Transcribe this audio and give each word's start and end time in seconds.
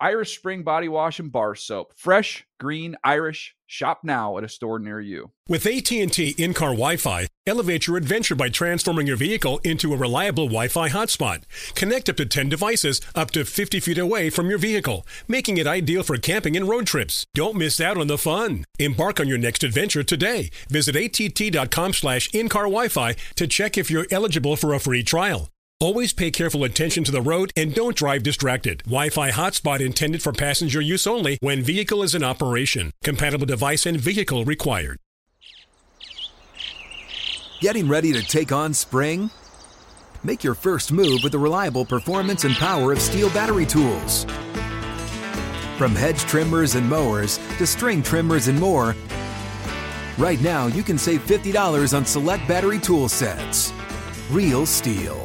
Irish 0.00 0.38
Spring 0.38 0.62
Body 0.62 0.88
Wash 0.88 1.18
and 1.18 1.32
Bar 1.32 1.56
Soap. 1.56 1.92
Fresh, 1.96 2.46
green, 2.60 2.96
Irish. 3.02 3.56
Shop 3.66 4.00
now 4.04 4.38
at 4.38 4.44
a 4.44 4.48
store 4.48 4.78
near 4.78 5.00
you. 5.00 5.32
With 5.48 5.66
AT&T 5.66 6.36
in-car 6.38 6.70
Wi-Fi, 6.70 7.26
elevate 7.46 7.86
your 7.86 7.96
adventure 7.96 8.36
by 8.36 8.48
transforming 8.48 9.08
your 9.08 9.16
vehicle 9.16 9.58
into 9.64 9.92
a 9.92 9.96
reliable 9.96 10.46
Wi-Fi 10.46 10.88
hotspot. 10.90 11.42
Connect 11.74 12.08
up 12.08 12.16
to 12.16 12.26
10 12.26 12.48
devices 12.48 13.00
up 13.16 13.32
to 13.32 13.44
50 13.44 13.80
feet 13.80 13.98
away 13.98 14.30
from 14.30 14.48
your 14.48 14.58
vehicle, 14.58 15.04
making 15.26 15.58
it 15.58 15.66
ideal 15.66 16.04
for 16.04 16.16
camping 16.16 16.56
and 16.56 16.68
road 16.68 16.86
trips. 16.86 17.26
Don't 17.34 17.56
miss 17.56 17.80
out 17.80 17.98
on 17.98 18.06
the 18.06 18.16
fun. 18.16 18.64
Embark 18.78 19.18
on 19.18 19.26
your 19.26 19.38
next 19.38 19.64
adventure 19.64 20.04
today. 20.04 20.50
Visit 20.70 20.94
att.com 20.94 21.92
slash 21.92 22.32
in-car 22.32 22.64
Wi-Fi 22.64 23.16
to 23.34 23.46
check 23.48 23.76
if 23.76 23.90
you're 23.90 24.06
eligible 24.12 24.54
for 24.54 24.72
a 24.72 24.80
free 24.80 25.02
trial. 25.02 25.50
Always 25.80 26.12
pay 26.12 26.32
careful 26.32 26.64
attention 26.64 27.04
to 27.04 27.12
the 27.12 27.22
road 27.22 27.52
and 27.56 27.72
don't 27.72 27.94
drive 27.94 28.24
distracted. 28.24 28.78
Wi-Fi 28.78 29.30
hotspot 29.30 29.78
intended 29.78 30.20
for 30.20 30.32
passenger 30.32 30.80
use 30.80 31.06
only 31.06 31.38
when 31.40 31.62
vehicle 31.62 32.02
is 32.02 32.16
in 32.16 32.24
operation. 32.24 32.90
Compatible 33.04 33.46
device 33.46 33.86
and 33.86 33.96
vehicle 33.96 34.44
required. 34.44 34.98
Getting 37.60 37.88
ready 37.88 38.12
to 38.12 38.22
take 38.24 38.50
on 38.50 38.74
spring? 38.74 39.30
Make 40.24 40.42
your 40.42 40.54
first 40.54 40.90
move 40.90 41.20
with 41.22 41.30
the 41.30 41.38
reliable 41.38 41.84
performance 41.84 42.42
and 42.42 42.56
power 42.56 42.90
of 42.90 42.98
STIHL 42.98 43.32
battery 43.32 43.66
tools. 43.66 44.24
From 45.76 45.94
hedge 45.94 46.22
trimmers 46.22 46.74
and 46.74 46.90
mowers 46.90 47.38
to 47.56 47.66
string 47.68 48.02
trimmers 48.02 48.48
and 48.48 48.58
more, 48.58 48.96
right 50.18 50.40
now 50.40 50.66
you 50.66 50.82
can 50.82 50.98
save 50.98 51.24
$50 51.24 51.96
on 51.96 52.04
select 52.04 52.48
battery 52.48 52.80
tool 52.80 53.08
sets. 53.08 53.72
Real 54.32 54.66
STIHL. 54.66 55.24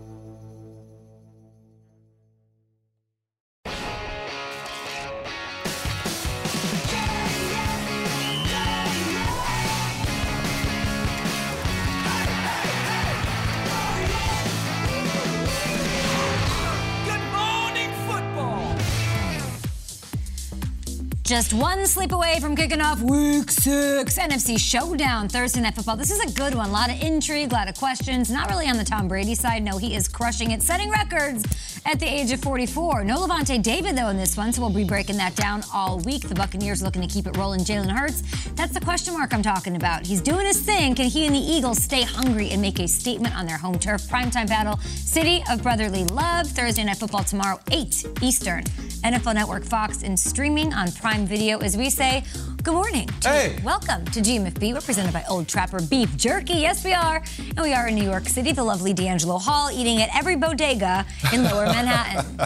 Just 21.31 21.53
one 21.53 21.87
sleep 21.87 22.11
away 22.11 22.41
from 22.41 22.57
kicking 22.57 22.81
off 22.81 22.99
week 22.99 23.49
six 23.51 24.19
NFC 24.19 24.59
Showdown 24.59 25.29
Thursday 25.29 25.61
Night 25.61 25.75
Football. 25.75 25.95
This 25.95 26.11
is 26.11 26.19
a 26.19 26.29
good 26.33 26.53
one. 26.53 26.67
A 26.67 26.71
lot 26.73 26.89
of 26.89 27.01
intrigue, 27.01 27.53
a 27.53 27.55
lot 27.55 27.69
of 27.69 27.75
questions. 27.77 28.29
Not 28.29 28.49
really 28.49 28.67
on 28.67 28.75
the 28.75 28.83
Tom 28.83 29.07
Brady 29.07 29.33
side. 29.33 29.63
No, 29.63 29.77
he 29.77 29.95
is 29.95 30.09
crushing 30.09 30.51
it, 30.51 30.61
setting 30.61 30.89
records 30.89 31.45
at 31.85 31.99
the 31.99 32.05
age 32.05 32.31
of 32.31 32.39
44. 32.41 33.03
No 33.03 33.19
Lavonte 33.19 33.61
David, 33.61 33.97
though, 33.97 34.09
in 34.09 34.17
this 34.17 34.37
one, 34.37 34.53
so 34.53 34.61
we'll 34.61 34.69
be 34.69 34.83
breaking 34.83 35.17
that 35.17 35.35
down 35.35 35.63
all 35.73 35.99
week. 35.99 36.27
The 36.27 36.35
Buccaneers 36.35 36.81
looking 36.81 37.01
to 37.01 37.07
keep 37.07 37.27
it 37.27 37.37
rolling. 37.37 37.61
Jalen 37.61 37.89
Hurts, 37.89 38.21
that's 38.51 38.73
the 38.73 38.79
question 38.79 39.13
mark 39.13 39.33
I'm 39.33 39.43
talking 39.43 39.75
about. 39.75 40.05
He's 40.05 40.21
doing 40.21 40.45
his 40.45 40.61
thing. 40.61 40.95
Can 40.95 41.07
he 41.07 41.25
and 41.25 41.35
the 41.35 41.39
Eagles 41.39 41.81
stay 41.81 42.03
hungry 42.03 42.49
and 42.51 42.61
make 42.61 42.79
a 42.79 42.87
statement 42.87 43.35
on 43.35 43.45
their 43.45 43.57
home 43.57 43.79
turf? 43.79 44.03
Primetime 44.03 44.47
battle, 44.47 44.77
City 44.77 45.43
of 45.49 45.63
Brotherly 45.63 46.05
Love, 46.05 46.47
Thursday 46.47 46.83
Night 46.83 46.97
Football 46.97 47.23
tomorrow, 47.23 47.59
8 47.71 48.05
Eastern. 48.21 48.63
NFL 49.03 49.33
Network 49.33 49.63
Fox 49.63 50.03
and 50.03 50.19
streaming 50.19 50.73
on 50.73 50.91
Prime 50.91 51.25
Video 51.25 51.57
as 51.59 51.75
we 51.75 51.89
say 51.89 52.23
good 52.63 52.73
morning. 52.73 53.09
hey. 53.23 53.57
Welcome 53.63 54.05
to 54.05 54.19
GMFB. 54.21 54.73
We're 54.73 54.81
presented 54.81 55.13
by 55.13 55.23
Old 55.29 55.47
Trapper 55.47 55.81
Beef 55.81 56.15
Jerky. 56.15 56.53
Yes, 56.55 56.83
we 56.85 56.93
are. 56.93 57.23
And 57.39 57.59
we 57.61 57.73
are 57.73 57.87
in 57.87 57.95
New 57.95 58.03
York 58.03 58.27
City, 58.27 58.51
the 58.51 58.63
lovely 58.63 58.93
D'Angelo 58.93 59.37
Hall, 59.37 59.71
eating 59.71 60.01
at 60.01 60.09
every 60.15 60.35
bodega 60.35 61.05
in 61.33 61.43
lower 61.43 61.65
Manhattan. 61.73 62.39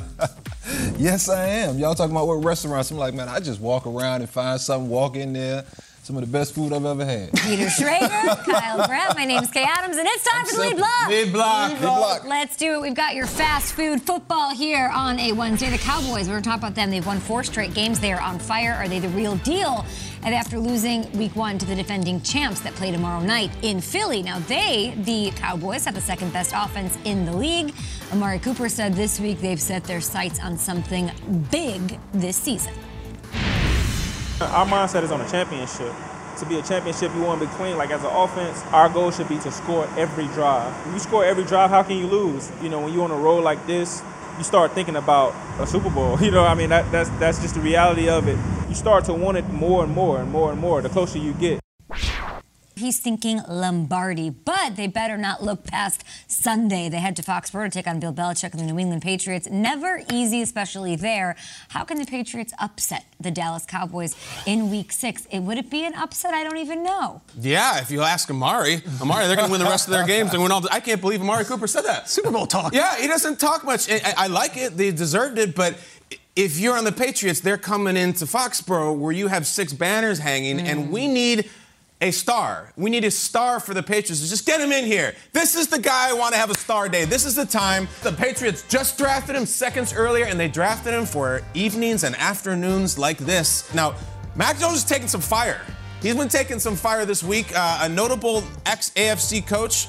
yes, 0.98 1.28
I 1.30 1.46
am. 1.48 1.78
Y'all 1.78 1.96
talking 1.96 2.16
about 2.16 2.28
what 2.28 2.44
restaurants? 2.44 2.92
I'm 2.92 2.98
like, 2.98 3.14
man, 3.14 3.28
I 3.28 3.40
just 3.40 3.60
walk 3.60 3.86
around 3.86 4.22
and 4.22 4.30
find 4.30 4.60
something, 4.60 4.90
walk 4.90 5.16
in 5.16 5.34
there. 5.34 5.66
Some 6.06 6.18
of 6.18 6.22
the 6.22 6.32
best 6.32 6.54
food 6.54 6.72
I've 6.72 6.86
ever 6.86 7.04
had. 7.04 7.34
Peter 7.34 7.66
Schrager, 7.66 8.46
Kyle 8.46 8.86
Brandt, 8.86 9.16
my 9.16 9.26
name's 9.26 9.50
Kay 9.50 9.64
Adams, 9.64 9.98
and 9.98 10.08
it's 10.08 10.24
time 10.24 10.42
I'm 10.42 10.46
for 10.46 10.56
the 10.58 10.62
lead 10.62 10.78
block. 10.78 11.08
Lead 11.10 11.34
block. 11.34 11.72
Lead 11.72 11.82
block. 11.82 12.26
Let's 12.26 12.56
do 12.56 12.76
it. 12.76 12.82
We've 12.82 12.94
got 12.94 13.16
your 13.16 13.26
fast 13.26 13.74
food 13.74 14.04
football 14.04 14.54
here 14.54 14.92
on 14.94 15.20
a 15.20 15.32
Wednesday. 15.32 15.72
The 15.72 15.80
Cowboys, 15.80 16.28
we're 16.28 16.34
going 16.34 16.44
to 16.44 16.50
talk 16.50 16.60
about 16.60 16.76
them. 16.76 16.92
They've 16.92 17.04
won 17.04 17.20
four 17.20 17.44
straight 17.44 17.74
games. 17.74 18.00
They 18.00 18.14
are 18.14 18.22
on 18.22 18.38
fire. 18.38 18.74
Are 18.74 18.88
they 18.88 19.00
the 19.00 19.10
real 19.10 19.38
deal? 19.38 19.84
And 20.22 20.36
after 20.36 20.60
losing 20.60 21.12
week 21.18 21.36
one 21.36 21.58
to 21.58 21.66
the 21.66 21.76
defending 21.76 22.22
champs 22.22 22.60
that 22.60 22.76
play 22.76 22.92
tomorrow 22.92 23.20
night 23.20 23.50
in 23.64 23.82
Philly. 23.82 24.22
Now, 24.22 24.38
they, 24.42 24.94
the 24.98 25.32
Cowboys, 25.36 25.86
have 25.86 25.96
the 25.96 26.02
second 26.02 26.32
best 26.32 26.54
offense 26.56 26.96
in 27.06 27.26
the 27.26 27.36
league. 27.36 27.74
Amari 28.12 28.38
Cooper 28.38 28.70
said 28.70 28.94
this 28.94 29.20
week 29.20 29.42
they've 29.42 29.60
set 29.60 29.84
their 29.86 30.02
sights 30.02 30.40
on 30.40 30.56
something 30.56 31.10
big 31.50 31.98
this 32.14 32.38
season. 32.38 32.76
Our 34.42 34.66
mindset 34.66 35.04
is 35.04 35.12
on 35.12 35.22
a 35.22 35.30
championship. 35.30 35.94
To 36.40 36.46
be 36.46 36.60
a 36.60 36.62
championship, 36.62 37.14
you 37.16 37.22
want 37.22 37.40
to 37.40 37.48
be 37.48 37.54
clean. 37.54 37.78
Like 37.78 37.90
as 37.92 38.04
an 38.04 38.10
offense, 38.12 38.62
our 38.74 38.90
goal 38.90 39.10
should 39.10 39.30
be 39.30 39.40
to 39.40 39.52
score 39.52 39.88
every 39.98 40.26
drive. 40.28 40.76
If 40.88 40.94
you 40.94 41.00
score 41.00 41.24
every 41.24 41.46
drive, 41.46 41.70
how 41.70 41.84
can 41.84 41.98
you 41.98 42.08
lose? 42.08 42.52
You 42.62 42.68
know, 42.68 42.82
when 42.82 42.94
you're 42.94 43.06
on 43.06 43.12
a 43.12 43.16
roll 43.16 43.42
like 43.42 43.66
this, 43.66 44.04
you 44.38 44.44
start 44.44 44.74
thinking 44.74 44.98
about 44.98 45.34
a 45.58 45.66
Super 45.66 45.90
Bowl. 45.90 46.20
You 46.22 46.32
know, 46.32 46.44
I 46.44 46.54
mean, 46.54 46.68
that, 46.70 46.92
that's 46.92 47.10
that's 47.12 47.42
just 47.42 47.56
the 47.56 47.62
reality 47.62 48.10
of 48.10 48.28
it. 48.28 48.38
You 48.68 48.76
start 48.76 49.06
to 49.06 49.14
want 49.14 49.38
it 49.38 49.48
more 49.52 49.86
and 49.86 49.94
more 49.94 50.20
and 50.20 50.30
more 50.30 50.52
and 50.52 50.60
more 50.60 50.82
the 50.82 50.90
closer 50.90 51.18
you 51.18 51.32
get. 51.34 51.65
He's 52.78 53.00
thinking 53.00 53.42
Lombardi, 53.48 54.30
but 54.30 54.76
they 54.76 54.88
better 54.88 55.18
not 55.18 55.42
look 55.42 55.64
past 55.64 56.04
Sunday. 56.28 56.90
They 56.90 57.00
head 57.00 57.16
to 57.16 57.22
Foxborough 57.22 57.66
to 57.66 57.70
take 57.70 57.88
on 57.88 58.02
Bill 58.02 58.12
Belichick 58.12 58.52
and 58.52 58.60
the 58.60 58.66
New 58.66 58.78
England 58.78 59.02
Patriots. 59.02 59.48
Never 59.50 60.02
easy, 60.12 60.42
especially 60.42 60.98
there. 60.98 61.38
How 61.70 61.86
can 61.86 62.00
the 62.00 62.06
Patriots 62.06 62.54
upset 62.60 63.06
the 63.18 63.32
Dallas 63.32 63.66
Cowboys 63.66 64.14
in 64.46 64.70
Week 64.70 64.92
Six? 64.92 65.26
It 65.32 65.40
would 65.40 65.58
it 65.58 65.70
be 65.70 65.86
an 65.86 65.94
upset? 65.94 66.34
I 66.34 66.44
don't 66.44 66.58
even 66.58 66.84
know. 66.84 67.22
Yeah, 67.40 67.80
if 67.80 67.92
you 67.92 68.02
ask 68.02 68.30
Amari, 68.30 68.82
Amari, 69.02 69.28
they're 69.28 69.38
going 69.38 69.48
to 69.48 69.52
win 69.52 69.62
the 69.62 69.70
rest 69.70 69.88
of 69.88 69.94
their 69.94 70.06
games. 70.06 70.34
They 70.34 70.38
win 70.38 70.52
all. 70.52 70.60
The, 70.60 70.74
I 70.74 70.82
can't 70.82 71.00
believe 71.00 71.22
Amari 71.22 71.46
Cooper 71.46 71.68
said 71.68 71.86
that. 71.86 72.10
Super 72.10 72.30
Bowl 72.30 72.46
talk. 72.46 72.74
Yeah, 72.74 72.98
he 72.98 73.08
doesn't 73.08 73.40
talk 73.40 73.64
much. 73.64 73.90
I, 73.90 74.14
I 74.18 74.28
like 74.28 74.58
it. 74.58 74.76
They 74.76 74.92
deserved 74.92 75.38
it, 75.38 75.56
but 75.56 75.78
if 76.36 76.60
you're 76.60 76.78
on 76.78 76.84
the 76.84 76.92
Patriots, 76.92 77.40
they're 77.40 77.58
coming 77.58 77.96
into 77.96 78.26
Foxborough 78.26 78.98
where 78.98 79.14
you 79.14 79.28
have 79.28 79.48
six 79.48 79.72
banners 79.72 80.20
hanging, 80.20 80.60
and 80.60 80.88
mm. 80.88 80.92
we 80.92 81.08
need 81.08 81.50
a 82.02 82.12
star. 82.12 82.72
We 82.76 82.90
need 82.90 83.06
a 83.06 83.12
star 83.12 83.60
for 83.60 83.74
the 83.74 83.84
Patriots. 83.84 84.28
Just 84.30 84.46
get 84.46 84.60
him 84.60 84.72
in 84.72 84.86
here. 84.86 85.16
This 85.32 85.56
is 85.56 85.68
the 85.68 85.80
guy 85.80 86.10
I 86.10 86.14
want 86.14 86.34
to 86.34 86.40
have 86.40 86.50
a 86.50 86.58
star 86.58 86.90
day. 86.90 87.06
This 87.06 87.26
is 87.26 87.36
the 87.36 87.46
time. 87.46 87.88
The 88.04 88.12
Patriots 88.12 88.66
just 88.68 88.98
drafted 88.98 89.36
him 89.36 89.46
seconds 89.46 89.94
earlier, 89.94 90.26
and 90.26 90.40
they 90.40 90.48
drafted 90.48 90.94
him 90.94 91.06
for 91.06 91.42
evenings 91.54 92.04
and 92.04 92.16
afternoons 92.16 92.98
like 92.98 93.18
this. 93.18 93.74
Now, 93.74 93.96
Mac 94.36 94.60
Jones 94.60 94.78
is 94.78 94.84
taking 94.84 95.08
some 95.08 95.22
fire. 95.22 95.62
He's 96.02 96.16
been 96.16 96.28
taking 96.28 96.60
some 96.60 96.76
fire 96.76 97.06
this 97.06 97.24
week. 97.24 97.48
Uh, 97.56 97.80
a 97.84 97.90
notable 97.90 98.44
ex 98.66 98.92
AFC 98.92 99.46
coach 99.48 99.88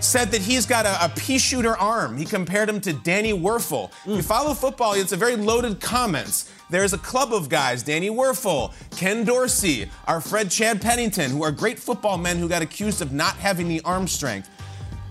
said 0.00 0.30
that 0.32 0.40
he's 0.40 0.66
got 0.66 0.86
a, 0.86 1.04
a 1.04 1.08
pea 1.10 1.38
shooter 1.38 1.76
arm. 1.76 2.16
He 2.16 2.24
compared 2.24 2.68
him 2.68 2.80
to 2.80 2.92
Danny 2.92 3.32
Wuerffel. 3.32 3.90
If 4.04 4.16
you 4.16 4.22
follow 4.22 4.54
football, 4.54 4.94
it's 4.94 5.12
a 5.12 5.16
very 5.16 5.36
loaded 5.36 5.80
comments. 5.80 6.50
There's 6.72 6.94
a 6.94 6.98
club 6.98 7.34
of 7.34 7.50
guys, 7.50 7.82
Danny 7.82 8.08
Wuerffel, 8.08 8.72
Ken 8.96 9.24
Dorsey, 9.24 9.90
our 10.06 10.22
Fred 10.22 10.50
Chad 10.50 10.80
Pennington, 10.80 11.30
who 11.30 11.42
are 11.42 11.52
great 11.52 11.78
football 11.78 12.16
men 12.16 12.38
who 12.38 12.48
got 12.48 12.62
accused 12.62 13.02
of 13.02 13.12
not 13.12 13.36
having 13.36 13.68
the 13.68 13.82
arm 13.82 14.08
strength. 14.08 14.48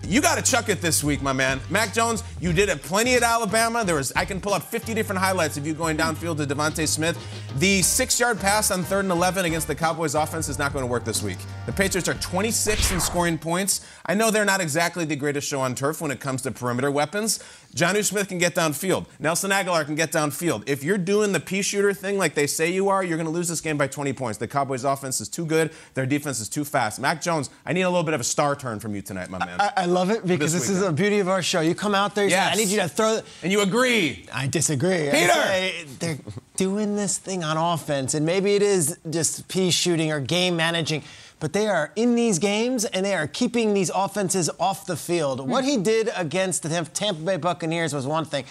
You 0.04 0.20
got 0.20 0.44
to 0.44 0.50
chuck 0.50 0.68
it 0.68 0.80
this 0.80 1.04
week, 1.04 1.22
my 1.22 1.32
man. 1.32 1.60
Mac 1.70 1.94
Jones, 1.94 2.24
you 2.40 2.52
did 2.52 2.68
it 2.68 2.82
plenty 2.82 3.14
at 3.14 3.22
Alabama. 3.22 3.84
There 3.84 3.94
was 3.94 4.12
I 4.16 4.24
can 4.24 4.40
pull 4.40 4.52
up 4.52 4.64
50 4.64 4.92
different 4.94 5.20
highlights 5.20 5.56
of 5.56 5.64
you 5.64 5.74
going 5.74 5.96
downfield 5.96 6.38
to 6.38 6.46
DeVonta 6.52 6.88
Smith. 6.88 7.16
The 7.58 7.82
six-yard 7.82 8.40
pass 8.40 8.72
on 8.72 8.82
third 8.82 9.04
and 9.04 9.12
11 9.12 9.44
against 9.44 9.68
the 9.68 9.76
Cowboys 9.76 10.16
offense 10.16 10.48
is 10.48 10.58
not 10.58 10.72
going 10.72 10.82
to 10.82 10.88
work 10.88 11.04
this 11.04 11.22
week. 11.22 11.38
The 11.66 11.72
Patriots 11.72 12.08
are 12.08 12.14
26 12.14 12.90
in 12.90 13.00
scoring 13.00 13.38
points. 13.38 13.86
I 14.04 14.14
know 14.14 14.32
they're 14.32 14.44
not 14.44 14.60
exactly 14.60 15.04
the 15.04 15.14
greatest 15.14 15.46
show 15.46 15.60
on 15.60 15.76
turf 15.76 16.00
when 16.00 16.10
it 16.10 16.18
comes 16.18 16.42
to 16.42 16.50
perimeter 16.50 16.90
weapons. 16.90 17.38
Jonnu 17.74 18.04
Smith 18.04 18.28
can 18.28 18.38
get 18.38 18.54
downfield. 18.54 19.06
Nelson 19.18 19.50
Agholor 19.50 19.84
can 19.86 19.94
get 19.94 20.12
downfield. 20.12 20.62
If 20.68 20.84
you're 20.84 20.98
doing 20.98 21.32
the 21.32 21.40
pea 21.40 21.62
shooter 21.62 21.94
thing 21.94 22.18
like 22.18 22.34
they 22.34 22.46
say 22.46 22.70
you 22.70 22.88
are, 22.90 23.02
you're 23.02 23.16
going 23.16 23.26
to 23.26 23.32
lose 23.32 23.48
this 23.48 23.60
game 23.62 23.78
by 23.78 23.86
20 23.86 24.12
points. 24.12 24.38
The 24.38 24.46
Cowboys' 24.48 24.84
offense 24.84 25.20
is 25.20 25.28
too 25.28 25.46
good. 25.46 25.70
Their 25.94 26.04
defense 26.04 26.38
is 26.40 26.48
too 26.48 26.64
fast. 26.64 27.00
Mac 27.00 27.22
Jones, 27.22 27.48
I 27.64 27.72
need 27.72 27.82
a 27.82 27.88
little 27.88 28.04
bit 28.04 28.14
of 28.14 28.20
a 28.20 28.24
star 28.24 28.54
turn 28.56 28.78
from 28.78 28.94
you 28.94 29.00
tonight, 29.02 29.30
my 29.30 29.38
man. 29.38 29.60
I, 29.60 29.72
I 29.78 29.84
love 29.86 30.10
it 30.10 30.26
because 30.26 30.52
This 30.52 30.62
this, 30.68 30.70
is 30.70 30.80
the 30.80 30.92
beauty 30.92 31.18
of 31.20 31.28
our 31.28 31.42
show. 31.42 31.60
You 31.60 31.74
come 31.74 31.94
out 31.94 32.14
there, 32.14 32.24
you 32.24 32.30
say, 32.30 32.38
I 32.38 32.54
need 32.54 32.68
you 32.68 32.80
to 32.80 32.88
throw. 32.88 33.20
and 33.42 33.50
you 33.50 33.62
agree. 33.62 34.26
I 34.32 34.46
disagree. 34.48 35.08
I 35.08 35.12
Peter! 35.12 35.32
say 35.32 35.84
they're 35.98 36.18
doing 36.56 36.96
this 36.96 37.16
thing 37.18 37.42
on 37.42 37.56
offense, 37.56 38.12
and 38.14 38.26
maybe 38.26 38.54
it 38.54 38.62
is 38.62 38.98
just 39.08 39.48
pea 39.48 39.70
shooting 39.70 40.12
or 40.12 40.20
game 40.20 40.56
managing, 40.56 41.02
but 41.42 41.52
they 41.52 41.66
are 41.66 41.90
in 41.96 42.14
these 42.14 42.38
games 42.38 42.84
and 42.84 43.04
they 43.04 43.14
are 43.14 43.26
keeping 43.26 43.74
these 43.74 43.90
offenses 43.92 44.48
off 44.60 44.86
the 44.86 44.96
field. 44.96 45.40
Hmm. 45.40 45.50
What 45.50 45.64
he 45.64 45.76
did 45.76 46.08
against 46.16 46.62
the 46.62 46.68
Tampa 46.94 47.20
Bay 47.20 47.36
Buccaneers 47.36 47.92
was 47.92 48.06
one 48.06 48.24
thing. 48.24 48.44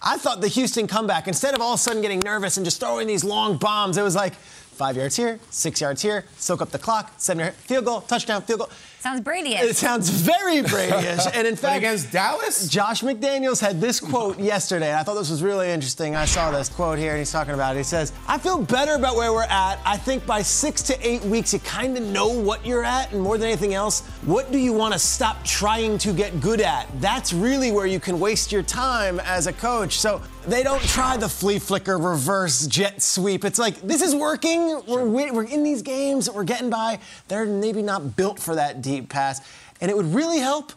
I 0.00 0.16
thought 0.16 0.40
the 0.40 0.48
Houston 0.48 0.86
comeback, 0.86 1.28
instead 1.28 1.54
of 1.54 1.60
all 1.60 1.74
of 1.74 1.78
a 1.78 1.82
sudden 1.82 2.00
getting 2.00 2.20
nervous 2.20 2.56
and 2.56 2.64
just 2.64 2.80
throwing 2.80 3.06
these 3.06 3.22
long 3.22 3.58
bombs, 3.58 3.98
it 3.98 4.02
was 4.02 4.16
like 4.16 4.34
five 4.34 4.96
yards 4.96 5.14
here, 5.14 5.38
six 5.50 5.82
yards 5.82 6.00
here, 6.00 6.24
soak 6.38 6.62
up 6.62 6.70
the 6.70 6.78
clock, 6.78 7.12
seven 7.18 7.40
yard 7.40 7.54
field 7.54 7.84
goal, 7.84 8.00
touchdown, 8.00 8.40
field 8.40 8.60
goal. 8.60 8.70
Sounds 9.00 9.20
Brady. 9.20 9.50
It 9.50 9.76
sounds 9.76 10.10
very 10.10 10.60
Brady-ish, 10.68 11.26
and 11.32 11.46
in 11.46 11.54
But 11.54 11.60
fact, 11.60 11.78
against 11.78 12.10
Dallas? 12.10 12.68
Josh 12.68 13.02
McDaniels 13.02 13.60
had 13.60 13.80
this 13.80 14.00
quote 14.00 14.40
yesterday, 14.40 14.88
and 14.88 14.96
I 14.98 15.04
thought 15.04 15.14
this 15.14 15.30
was 15.30 15.40
really 15.40 15.70
interesting. 15.70 16.16
I 16.16 16.24
saw 16.24 16.50
this 16.50 16.68
quote 16.68 16.98
here, 16.98 17.10
and 17.12 17.18
he's 17.20 17.30
talking 17.30 17.54
about 17.54 17.76
it. 17.76 17.78
He 17.78 17.84
says, 17.84 18.12
I 18.26 18.38
feel 18.38 18.60
better 18.60 18.94
about 18.94 19.14
where 19.14 19.32
we're 19.32 19.42
at. 19.44 19.78
I 19.86 19.96
think 19.96 20.26
by 20.26 20.42
six 20.42 20.82
to 20.82 21.08
eight 21.08 21.22
weeks, 21.22 21.52
you 21.52 21.60
kind 21.60 21.96
of 21.96 22.02
know 22.02 22.28
what 22.28 22.66
you're 22.66 22.84
at, 22.84 23.12
and 23.12 23.20
more 23.22 23.38
than 23.38 23.46
anything 23.48 23.72
else, 23.72 24.00
what 24.24 24.50
do 24.50 24.58
you 24.58 24.72
want 24.72 24.92
to 24.94 24.98
stop 24.98 25.44
trying 25.44 25.96
to 25.98 26.12
get 26.12 26.40
good 26.40 26.60
at? 26.60 26.88
That's 27.00 27.32
really 27.32 27.70
where 27.70 27.86
you 27.86 28.00
can 28.00 28.18
waste 28.18 28.50
your 28.50 28.64
time 28.64 29.20
as 29.20 29.46
a 29.46 29.52
coach. 29.52 29.98
So 30.00 30.20
they 30.48 30.64
don't 30.64 30.82
try 30.82 31.16
the 31.16 31.28
flea 31.28 31.58
flicker 31.60 31.98
reverse 31.98 32.66
jet 32.66 33.00
sweep. 33.00 33.44
It's 33.44 33.58
like, 33.60 33.80
this 33.82 34.02
is 34.02 34.14
working. 34.14 34.82
We're, 34.88 35.04
we're 35.06 35.44
in 35.44 35.62
these 35.62 35.82
games. 35.82 36.28
We're 36.28 36.42
getting 36.44 36.70
by. 36.70 36.98
They're 37.28 37.46
maybe 37.46 37.82
not 37.82 38.16
built 38.16 38.40
for 38.40 38.54
that 38.56 38.82
deep 38.88 39.08
pass. 39.08 39.40
And 39.80 39.90
it 39.90 39.96
would 39.96 40.12
really 40.14 40.38
help 40.38 40.72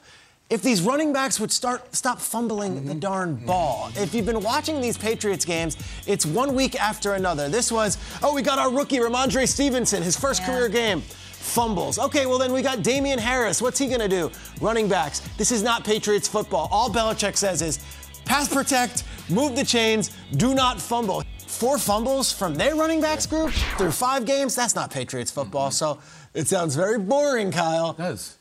if 0.49 0.61
these 0.61 0.81
running 0.81 1.13
backs 1.13 1.39
would 1.39 1.51
start 1.51 1.95
stop 1.95 2.19
fumbling 2.19 2.85
the 2.85 2.93
darn 2.93 3.35
ball. 3.35 3.89
If 3.95 4.13
you've 4.13 4.25
been 4.25 4.41
watching 4.41 4.81
these 4.81 4.97
Patriots 4.97 5.45
games, 5.45 5.77
it's 6.05 6.25
one 6.25 6.53
week 6.53 6.75
after 6.79 7.13
another. 7.13 7.47
This 7.47 7.71
was, 7.71 7.97
oh, 8.21 8.33
we 8.35 8.41
got 8.41 8.59
our 8.59 8.69
rookie 8.71 8.97
Rhamondre 8.99 9.47
Stevenson, 9.47 10.03
his 10.03 10.17
first 10.17 10.41
Yeah. 10.41 10.47
career 10.47 10.69
game. 10.69 11.01
Fumbles. 11.01 11.97
Okay, 11.97 12.25
well 12.27 12.37
then 12.37 12.53
we 12.53 12.61
got 12.61 12.83
Damien 12.83 13.17
Harris. 13.17 13.61
What's 13.61 13.79
he 13.79 13.87
gonna 13.87 14.07
do? 14.07 14.29
Running 14.59 14.87
backs. 14.87 15.21
This 15.37 15.51
is 15.51 15.63
not 15.63 15.83
Patriots 15.83 16.27
football. 16.27 16.67
All 16.71 16.89
Belichick 16.89 17.35
says 17.37 17.61
is 17.63 17.79
pass 18.25 18.47
protect, 18.47 19.03
move 19.29 19.55
the 19.55 19.65
chains, 19.65 20.11
do 20.35 20.53
not 20.53 20.79
fumble. 20.79 21.23
Four 21.61 21.77
fumbles 21.77 22.31
from 22.31 22.55
their 22.55 22.73
running 22.73 23.01
backs 23.01 23.27
group 23.27 23.51
through 23.51 23.91
five 23.91 24.25
games. 24.25 24.55
That's 24.55 24.73
not 24.73 24.89
Patriots 24.89 25.29
football. 25.29 25.69
So 25.69 25.99
it 26.33 26.47
sounds 26.47 26.75
very 26.75 26.97
boring, 26.97 27.51
Kyle 27.51 27.93
does. 27.93 28.35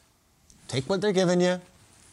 take 0.69 0.89
what 0.89 1.03
they're 1.03 1.13
giving 1.13 1.39
you, 1.39 1.61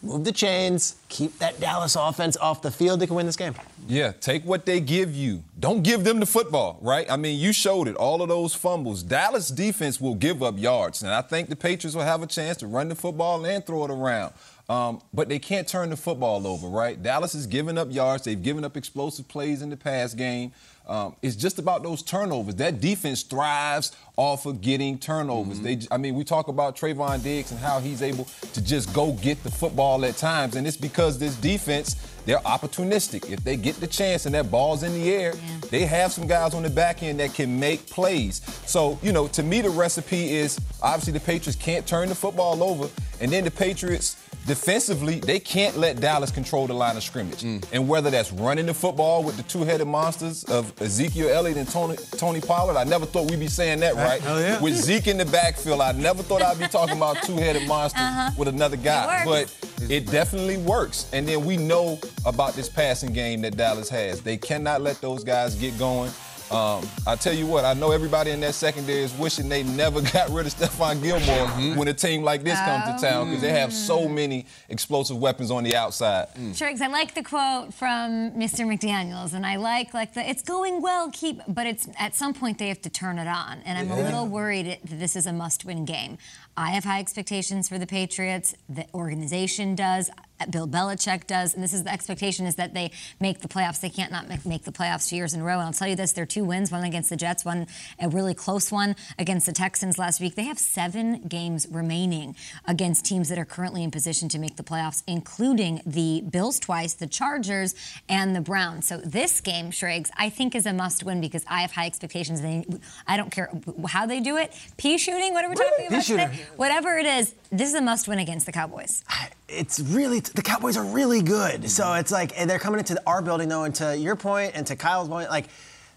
move 0.03 0.25
the 0.25 0.33
chains, 0.33 0.97
keep 1.07 1.39
that 1.39 1.61
Dallas 1.61 1.95
offense 1.95 2.35
off 2.35 2.61
the 2.61 2.71
field. 2.71 2.99
They 2.99 3.07
can 3.07 3.15
win 3.15 3.25
this 3.25 3.37
game. 3.37 3.55
Yeah, 3.87 4.11
take 4.19 4.43
what 4.43 4.65
they 4.65 4.81
give 4.81 5.15
you. 5.15 5.45
Don't 5.57 5.81
give 5.81 6.03
them 6.03 6.19
the 6.19 6.25
football, 6.25 6.77
right? 6.81 7.09
I 7.09 7.15
mean, 7.15 7.39
you 7.39 7.53
showed 7.53 7.87
it. 7.87 7.95
All 7.95 8.21
of 8.21 8.27
those 8.27 8.53
fumbles. 8.53 9.01
Dallas 9.01 9.47
defense 9.47 10.01
will 10.01 10.15
give 10.15 10.43
up 10.43 10.59
yards, 10.59 11.03
and 11.03 11.13
I 11.13 11.21
think 11.21 11.47
the 11.47 11.55
Patriots 11.55 11.95
will 11.95 12.03
have 12.03 12.21
a 12.21 12.27
chance 12.27 12.57
to 12.57 12.67
run 12.67 12.89
the 12.89 12.95
football 12.95 13.45
and 13.45 13.65
throw 13.65 13.85
it 13.85 13.91
around. 13.91 14.33
Um, 14.69 15.01
but 15.13 15.29
they 15.29 15.39
can't 15.39 15.65
turn 15.65 15.89
the 15.89 15.95
football 15.95 16.45
over, 16.45 16.67
right? 16.67 17.01
Dallas 17.01 17.33
is 17.33 17.47
giving 17.47 17.77
up 17.77 17.89
yards. 17.89 18.25
They've 18.25 18.43
given 18.43 18.65
up 18.65 18.75
explosive 18.75 19.29
plays 19.29 19.61
in 19.61 19.69
the 19.69 19.77
pass 19.77 20.13
game. 20.13 20.51
Um, 20.87 21.15
it's 21.21 21.35
just 21.35 21.59
about 21.59 21.83
those 21.83 22.01
turnovers. 22.01 22.55
That 22.55 22.79
defense 22.79 23.23
thrives 23.23 23.95
off 24.15 24.45
of 24.45 24.61
getting 24.61 24.97
turnovers. 24.97 25.59
They, 25.59 25.79
I 25.91 25.97
mean, 25.97 26.15
we 26.15 26.23
talk 26.23 26.47
about 26.47 26.77
Trevon 26.77 27.21
Diggs 27.21 27.51
and 27.51 27.59
how 27.59 27.79
he's 27.79 28.01
able 28.01 28.25
to 28.53 28.61
just 28.61 28.93
go 28.93 29.11
get 29.13 29.43
the 29.43 29.51
football 29.51 30.05
at 30.05 30.15
times, 30.15 30.55
and 30.55 30.65
it's 30.65 30.77
because 30.77 31.19
this 31.19 31.35
defense 31.35 31.95
they're 32.27 32.39
opportunistic. 32.39 33.31
If 33.31 33.43
they 33.45 33.55
get 33.55 33.79
the 33.79 33.87
chance 33.87 34.25
and 34.25 34.35
that 34.35 34.51
ball's 34.51 34.83
in 34.83 34.93
the 34.93 35.13
air, 35.13 35.33
they 35.71 35.85
have 35.85 36.11
some 36.11 36.27
guys 36.27 36.53
on 36.53 36.61
the 36.61 36.69
back 36.69 37.01
end 37.01 37.21
that 37.21 37.33
can 37.33 37.57
make 37.57 37.89
plays. 37.89 38.41
So, 38.65 38.99
you 39.01 39.13
know, 39.13 39.29
to 39.29 39.41
me, 39.41 39.61
the 39.61 39.69
recipe 39.69 40.35
is 40.35 40.59
obviously 40.83 41.13
the 41.13 41.21
Patriots 41.21 41.55
can't 41.55 41.87
turn 41.87 42.09
the 42.09 42.15
football 42.15 42.61
over, 42.61 42.89
and 43.21 43.31
then 43.31 43.45
the 43.45 43.51
Patriots 43.51 44.17
defensively, 44.45 45.19
they 45.19 45.39
can't 45.39 45.77
let 45.77 45.99
Dallas 45.99 46.31
control 46.31 46.67
the 46.67 46.73
line 46.73 46.97
of 46.97 47.03
scrimmage. 47.03 47.43
Mm. 47.43 47.65
And 47.71 47.87
whether 47.87 48.09
that's 48.09 48.31
running 48.31 48.65
the 48.65 48.73
football 48.73 49.23
with 49.23 49.37
the 49.37 49.43
two-headed 49.43 49.87
monsters 49.87 50.43
of 50.45 50.73
Ezekiel 50.81 51.29
Elliott 51.29 51.57
and 51.57 51.69
Tony, 51.69 51.97
Tony 52.17 52.41
Pollard, 52.41 52.77
I 52.77 52.83
never 52.85 53.05
thought 53.05 53.29
we'd 53.29 53.39
be 53.39 53.47
saying 53.47 53.81
that, 53.81 53.95
right? 53.95 54.21
hell 54.21 54.39
yeah. 54.39 54.61
With 54.61 54.75
Zeke 54.75 55.07
in 55.07 55.17
the 55.17 55.25
backfield, 55.25 55.81
I 55.81 55.91
never 55.91 56.23
thought 56.23 56.41
I'd 56.41 56.59
be 56.59 56.67
talking 56.67 56.97
about 56.97 57.21
two-headed 57.23 57.67
monsters 57.67 58.01
uh-huh. 58.01 58.31
with 58.37 58.47
another 58.47 58.77
guy. 58.77 59.21
It. 59.21 59.25
But 59.25 59.89
it 59.89 60.07
definitely 60.07 60.57
works. 60.57 61.09
And 61.13 61.27
then 61.27 61.45
we 61.45 61.57
know 61.57 61.99
about 62.25 62.53
this 62.53 62.69
passing 62.69 63.13
game 63.13 63.41
that 63.41 63.57
Dallas 63.57 63.89
has. 63.89 64.21
They 64.21 64.37
cannot 64.37 64.81
let 64.81 65.01
those 65.01 65.23
guys 65.23 65.55
get 65.55 65.77
going. 65.77 66.11
Um, 66.49 66.87
I 67.05 67.17
tell 67.17 67.33
you 67.33 67.45
what, 67.45 67.65
I 67.65 67.73
know 67.73 67.91
everybody 67.91 68.31
in 68.31 68.39
that 68.39 68.55
secondary 68.55 69.01
is 69.01 69.13
wishing 69.17 69.49
they 69.49 69.63
never 69.63 70.01
got 70.13 70.29
rid 70.29 70.45
of 70.45 70.53
Stephon 70.53 71.03
Gilmore 71.03 71.45
mm-hmm. 71.47 71.75
when 71.75 71.89
a 71.89 71.93
team 71.93 72.23
like 72.23 72.43
this 72.43 72.57
comes 72.59 72.85
to 72.85 73.05
town 73.05 73.27
because 73.27 73.41
they 73.41 73.51
have 73.51 73.73
so 73.73 74.07
mm. 74.07 74.13
many 74.13 74.45
explosive 74.69 75.17
weapons 75.17 75.51
on 75.51 75.65
the 75.65 75.75
outside. 75.75 76.27
Mm. 76.35 76.57
Triggs, 76.57 76.79
I 76.79 76.87
like 76.87 77.13
the 77.15 77.23
quote 77.23 77.73
from 77.73 78.31
Mr. 78.31 78.65
McDaniels, 78.65 79.33
and 79.33 79.45
I 79.45 79.57
like 79.57 79.93
like 79.93 80.13
the 80.13 80.27
it's 80.27 80.41
going 80.41 80.81
well, 80.81 81.11
keep, 81.11 81.41
but 81.49 81.67
it's 81.67 81.89
at 81.99 82.15
some 82.15 82.33
point 82.33 82.59
they 82.59 82.69
have 82.69 82.81
to 82.83 82.89
turn 82.89 83.19
it 83.19 83.27
on, 83.27 83.59
and 83.65 83.77
I'm 83.77 83.91
a 83.91 84.01
little 84.01 84.25
worried 84.25 84.79
that 84.85 84.99
this 84.99 85.17
is 85.17 85.25
a 85.25 85.33
must-win 85.33 85.83
game. 85.83 86.17
I 86.57 86.71
have 86.71 86.83
high 86.83 86.99
expectations 86.99 87.69
for 87.69 87.77
the 87.77 87.85
Patriots. 87.85 88.55
The 88.67 88.87
organization 88.93 89.75
does. 89.75 90.09
Bill 90.51 90.67
Belichick 90.67 91.25
does, 91.25 91.55
and 91.55 91.63
this 91.63 91.73
is 91.73 91.83
the 91.83 91.91
expectation 91.91 92.45
is 92.45 92.55
that 92.55 92.75
they 92.75 92.91
make 93.19 93.41
the 93.41 93.47
playoffs. 93.47 93.81
They 93.81 93.89
can't 93.89 94.11
not 94.11 94.27
make, 94.45 94.63
the 94.63 94.71
playoffs 94.71 95.09
two 95.09 95.15
years 95.15 95.33
in 95.33 95.41
a 95.41 95.43
row. 95.43 95.53
And 95.53 95.63
I'll 95.63 95.73
tell 95.73 95.87
you 95.87 95.95
this: 95.95 96.11
their 96.11 96.27
two 96.27 96.43
wins, 96.43 96.71
one 96.71 96.83
against 96.83 97.09
the 97.09 97.15
Jets, 97.15 97.43
one 97.43 97.65
a 97.99 98.07
really 98.07 98.35
close 98.35 98.71
one 98.71 98.95
against 99.17 99.47
the 99.47 99.51
Texans 99.51 99.97
last 99.97 100.21
week. 100.21 100.35
They 100.35 100.43
have 100.43 100.59
seven 100.59 101.23
games 101.23 101.67
remaining 101.71 102.35
against 102.65 103.03
teams 103.03 103.29
that 103.29 103.39
are 103.39 103.45
currently 103.45 103.83
in 103.83 103.89
position 103.89 104.29
to 104.29 104.37
make 104.37 104.57
the 104.57 104.63
playoffs, 104.63 105.01
including 105.07 105.81
the 105.87 106.21
Bills 106.29 106.59
twice, 106.59 106.93
the 106.93 107.07
Chargers, 107.07 107.73
and 108.07 108.35
the 108.35 108.41
Browns. 108.41 108.87
So 108.87 108.97
this 108.97 109.41
game, 109.41 109.71
Schrags, 109.71 110.11
I 110.17 110.29
think 110.29 110.53
is 110.53 110.67
a 110.67 110.73
must-win 110.73 111.19
because 111.19 111.43
I 111.47 111.61
have 111.61 111.71
high 111.71 111.87
expectations. 111.87 112.41
They, 112.41 112.63
I 113.07 113.17
don't 113.17 113.31
care 113.31 113.49
how 113.87 114.05
they 114.05 114.19
do 114.19 114.37
it, 114.37 114.53
pea 114.77 114.99
shooting, 114.99 115.33
what 115.33 115.45
are 115.45 115.49
we're 115.49 115.55
talking 115.55 115.87
Pea 115.89 116.13
about. 116.13 116.31
Whatever 116.55 116.97
it 116.97 117.05
is. 117.05 117.33
This 117.51 117.69
is 117.69 117.75
a 117.75 117.81
must-win 117.81 118.19
against 118.19 118.45
the 118.45 118.51
Cowboys. 118.51 119.03
It's 119.47 119.79
really 119.79 120.19
the 120.19 120.41
Cowboys 120.41 120.77
are 120.77 120.83
really 120.85 121.21
good. 121.21 121.69
So 121.69 121.83
mm-hmm. 121.83 121.99
it's 121.99 122.11
like 122.11 122.35
they're 122.35 122.59
coming 122.59 122.79
into 122.79 123.01
our 123.05 123.21
building 123.21 123.49
though, 123.49 123.63
and 123.63 123.75
to 123.75 123.97
your 123.97 124.15
point 124.15 124.51
and 124.55 124.65
to 124.67 124.75
Kyle's 124.75 125.09
point, 125.09 125.29
like 125.29 125.47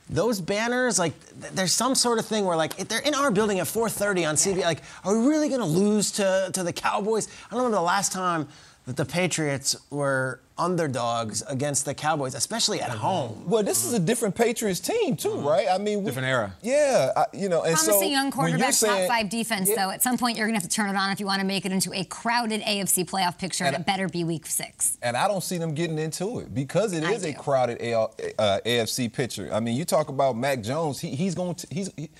those 0.09 0.41
banners, 0.41 0.99
like 0.99 1.13
th- 1.41 1.53
there's 1.53 1.73
some 1.73 1.95
sort 1.95 2.19
of 2.19 2.27
thing 2.27 2.45
where 2.45 2.57
like 2.57 2.79
if 2.81 2.89
they're 2.89 3.01
in 3.01 3.15
our 3.15 3.31
building 3.31 3.61
at 3.61 3.67
4:30 3.67 4.29
on 4.29 4.35
CBS. 4.35 4.65
Like, 4.65 4.83
are 5.05 5.17
we 5.17 5.27
really 5.27 5.49
gonna 5.49 5.67
lose 5.67 6.11
to 6.13 6.51
to 6.53 6.63
the 6.63 6.73
Cowboys? 6.73 7.29
I 7.47 7.55
don't 7.55 7.61
remember 7.61 7.77
the 7.77 7.83
last 7.83 8.13
time 8.13 8.49
that 8.87 8.97
the 8.97 9.05
Patriots 9.05 9.77
were 9.91 10.41
underdogs 10.59 11.43
against 11.49 11.85
the 11.87 11.95
Cowboys, 11.95 12.35
especially 12.35 12.81
at 12.83 12.91
home. 12.91 13.45
Well, 13.47 13.63
this 13.63 13.85
is 13.85 13.93
a 13.95 13.99
different 13.99 14.35
Patriots 14.35 14.81
team 14.81 15.17
too, 15.17 15.37
right? 15.41 15.67
I 15.71 15.79
mean, 15.79 16.01
we- 16.01 16.07
Different 16.07 16.29
era. 16.29 16.55
Yeah, 16.63 17.13
I, 17.17 17.27
you 17.33 17.49
know, 17.49 17.63
and 17.63 17.79
so 17.79 17.87
Promising 17.93 18.13
young 18.13 18.31
quarterback, 18.31 18.73
saying- 18.75 19.09
top 19.09 19.17
five 19.17 19.31
defense, 19.31 19.71
though. 19.75 19.91
At 19.91 20.03
some 20.03 20.19
point, 20.19 20.37
you're 20.37 20.47
going 20.47 20.59
to 20.59 20.63
have 20.63 20.69
to 20.71 20.75
turn 20.75 20.91
it 20.91 20.97
on 20.97 21.11
if 21.13 21.21
you 21.21 21.25
want 21.27 21.41
to 21.41 21.47
make 21.47 21.65
it 21.65 21.73
into 21.73 21.93
a 21.95 22.05
crowded 22.05 22.61
AFC 22.63 23.05
playoff 23.05 23.39
picture, 23.39 23.65
and, 23.65 23.75
And- 23.75 23.85
it 23.85 23.87
better 23.87 24.09
be 24.09 24.25
week 24.25 24.47
six. 24.47 24.99
And 25.03 25.17
I 25.17 25.29
don't 25.29 25.43
see 25.43 25.57
them 25.59 25.73
getting 25.75 25.99
into 25.99 26.41
it 26.41 26.55
because 26.55 26.93
it 26.93 27.05
I 27.05 27.13
is 27.13 27.25
a 27.25 27.33
crowded 27.33 27.79
AL, 27.81 28.15
uh, 28.39 28.59
AFC 28.67 29.09
picture. 29.13 29.49
I 29.53 29.61
mean, 29.61 29.77
you 29.77 29.85
talk 29.87 30.09
about 30.11 30.37
Mac 30.37 30.63
Jones. 30.63 31.01
He, 31.01 31.15
he's 31.15 31.35
going 31.35 31.55
to 31.55 31.67
he's 31.71 31.91
he, 31.97 32.11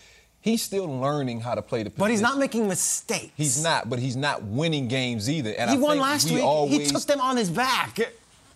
he's 0.41 0.63
still 0.63 0.87
learning 1.01 1.41
how 1.41 1.55
to 1.55 1.63
play 1.63 1.83
the. 1.83 1.91
position. 1.91 2.01
But 2.01 2.11
he's 2.11 2.21
not 2.21 2.39
making 2.39 2.69
mistakes. 2.69 3.33
He's 3.37 3.63
not, 3.63 3.89
but 3.91 3.99
he's 3.99 4.17
not 4.17 4.43
winning 4.43 4.89
games 4.89 5.29
either. 5.31 5.51
And 5.59 5.71
He 5.71 5.77
I 5.77 5.79
won 5.79 5.93
think 5.93 6.03
last 6.03 6.29
we 6.29 6.37
week. 6.37 6.45
Always, 6.45 6.79
He 6.79 6.87
took 6.87 7.05
them 7.05 7.21
on 7.21 7.37
his 7.37 7.51
back. 7.51 7.99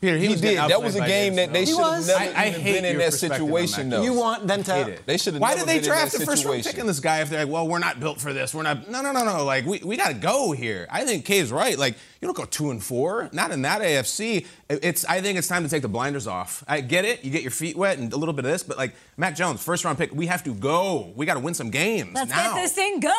Peter, 0.01 0.19
He, 0.19 0.29
was 0.29 0.41
did. 0.43 0.59
That 0.59 0.83
was 0.83 0.97
a 0.97 1.07
game 1.07 1.37
that 1.37 1.53
they 1.55 1.65
should 1.65 1.79
have 1.79 2.07
never 2.07 2.19
I- 2.37 2.45
I 2.45 2.49
even 2.49 2.61
hate 2.61 2.73
been 2.75 2.85
in 2.85 2.99
that 2.99 3.15
situation. 3.15 3.89
Mac 3.89 3.99
Though 4.01 4.05
You 4.05 4.13
want 4.13 4.47
them 4.47 4.59
Hate 4.63 4.67
to. 4.85 4.91
it. 4.93 5.07
They 5.07 5.17
should 5.17 5.33
have. 5.35 5.41
Why 5.41 5.55
never 5.55 5.61
did 5.61 5.69
they 5.69 5.79
been 5.79 5.89
draft 5.89 6.13
the 6.13 6.27
first 6.27 6.45
round 6.45 6.57
pick 6.57 6.65
situation. 6.65 6.81
in 6.83 6.87
this 6.89 7.01
guy 7.01 7.21
if 7.23 7.31
they're 7.31 7.45
like, 7.47 7.53
well, 7.53 7.67
we're 7.67 7.79
not 7.79 8.01
built 8.01 8.21
for 8.21 8.35
this. 8.35 8.53
We're 8.55 8.65
not. 8.65 8.91
No, 8.91 9.01
no, 9.01 9.13
no, 9.13 9.25
no. 9.25 9.45
Like 9.47 9.65
we, 9.65 9.79
we 9.83 9.97
got 9.97 10.09
to 10.09 10.15
go 10.15 10.53
here. 10.53 10.87
I 10.91 11.07
think 11.07 11.25
Kay's 11.25 11.51
right. 11.51 11.79
Like 11.79 11.95
you 12.21 12.27
don't 12.27 12.37
go 12.37 12.45
two 12.45 12.71
and 12.71 12.83
four. 12.85 13.31
Not 13.33 13.51
in 13.51 13.63
that 13.63 13.81
AFC. 13.81 14.47
It's. 14.69 15.05
I 15.05 15.21
think 15.21 15.39
it's 15.39 15.49
time 15.49 15.63
to 15.63 15.69
take 15.69 15.83
the 15.83 15.89
blinders 15.89 16.27
off. 16.27 16.65
I 16.67 16.81
get 16.81 17.05
it. 17.05 17.25
You 17.25 17.31
get 17.31 17.43
your 17.43 17.51
feet 17.51 17.77
wet 17.77 17.99
and 17.99 18.13
a 18.13 18.17
little 18.17 18.33
bit 18.33 18.45
of 18.45 18.51
this, 18.51 18.63
but 18.63 18.79
like 18.79 18.95
Mac 19.17 19.37
Jones, 19.37 19.63
first 19.63 19.85
round 19.85 19.99
pick. 19.99 20.15
We 20.15 20.27
have 20.27 20.43
to 20.45 20.55
go. 20.55 21.13
We 21.17 21.27
got 21.27 21.35
to 21.35 21.41
win 21.41 21.55
some 21.55 21.71
games 21.71 22.13
Let's 22.15 22.31
now. 22.31 22.55
get 22.55 22.63
this 22.63 22.73
thing 22.73 23.01
going. 23.01 23.15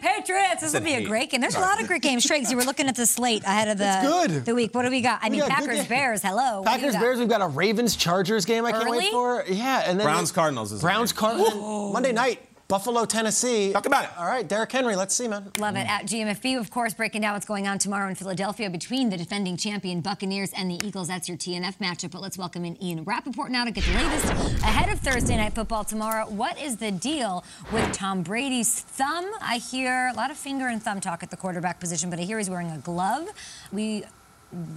Patriots. 0.00 0.62
This 0.62 0.72
will 0.72 0.80
be 0.80 0.94
a 0.94 1.04
great 1.04 1.30
game. 1.30 1.40
There's 1.40 1.56
a 1.56 1.60
lot 1.60 1.80
of 1.80 1.86
great 1.86 2.00
games. 2.00 2.24
Triggs, 2.24 2.50
you 2.50 2.56
were 2.56 2.64
looking 2.64 2.88
at 2.88 2.96
the 2.96 3.06
slate 3.06 3.42
ahead 3.42 3.68
of 3.68 3.76
the, 3.78 3.98
good. 4.02 4.44
the 4.46 4.54
week. 4.54 4.74
What 4.74 4.84
do 4.84 4.90
we 4.90 5.00
got? 5.02 5.20
I 5.22 5.26
We 5.26 5.32
mean, 5.32 5.40
got 5.40 5.50
Packers. 5.50 5.86
Bears, 5.86 6.22
hello. 6.22 6.62
What 6.62 6.64
do 6.64 6.70
you 6.86 6.92
Packers? 6.92 6.96
Bears. 6.96 7.18
We've 7.18 7.28
got 7.28 7.42
a 7.42 7.48
Ravens 7.48 7.96
Chargers 7.96 8.44
game. 8.44 8.64
I 8.64 8.72
can't 8.72 8.88
wait 8.88 9.10
for. 9.10 9.44
Yeah, 9.46 9.82
and 9.86 9.98
then 9.98 10.06
Browns 10.06 10.32
Cardinals 10.32 10.72
is 10.72 10.80
Browns 10.80 11.12
Cardinals 11.12 11.92
Monday 11.92 12.12
night. 12.12 12.40
Buffalo, 12.70 13.04
Tennessee. 13.04 13.72
Talk 13.72 13.86
about 13.86 14.04
it. 14.04 14.10
All 14.16 14.26
right, 14.26 14.46
Derrick 14.46 14.70
Henry. 14.70 14.94
Let's 14.94 15.12
see, 15.12 15.26
man. 15.26 15.50
Love 15.58 15.74
it. 15.74 15.90
At 15.90 16.02
GMFB, 16.02 16.56
of 16.56 16.70
course, 16.70 16.94
breaking 16.94 17.22
down 17.22 17.32
what's 17.32 17.44
going 17.44 17.66
on 17.66 17.80
tomorrow 17.80 18.08
in 18.08 18.14
Philadelphia 18.14 18.70
between 18.70 19.10
the 19.10 19.16
defending 19.16 19.56
champion 19.56 20.00
Buccaneers 20.00 20.52
and 20.52 20.70
the 20.70 20.86
Eagles. 20.86 21.08
That's 21.08 21.28
your 21.28 21.36
TNF 21.36 21.78
matchup. 21.78 22.12
But 22.12 22.22
let's 22.22 22.38
welcome 22.38 22.64
in 22.64 22.80
Ian 22.80 23.02
Rapoport 23.02 23.50
now 23.50 23.64
to 23.64 23.72
get 23.72 23.82
the 23.82 23.94
latest 23.94 24.32
ahead 24.62 24.88
of 24.88 25.00
Thursday 25.00 25.36
Night 25.36 25.52
Football 25.52 25.82
tomorrow. 25.82 26.26
What 26.26 26.62
is 26.62 26.76
the 26.76 26.92
deal 26.92 27.44
with 27.72 27.92
Tom 27.92 28.22
Brady's 28.22 28.82
thumb? 28.82 29.28
I 29.42 29.56
hear 29.56 30.06
a 30.06 30.16
lot 30.16 30.30
of 30.30 30.36
finger 30.36 30.68
and 30.68 30.80
thumb 30.80 31.00
talk 31.00 31.24
at 31.24 31.32
the 31.32 31.36
quarterback 31.36 31.80
position, 31.80 32.08
but 32.08 32.20
I 32.20 32.22
hear 32.22 32.38
he's 32.38 32.48
wearing 32.48 32.70
a 32.70 32.78
glove. 32.78 33.30
We 33.72 34.04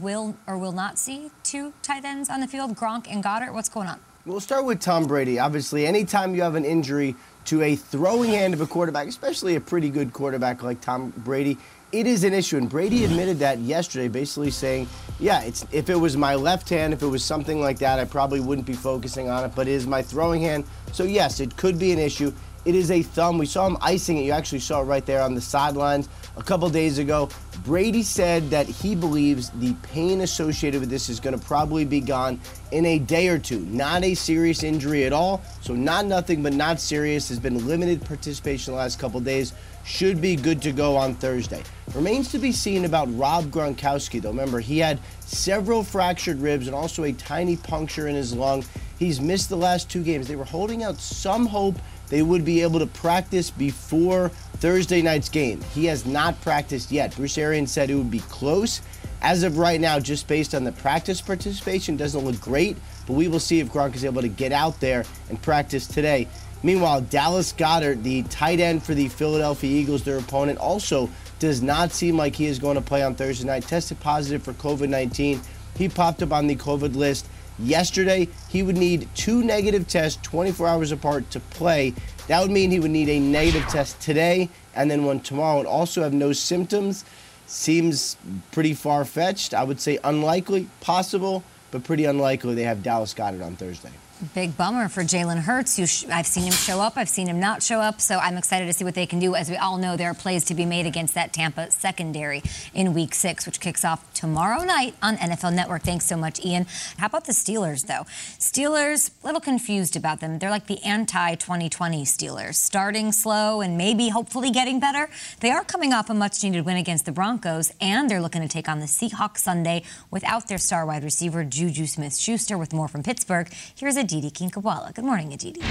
will 0.02 0.36
or 0.48 0.58
will 0.58 0.72
not 0.72 0.98
see 0.98 1.30
two 1.44 1.74
tight 1.84 2.06
ends 2.06 2.28
on 2.28 2.40
the 2.40 2.48
field, 2.48 2.76
Gronk 2.76 3.06
and 3.08 3.24
Goedert. 3.24 3.54
What's 3.54 3.70
going 3.70 3.88
on? 3.88 4.00
We'll 4.26 4.40
start 4.40 4.64
with 4.64 4.80
Tom 4.80 5.06
Brady. 5.06 5.38
Obviously, 5.38 5.86
anytime 5.86 6.34
you 6.34 6.44
have 6.44 6.56
an 6.56 6.64
injury 6.64 7.14
to 7.46 7.62
a 7.62 7.76
throwing 7.76 8.32
hand 8.32 8.54
of 8.54 8.62
a 8.62 8.68
quarterback, 8.68 9.08
especially 9.08 9.56
a 9.56 9.62
pretty 9.62 9.90
good 9.90 10.14
quarterback 10.14 10.64
like 10.64 10.82
Tom 10.82 11.14
Brady, 11.18 11.58
it 11.92 12.08
is 12.08 12.24
an 12.24 12.34
issue. 12.34 12.58
And 12.58 12.70
Brady 12.70 13.06
admitted 13.06 13.40
that 13.40 13.60
yesterday, 13.60 14.08
basically 14.08 14.52
saying, 14.52 14.88
yeah, 15.20 15.42
it's 15.44 15.66
if 15.72 15.90
it 15.90 15.96
was 15.96 16.18
my 16.18 16.36
left 16.36 16.68
hand, 16.70 16.94
if 16.94 17.04
it 17.04 17.08
was 17.08 17.24
something 17.24 17.62
like 17.62 17.80
that, 17.80 18.00
I 18.00 18.06
probably 18.06 18.40
wouldn't 18.40 18.66
be 18.66 18.74
focusing 18.74 19.30
on 19.30 19.46
it, 19.46 19.54
but 19.56 19.68
it 19.68 19.74
is 19.74 19.86
my 19.86 20.02
throwing 20.02 20.42
hand. 20.42 20.66
So, 20.92 21.04
yes, 21.04 21.40
it 21.40 21.56
could 21.56 21.78
be 21.78 21.92
an 21.92 22.00
issue. 22.00 22.34
It 22.66 22.76
is 22.76 22.92
a 22.92 23.02
thumb. 23.02 23.38
We 23.38 23.46
saw 23.46 23.68
him 23.68 23.78
icing 23.82 24.18
it. 24.18 24.22
You 24.24 24.32
actually 24.32 24.60
saw 24.60 24.82
it 24.82 24.86
right 24.86 25.06
there 25.06 25.22
on 25.22 25.36
the 25.36 25.42
sidelines 25.42 26.08
a 26.38 26.44
couple 26.44 26.70
days 26.70 26.98
ago. 26.98 27.30
Brady 27.66 28.04
said 28.04 28.50
that 28.50 28.68
he 28.68 28.96
believes 28.96 29.50
the 29.52 29.74
pain 29.84 30.22
associated 30.22 30.80
with 30.80 30.90
this 30.90 31.10
is 31.10 31.20
going 31.20 31.38
to 31.38 31.46
probably 31.46 31.86
be 31.86 32.00
gone 32.00 32.40
in 32.72 32.86
a 32.86 33.00
day 33.00 33.28
or 33.28 33.38
two. 33.38 33.60
Not 33.66 34.04
a 34.04 34.16
serious 34.16 34.64
injury 34.64 35.04
at 35.04 35.14
all. 35.14 35.42
So, 35.62 35.74
not 35.74 36.06
nothing, 36.06 36.42
but 36.42 36.54
not 36.54 36.80
serious. 36.80 37.30
Has 37.30 37.40
been 37.40 37.68
limited 37.68 38.04
participation 38.06 38.74
the 38.74 38.78
last 38.78 39.00
couple 39.00 39.20
days. 39.20 39.54
Should 39.86 40.22
be 40.22 40.38
good 40.38 40.62
to 40.62 40.72
go 40.72 40.96
on 40.96 41.16
Thursday. 41.16 41.62
Remains 41.94 42.32
to 42.32 42.40
be 42.40 42.54
seen 42.54 42.86
about 42.86 43.14
Rob 43.18 43.46
Gronkowski, 43.46 44.22
though. 44.22 44.30
Remember, 44.30 44.62
he 44.62 44.80
had 44.80 45.00
several 45.34 45.84
fractured 45.84 46.40
ribs 46.40 46.68
and 46.68 46.76
also 46.76 47.04
a 47.04 47.14
tiny 47.14 47.58
puncture 47.58 48.08
in 48.08 48.16
his 48.16 48.34
lung. 48.34 48.64
He's 49.00 49.20
missed 49.20 49.50
the 49.50 49.58
last 49.58 49.90
two 49.90 50.04
games. 50.04 50.28
They 50.28 50.36
were 50.36 50.44
holding 50.46 50.84
out 50.84 51.00
some 51.00 51.46
hope 51.46 51.76
they 52.10 52.22
would 52.22 52.46
be 52.46 52.62
able 52.62 52.80
to 52.80 52.86
practice 52.86 53.50
before 53.50 54.30
Thursday 54.58 55.02
night's 55.02 55.30
game. 55.30 55.62
He 55.74 55.86
has 55.86 56.06
not 56.06 56.40
practiced 56.42 56.92
yet. 56.92 57.16
Bruce 57.16 57.38
Arians 57.38 57.72
said 57.72 57.90
it 57.90 57.96
would 57.96 58.12
be 58.12 58.20
close. 58.20 58.82
As 59.22 59.44
of 59.44 59.58
right 59.58 59.80
now, 59.80 60.00
just 60.00 60.28
based 60.28 60.54
on 60.54 60.64
the 60.64 60.74
practice 60.74 61.22
participation, 61.22 61.98
doesn't 61.98 62.24
look 62.24 62.40
great, 62.42 62.78
but 63.08 63.14
we 63.14 63.28
will 63.28 63.40
see 63.40 63.60
if 63.60 63.72
Gronk 63.72 63.96
is 63.96 64.06
able 64.06 64.22
to 64.22 64.28
get 64.28 64.52
out 64.52 64.80
there 64.80 65.06
and 65.30 65.42
practice 65.42 65.88
today. 65.88 66.28
Meanwhile, 66.62 67.02
Dallas 67.02 67.52
Goedert, 67.54 68.04
the 68.04 68.24
tight 68.24 68.60
end 68.60 68.84
for 68.84 68.94
the 68.94 69.10
Philadelphia 69.10 69.70
Eagles, 69.70 70.04
their 70.04 70.18
opponent, 70.18 70.60
also 70.60 71.10
does 71.44 71.62
not 71.62 71.92
seem 71.92 72.16
like 72.16 72.38
he 72.38 72.46
is 72.46 72.58
going 72.58 72.76
to 72.76 72.82
play 72.82 73.04
on 73.04 73.16
Thursday 73.16 73.46
night. 73.46 73.68
Tested 73.68 74.00
positive 74.00 74.42
for 74.42 74.54
COVID 74.54 74.88
19. 74.88 75.42
He 75.76 75.90
popped 75.90 76.24
up 76.24 76.32
on 76.32 76.48
the 76.48 76.56
COVID 76.56 76.96
list 76.96 77.28
yesterday. 77.60 78.30
He 78.48 78.64
would 78.64 78.78
need 78.78 79.10
two 79.14 79.44
negative 79.44 79.86
tests 79.86 80.18
24 80.24 80.68
hours 80.70 80.94
apart 80.94 81.30
to 81.32 81.42
play. 81.42 81.94
That 82.30 82.42
would 82.42 82.50
mean 82.50 82.72
he 82.72 82.80
would 82.80 82.92
need 82.92 83.10
a 83.10 83.20
negative 83.20 83.68
test 83.68 84.00
today 84.00 84.48
and 84.74 84.90
then 84.90 85.04
one 85.04 85.20
tomorrow 85.20 85.60
and 85.60 85.68
also 85.68 86.02
have 86.02 86.14
no 86.14 86.32
symptoms. 86.32 87.04
Seems 87.46 88.16
pretty 88.54 88.74
far 88.74 89.04
fetched. 89.04 89.54
I 89.54 89.66
would 89.66 89.82
say 89.82 90.00
unlikely, 90.02 90.70
possible, 90.80 91.44
but 91.72 91.84
pretty 91.84 92.06
unlikely 92.06 92.56
they 92.56 92.64
have 92.64 92.84
Dallas 92.84 93.14
Goedert 93.14 93.44
on 93.44 93.58
Thursday. 93.58 93.92
Big 94.34 94.56
bummer 94.56 94.88
for 94.88 95.02
Jalen 95.02 95.40
Hurts. 95.40 95.76
Sh- 95.86 96.06
I've 96.10 96.28
seen 96.28 96.46
him 96.46 96.54
show 96.54 96.80
up. 96.80 96.94
I've 96.96 97.10
seen 97.10 97.28
him 97.28 97.40
not 97.40 97.62
show 97.62 97.80
up. 97.80 98.00
So 98.00 98.18
I'm 98.18 98.38
excited 98.38 98.66
to 98.68 98.74
see 98.74 98.84
what 98.86 98.96
they 98.96 99.06
can 99.06 99.20
do. 99.20 99.36
As 99.36 99.50
we 99.50 99.58
all 99.58 99.78
know, 99.78 99.98
there 99.98 100.10
are 100.10 100.14
plays 100.14 100.46
to 100.46 100.56
be 100.56 100.66
made 100.66 100.86
against 100.86 101.14
that 101.16 101.34
Tampa 101.34 101.72
secondary 101.72 102.42
in 102.74 102.94
Week 102.94 103.14
Six, 103.14 103.46
which 103.46 103.60
kicks 103.60 103.84
off 103.84 104.12
tomorrow 104.14 104.64
night 104.64 104.96
on 105.02 105.18
NFL 105.18 105.54
Network. 105.54 105.84
Thanks 105.84 106.06
so 106.06 106.16
much, 106.16 106.44
Ian. 106.46 106.66
How 106.98 107.08
about 107.08 107.26
the 107.26 107.34
Steelers, 107.34 107.88
though? 107.88 108.04
Steelers, 108.40 109.12
a 109.24 109.26
little 109.26 109.42
confused 109.42 109.96
about 109.96 110.20
them. 110.20 110.40
They're 110.40 110.50
like 110.50 110.68
the 110.68 110.82
anti-2020 110.84 112.04
Steelers, 112.04 112.56
starting 112.56 113.12
slow 113.12 113.62
and 113.62 113.78
maybe 113.78 114.10
hopefully 114.10 114.52
getting 114.52 114.80
better. 114.80 115.10
They 115.40 115.52
are 115.52 115.64
coming 115.64 115.92
off 115.92 116.10
a 116.10 116.14
much-needed 116.14 116.66
win 116.66 116.78
against 116.78 117.06
the 117.06 117.12
Broncos, 117.12 117.72
and 117.82 118.10
they're 118.10 118.22
looking 118.22 118.42
to 118.42 118.48
take 118.48 118.70
on 118.70 118.80
the 118.80 118.86
Seahawks 118.86 119.40
Sunday 119.40 119.84
without 120.12 120.48
their 120.48 120.58
star 120.58 120.86
wide 120.86 121.04
receiver 121.04 121.44
Juju 121.44 121.88
Smith-Schuster. 121.88 122.58
With 122.58 122.74
more 122.74 122.88
from 122.88 123.04
Pittsburgh, 123.04 123.52
here's 123.76 123.98
Aditi 124.14 124.30
Kinkhabwala. 124.30 124.94
Good 124.94 125.06
morning, 125.06 125.34
Aditi. 125.34 125.62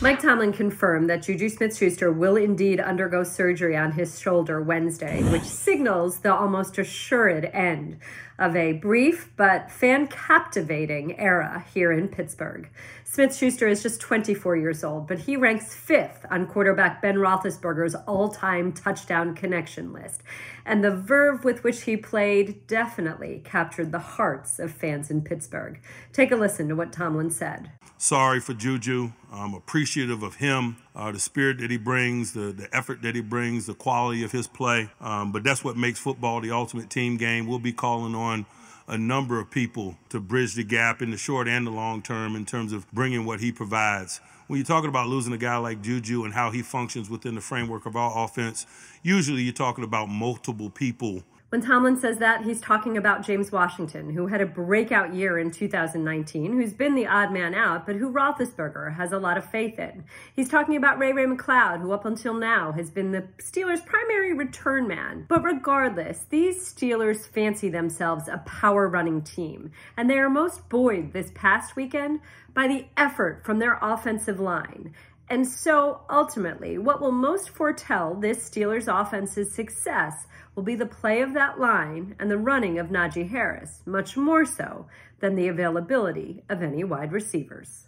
Mike 0.00 0.20
Tomlin 0.20 0.52
confirmed 0.52 1.08
that 1.08 1.22
Juju 1.22 1.48
Smith 1.48 1.76
Schuster 1.76 2.10
will 2.10 2.34
indeed 2.34 2.80
undergo 2.80 3.22
surgery 3.22 3.76
on 3.76 3.92
his 3.92 4.18
shoulder 4.18 4.60
Wednesday, 4.60 5.22
which 5.30 5.44
signals 5.68 6.18
the 6.18 6.34
almost 6.34 6.78
assured 6.78 7.44
end 7.52 7.98
of 8.40 8.56
a 8.56 8.72
brief 8.72 9.30
but 9.36 9.70
fan 9.70 10.08
captivating 10.08 11.16
era 11.20 11.64
here 11.72 11.92
in 11.92 12.08
Pittsburgh. 12.08 12.68
Smith 13.12 13.36
Schuster 13.36 13.68
is 13.68 13.82
just 13.82 14.00
24 14.00 14.56
years 14.56 14.82
old, 14.82 15.06
but 15.06 15.18
he 15.18 15.36
ranks 15.36 15.74
fifth 15.74 16.24
on 16.30 16.46
quarterback 16.46 17.02
Ben 17.02 17.16
Roethlisberger's 17.16 17.94
all 17.94 18.30
time 18.30 18.72
touchdown 18.72 19.34
connection 19.34 19.92
list. 19.92 20.22
And 20.64 20.82
the 20.82 20.96
verve 20.96 21.44
with 21.44 21.62
which 21.62 21.82
he 21.82 21.98
played 21.98 22.66
definitely 22.66 23.42
captured 23.44 23.92
the 23.92 23.98
hearts 23.98 24.58
of 24.58 24.72
fans 24.72 25.10
in 25.10 25.20
Pittsburgh. 25.20 25.78
Take 26.14 26.32
a 26.32 26.36
listen 26.36 26.70
to 26.70 26.74
what 26.74 26.90
Tomlin 26.90 27.28
said. 27.28 27.72
sorry 27.98 28.40
for 28.40 28.54
Juju. 28.54 29.12
I'm 29.30 29.52
appreciative 29.52 30.22
of 30.22 30.36
him, 30.36 30.78
uh, 30.96 31.12
the 31.12 31.20
spirit 31.20 31.58
that 31.58 31.70
he 31.70 31.76
brings, 31.76 32.32
the, 32.32 32.50
the 32.50 32.74
effort 32.74 33.02
that 33.02 33.14
he 33.14 33.20
brings, 33.20 33.66
the 33.66 33.74
quality 33.74 34.24
of 34.24 34.32
his 34.32 34.46
play. 34.46 34.88
Um, 35.02 35.32
but 35.32 35.44
that's 35.44 35.62
what 35.62 35.76
makes 35.76 35.98
football 35.98 36.40
the 36.40 36.50
ultimate 36.50 36.88
team 36.88 37.18
game. 37.18 37.46
We'll 37.46 37.58
be 37.58 37.74
calling 37.74 38.14
on 38.14 38.46
a 38.88 38.98
number 38.98 39.38
of 39.38 39.50
people 39.50 39.96
to 40.08 40.20
bridge 40.20 40.54
the 40.54 40.64
gap 40.64 41.02
in 41.02 41.10
the 41.10 41.16
short 41.16 41.48
and 41.48 41.66
the 41.66 41.70
long 41.70 42.02
term 42.02 42.36
in 42.36 42.44
terms 42.44 42.72
of 42.72 42.90
bringing 42.92 43.24
what 43.24 43.40
he 43.40 43.52
provides. 43.52 44.20
When 44.46 44.58
you're 44.58 44.66
talking 44.66 44.88
about 44.88 45.08
losing 45.08 45.32
a 45.32 45.38
guy 45.38 45.56
like 45.56 45.82
Juju 45.82 46.24
and 46.24 46.34
how 46.34 46.50
he 46.50 46.62
functions 46.62 47.08
within 47.08 47.34
the 47.34 47.40
framework 47.40 47.86
of 47.86 47.96
our 47.96 48.24
offense, 48.24 48.66
usually 49.02 49.42
you're 49.42 49.52
talking 49.52 49.84
about 49.84 50.08
multiple 50.08 50.68
people 50.68 51.22
When 51.52 51.60
Tomlin 51.60 52.00
says 52.00 52.16
that, 52.16 52.44
he's 52.44 52.62
talking 52.62 52.96
about 52.96 53.26
James 53.26 53.52
Washington, 53.52 54.08
who 54.08 54.28
had 54.28 54.40
a 54.40 54.46
breakout 54.46 55.12
year 55.12 55.38
in 55.38 55.50
2019, 55.50 56.54
who's 56.54 56.72
been 56.72 56.94
the 56.94 57.06
odd 57.06 57.30
man 57.30 57.54
out, 57.54 57.84
but 57.84 57.96
who 57.96 58.10
Roethlisberger 58.10 58.96
has 58.96 59.12
a 59.12 59.18
lot 59.18 59.36
of 59.36 59.44
faith 59.50 59.78
in. 59.78 60.04
He's 60.34 60.48
talking 60.48 60.76
about 60.76 60.98
Ray 60.98 61.12
Ray 61.12 61.26
McCloud, 61.26 61.82
who 61.82 61.92
up 61.92 62.06
until 62.06 62.32
now 62.32 62.72
has 62.72 62.88
been 62.88 63.12
the 63.12 63.28
Steelers' 63.36 63.84
primary 63.84 64.32
return 64.32 64.88
man. 64.88 65.26
But 65.28 65.42
regardless, 65.42 66.24
these 66.30 66.72
Steelers 66.72 67.26
fancy 67.26 67.68
themselves 67.68 68.28
a 68.28 68.38
power 68.46 68.88
running 68.88 69.20
team, 69.20 69.72
and 69.98 70.08
they 70.08 70.16
are 70.16 70.30
most 70.30 70.70
buoyed 70.70 71.12
this 71.12 71.30
past 71.34 71.76
weekend 71.76 72.20
by 72.54 72.66
the 72.66 72.86
effort 72.96 73.44
from 73.44 73.58
their 73.58 73.78
offensive 73.82 74.40
line. 74.40 74.94
And 75.28 75.46
so 75.48 76.02
ultimately, 76.10 76.78
what 76.78 77.00
will 77.00 77.12
most 77.12 77.50
foretell 77.50 78.14
this 78.14 78.50
Steelers 78.50 78.86
offense's 78.86 79.52
success 79.54 80.26
will 80.54 80.62
be 80.62 80.74
the 80.74 80.86
play 80.86 81.22
of 81.22 81.34
that 81.34 81.58
line 81.58 82.14
and 82.18 82.30
the 82.30 82.38
running 82.38 82.78
of 82.78 82.88
Najee 82.88 83.30
Harris, 83.30 83.82
much 83.86 84.16
more 84.16 84.44
so 84.44 84.86
than 85.20 85.34
the 85.34 85.48
availability 85.48 86.42
of 86.48 86.62
any 86.62 86.84
wide 86.84 87.12
receivers. 87.12 87.86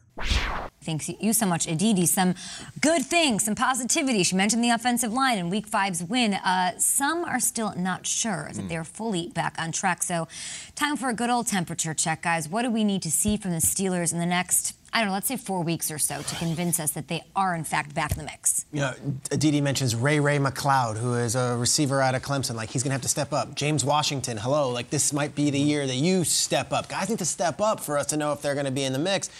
Thanks 0.81 1.09
you 1.09 1.33
so 1.33 1.47
much, 1.47 1.67
Aditi. 1.67 2.07
Some 2.07 2.35
good 2.81 3.03
things, 3.05 3.45
some 3.45 3.55
positivity. 3.55 4.23
She 4.23 4.37
mentioned 4.37 4.63
the 4.63 4.71
offensive 4.71 5.13
line 5.13 5.39
in 5.39 5.51
Week 5.51 5.67
Five's 5.67 6.05
win. 6.05 6.35
Uh, 6.35 6.79
some 6.79 7.25
are 7.25 7.41
still 7.41 7.75
not 7.75 8.07
sure 8.07 8.51
that 8.53 8.69
they're 8.69 8.85
fully 8.85 9.29
back 9.29 9.57
on 9.59 9.73
track. 9.73 10.03
So, 10.03 10.29
time 10.75 10.97
for 10.97 11.09
a 11.09 11.15
good 11.15 11.31
old 11.31 11.47
temperature 11.47 11.95
check, 11.95 12.23
guys. 12.23 12.49
What 12.49 12.63
do 12.63 12.71
we 12.71 12.85
need 12.85 13.03
to 13.03 13.11
see 13.11 13.37
from 13.37 13.51
the 13.51 13.59
Steelers 13.59 14.13
in 14.13 14.19
the 14.21 14.27
next, 14.27 14.77
I 14.95 15.01
don't 15.01 15.09
know, 15.09 15.15
let's 15.15 15.27
say 15.27 15.37
four 15.37 15.63
weeks 15.63 15.91
or 15.91 15.99
so 15.99 16.23
to 16.23 16.37
convince 16.37 16.79
us 16.79 16.93
that 16.93 17.09
they 17.09 17.25
are 17.35 17.57
in 17.57 17.65
fact 17.65 17.97
back 17.97 18.13
in 18.13 18.19
the 18.19 18.25
mix? 18.25 18.65
You 18.73 18.81
know, 18.81 18.95
Aditi 19.33 19.61
mentions 19.61 19.97
Ray 19.97 20.21
Ray 20.21 20.39
McCloud, 20.39 20.97
who 20.99 21.15
is 21.15 21.35
a 21.35 21.57
receiver 21.57 22.01
out 22.01 22.15
of 22.15 22.23
Clemson. 22.23 22.55
Like, 22.55 22.71
he's 22.71 22.85
going 22.85 22.91
to 22.91 22.95
have 22.95 23.03
to 23.03 23.09
step 23.09 23.33
up. 23.33 23.57
James 23.57 23.85
Washington, 23.85 24.37
hello. 24.37 24.71
Like, 24.71 24.91
this 24.91 25.13
might 25.13 25.35
be 25.35 25.51
the 25.51 25.59
year 25.59 25.85
that 25.85 25.97
you 25.97 26.23
step 26.23 26.73
up. 26.73 26.89
Guys 26.89 27.09
need 27.09 27.19
to 27.19 27.25
step 27.25 27.61
up 27.61 27.81
for 27.81 27.99
us 27.99 28.07
to 28.07 28.17
know 28.17 28.31
if 28.31 28.41
they're 28.41 28.55
going 28.55 28.67
to 28.67 28.73
be 28.73 28.85
in 28.85 28.93
the 28.93 29.01
mix. 29.01 29.31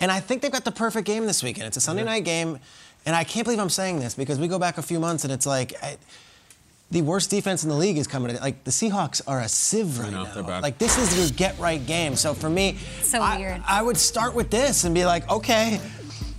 And 0.00 0.12
I 0.12 0.20
think 0.20 0.42
they've 0.42 0.52
got 0.52 0.66
the 0.66 0.70
perfect 0.70 1.06
game 1.06 1.24
this 1.24 1.42
weekend. 1.42 1.66
It's 1.66 1.78
a 1.78 1.80
Sunday 1.80 2.04
night 2.04 2.24
game. 2.24 2.58
And 3.06 3.16
I 3.16 3.24
can't 3.24 3.44
believe 3.44 3.58
I'm 3.58 3.70
saying 3.70 4.00
this 4.00 4.14
because 4.14 4.38
we 4.38 4.48
go 4.48 4.58
back 4.58 4.76
a 4.76 4.82
few 4.82 5.00
months 5.00 5.24
and 5.24 5.32
it's 5.32 5.46
like, 5.46 5.72
I, 5.82 5.96
the 6.90 7.02
worst 7.02 7.30
defense 7.30 7.62
in 7.62 7.68
the 7.70 7.76
league 7.76 7.98
is 7.98 8.06
coming. 8.06 8.34
To, 8.34 8.40
like 8.42 8.64
the 8.64 8.70
Seahawks 8.70 9.22
are 9.26 9.40
a 9.40 9.48
sieve 9.48 9.98
right 9.98 10.10
know, 10.10 10.24
now. 10.24 10.42
bad. 10.42 10.62
Like 10.62 10.78
this 10.78 10.98
is 10.98 11.16
your 11.18 11.28
get 11.36 11.58
right 11.58 11.84
game. 11.86 12.16
So 12.16 12.34
for 12.34 12.50
me, 12.50 12.78
So 13.02 13.20
I, 13.20 13.38
weird. 13.38 13.62
I 13.66 13.82
would 13.82 13.96
start 13.96 14.34
with 14.34 14.50
this 14.50 14.84
and 14.84 14.94
be 14.94 15.04
like, 15.04 15.30
okay, 15.30 15.80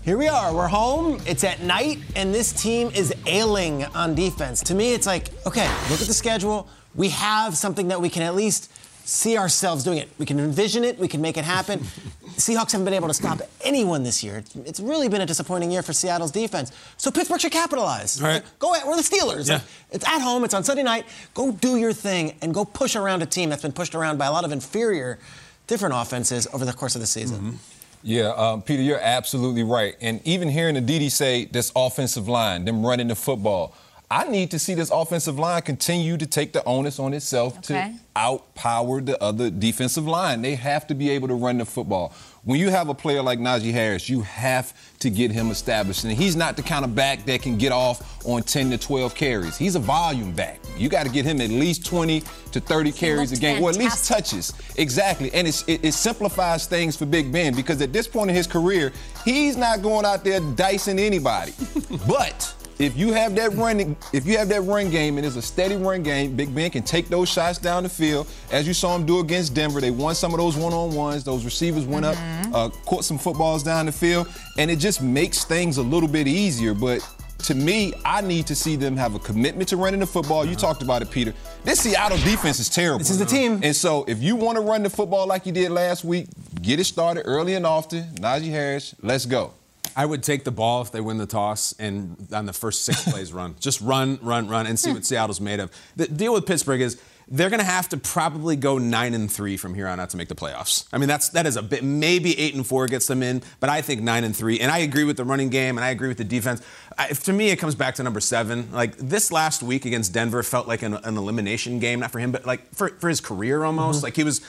Here 0.03 0.17
we 0.17 0.27
are. 0.27 0.53
We're 0.53 0.67
home. 0.67 1.21
It's 1.27 1.43
at 1.43 1.61
night, 1.61 1.99
and 2.15 2.33
this 2.33 2.51
team 2.51 2.89
is 2.95 3.13
ailing 3.27 3.85
on 3.93 4.15
defense. 4.15 4.61
To 4.63 4.73
me, 4.73 4.93
it's 4.93 5.05
like, 5.05 5.29
okay, 5.45 5.67
look 5.91 6.01
at 6.01 6.07
the 6.07 6.13
schedule. 6.13 6.67
We 6.95 7.09
have 7.09 7.55
something 7.55 7.89
that 7.89 8.01
we 8.01 8.09
can 8.09 8.23
at 8.23 8.33
least 8.33 8.71
see 9.11 9.37
ourselves 9.37 9.83
doing 9.83 9.97
it. 9.97 10.09
We 10.17 10.25
can 10.25 10.39
envision 10.39 10.85
it. 10.85 10.97
We 10.97 11.07
can 11.07 11.21
make 11.21 11.37
it 11.37 11.43
happen. 11.43 11.79
Seahawks 12.37 12.71
haven't 12.71 12.85
been 12.85 12.93
able 12.93 13.09
to 13.09 13.13
stop 13.13 13.41
anyone 13.61 14.03
this 14.03 14.23
year. 14.23 14.41
It's 14.65 14.79
really 14.79 15.09
been 15.09 15.19
a 15.19 15.25
disappointing 15.25 15.69
year 15.69 15.83
for 15.83 15.91
Seattle's 15.91 16.31
defense. 16.31 16.71
So 16.95 17.11
Pittsburgh 17.11 17.41
should 17.41 17.51
capitalize. 17.51 18.21
All 18.21 18.27
right. 18.27 18.41
Go 18.57 18.73
at, 18.73 18.87
we're 18.87 18.95
the 18.95 19.01
Steelers. 19.01 19.49
Yeah. 19.49 19.55
Like, 19.55 19.63
it's 19.91 20.07
at 20.07 20.19
home. 20.19 20.45
It's 20.45 20.53
on 20.53 20.63
Sunday 20.63 20.83
night. 20.83 21.05
Go 21.33 21.51
do 21.51 21.75
your 21.75 21.91
thing 21.91 22.37
and 22.41 22.53
go 22.53 22.63
push 22.63 22.95
around 22.95 23.21
a 23.21 23.25
team 23.25 23.49
that's 23.49 23.61
been 23.61 23.73
pushed 23.73 23.95
around 23.95 24.17
by 24.17 24.27
a 24.27 24.31
lot 24.31 24.45
of 24.45 24.53
inferior, 24.53 25.19
different 25.67 25.93
offenses 25.93 26.47
over 26.53 26.63
the 26.63 26.73
course 26.73 26.95
of 26.95 27.01
the 27.01 27.07
season. 27.07 27.59
Yeah, 28.03 28.29
um, 28.29 28.61
Peter, 28.61 28.81
you're 28.81 28.99
absolutely 28.99 29.63
right. 29.63 29.95
And 29.99 30.25
even 30.25 30.47
hearing 30.47 30.75
the 30.75 30.81
DD 30.81 31.11
say 31.11 31.45
this 31.45 31.71
offensive 31.75 32.29
line, 32.29 32.63
them 32.65 32.83
running 32.83 33.09
the 33.09 33.15
football, 33.15 33.75
I 34.11 34.27
need 34.27 34.51
to 34.51 34.59
see 34.59 34.73
this 34.73 34.91
offensive 34.91 35.39
line 35.39 35.61
continue 35.61 36.17
to 36.17 36.25
take 36.25 36.51
the 36.51 36.61
onus 36.65 36.99
on 36.99 37.13
itself 37.13 37.57
Okay. 37.59 37.93
to 37.93 38.19
outpower 38.19 39.03
the 39.05 39.17
other 39.23 39.49
defensive 39.49 40.05
line. 40.05 40.41
They 40.41 40.55
have 40.55 40.85
to 40.87 40.93
be 40.95 41.09
able 41.11 41.29
to 41.29 41.33
run 41.33 41.59
the 41.59 41.65
football. 41.65 42.11
When 42.43 42.59
you 42.59 42.71
have 42.71 42.89
a 42.89 42.93
player 42.93 43.21
like 43.21 43.39
Najee 43.39 43.71
Harris, 43.71 44.09
you 44.09 44.19
have 44.23 44.73
to 44.99 45.09
get 45.09 45.31
him 45.31 45.49
established. 45.49 46.03
And 46.03 46.11
he's 46.11 46.35
not 46.35 46.57
the 46.57 46.61
kind 46.61 46.83
of 46.83 46.93
back 46.93 47.23
that 47.25 47.41
can 47.41 47.57
get 47.57 47.71
off 47.71 48.25
on 48.25 48.43
10 48.43 48.71
to 48.71 48.77
12 48.77 49.15
carries. 49.15 49.57
He's 49.57 49.75
a 49.75 49.79
volume 49.79 50.33
back. 50.33 50.59
You 50.77 50.89
got 50.89 51.05
to 51.05 51.11
get 51.11 51.23
him 51.23 51.39
at 51.39 51.49
least 51.49 51.85
20 51.85 52.21
to 52.51 52.59
30 52.59 52.91
carries 52.91 53.31
a 53.31 53.37
game, 53.37 53.63
or 53.63 53.69
at 53.69 53.77
least 53.77 54.09
touches. 54.09 54.51
Exactly. 54.75 55.33
And 55.33 55.47
it's, 55.47 55.63
it, 55.69 55.85
it 55.85 55.93
simplifies 55.93 56.65
things 56.65 56.97
for 56.97 57.05
Big 57.05 57.31
Ben 57.31 57.55
because 57.55 57.81
at 57.81 57.93
this 57.93 58.09
point 58.09 58.29
in 58.29 58.35
his 58.35 58.47
career, 58.47 58.91
he's 59.23 59.55
not 59.55 59.81
going 59.81 60.03
out 60.03 60.25
there 60.25 60.41
dicing 60.55 60.99
anybody. 60.99 61.53
but 62.09 62.53
if 62.79 62.97
you 62.97 63.13
have 63.13 63.35
that 63.35 63.53
running, 63.53 63.95
if 64.13 64.25
you 64.25 64.37
have 64.37 64.49
that 64.49 64.61
run 64.61 64.89
game 64.89 65.17
and 65.17 65.25
it's 65.25 65.35
a 65.35 65.41
steady 65.41 65.75
run 65.75 66.03
game, 66.03 66.35
Big 66.35 66.53
Ben 66.53 66.69
can 66.71 66.83
take 66.83 67.09
those 67.09 67.29
shots 67.29 67.57
down 67.57 67.83
the 67.83 67.89
field. 67.89 68.27
As 68.51 68.67
you 68.67 68.73
saw 68.73 68.95
him 68.95 69.05
do 69.05 69.19
against 69.19 69.53
Denver, 69.53 69.81
they 69.81 69.91
won 69.91 70.15
some 70.15 70.33
of 70.33 70.39
those 70.39 70.57
one-on-ones. 70.57 71.23
Those 71.23 71.45
receivers 71.45 71.85
went 71.85 72.05
up, 72.05 72.15
uh, 72.53 72.69
caught 72.85 73.05
some 73.05 73.17
footballs 73.17 73.63
down 73.63 73.85
the 73.85 73.91
field, 73.91 74.27
and 74.57 74.71
it 74.71 74.77
just 74.77 75.01
makes 75.01 75.43
things 75.43 75.77
a 75.77 75.83
little 75.83 76.09
bit 76.09 76.27
easier. 76.27 76.73
But 76.73 77.07
to 77.43 77.55
me, 77.55 77.93
I 78.05 78.21
need 78.21 78.45
to 78.47 78.55
see 78.55 78.75
them 78.75 78.95
have 78.97 79.15
a 79.15 79.19
commitment 79.19 79.69
to 79.69 79.77
running 79.77 79.99
the 79.99 80.07
football. 80.07 80.45
You 80.45 80.55
talked 80.55 80.83
about 80.83 81.01
it, 81.01 81.09
Peter. 81.09 81.33
This 81.63 81.79
Seattle 81.79 82.17
defense 82.19 82.59
is 82.59 82.69
terrible. 82.69 82.99
This 82.99 83.09
is 83.09 83.19
the 83.19 83.25
team. 83.25 83.61
And 83.63 83.75
so 83.75 84.05
if 84.07 84.21
you 84.21 84.35
want 84.35 84.57
to 84.57 84.61
run 84.61 84.83
the 84.83 84.89
football 84.89 85.27
like 85.27 85.45
you 85.45 85.51
did 85.51 85.71
last 85.71 86.03
week, 86.03 86.27
get 86.61 86.79
it 86.79 86.83
started 86.83 87.23
early 87.25 87.55
and 87.55 87.65
often. 87.65 88.03
Najee 88.15 88.49
Harris, 88.49 88.93
let's 89.01 89.25
go. 89.25 89.53
I 89.95 90.05
would 90.05 90.23
take 90.23 90.43
the 90.43 90.51
ball 90.51 90.81
if 90.81 90.91
they 90.91 91.01
win 91.01 91.17
the 91.17 91.25
toss 91.25 91.73
and 91.79 92.27
on 92.33 92.45
the 92.45 92.53
first 92.53 92.85
six 92.85 93.03
plays 93.03 93.33
run. 93.33 93.55
Just 93.59 93.81
run, 93.81 94.19
run, 94.21 94.47
run, 94.47 94.67
and 94.67 94.79
see 94.79 94.91
what 94.91 95.05
Seattle's 95.05 95.41
made 95.41 95.59
of. 95.59 95.71
The 95.95 96.07
deal 96.07 96.33
with 96.33 96.45
Pittsburgh 96.45 96.81
is 96.81 97.01
they're 97.31 97.49
going 97.49 97.61
to 97.61 97.65
have 97.65 97.87
to 97.89 97.97
probably 97.97 98.57
go 98.57 98.77
nine 98.77 99.13
and 99.13 99.31
three 99.31 99.55
from 99.55 99.73
here 99.73 99.87
on 99.87 99.99
out 99.99 100.09
to 100.09 100.17
make 100.17 100.27
the 100.27 100.35
playoffs. 100.35 100.85
I 100.91 100.97
mean, 100.97 101.07
that's 101.07 101.29
that 101.29 101.45
is 101.45 101.55
a 101.55 101.63
bit. 101.63 101.81
Maybe 101.81 102.37
eight 102.37 102.55
and 102.55 102.67
four 102.67 102.87
gets 102.87 103.07
them 103.07 103.23
in, 103.23 103.41
but 103.61 103.69
I 103.69 103.81
think 103.81 104.01
nine 104.01 104.25
and 104.25 104.35
three. 104.35 104.59
And 104.59 104.69
I 104.69 104.79
agree 104.79 105.05
with 105.05 105.15
the 105.15 105.23
running 105.23 105.49
game, 105.49 105.77
and 105.77 105.85
I 105.85 105.89
agree 105.89 106.09
with 106.09 106.17
the 106.17 106.25
defense. 106.25 106.61
I, 106.97 107.07
to 107.07 107.33
me, 107.33 107.49
it 107.49 107.55
comes 107.55 107.73
back 107.73 107.95
to 107.95 108.03
number 108.03 108.19
seven. 108.19 108.69
Like 108.73 108.97
this 108.97 109.31
last 109.31 109.63
week 109.63 109.85
against 109.85 110.11
Denver 110.13 110.43
felt 110.43 110.67
like 110.67 110.81
an, 110.81 110.93
an 110.93 111.17
elimination 111.17 111.79
game, 111.79 112.01
not 112.01 112.11
for 112.11 112.19
him, 112.19 112.33
but 112.33 112.45
like 112.45 112.73
for, 112.75 112.89
for 112.89 113.07
his 113.07 113.21
career 113.21 113.63
almost. 113.63 113.99
Mm-hmm. 113.99 114.05
Like 114.05 114.15
he 114.17 114.25
was 114.25 114.41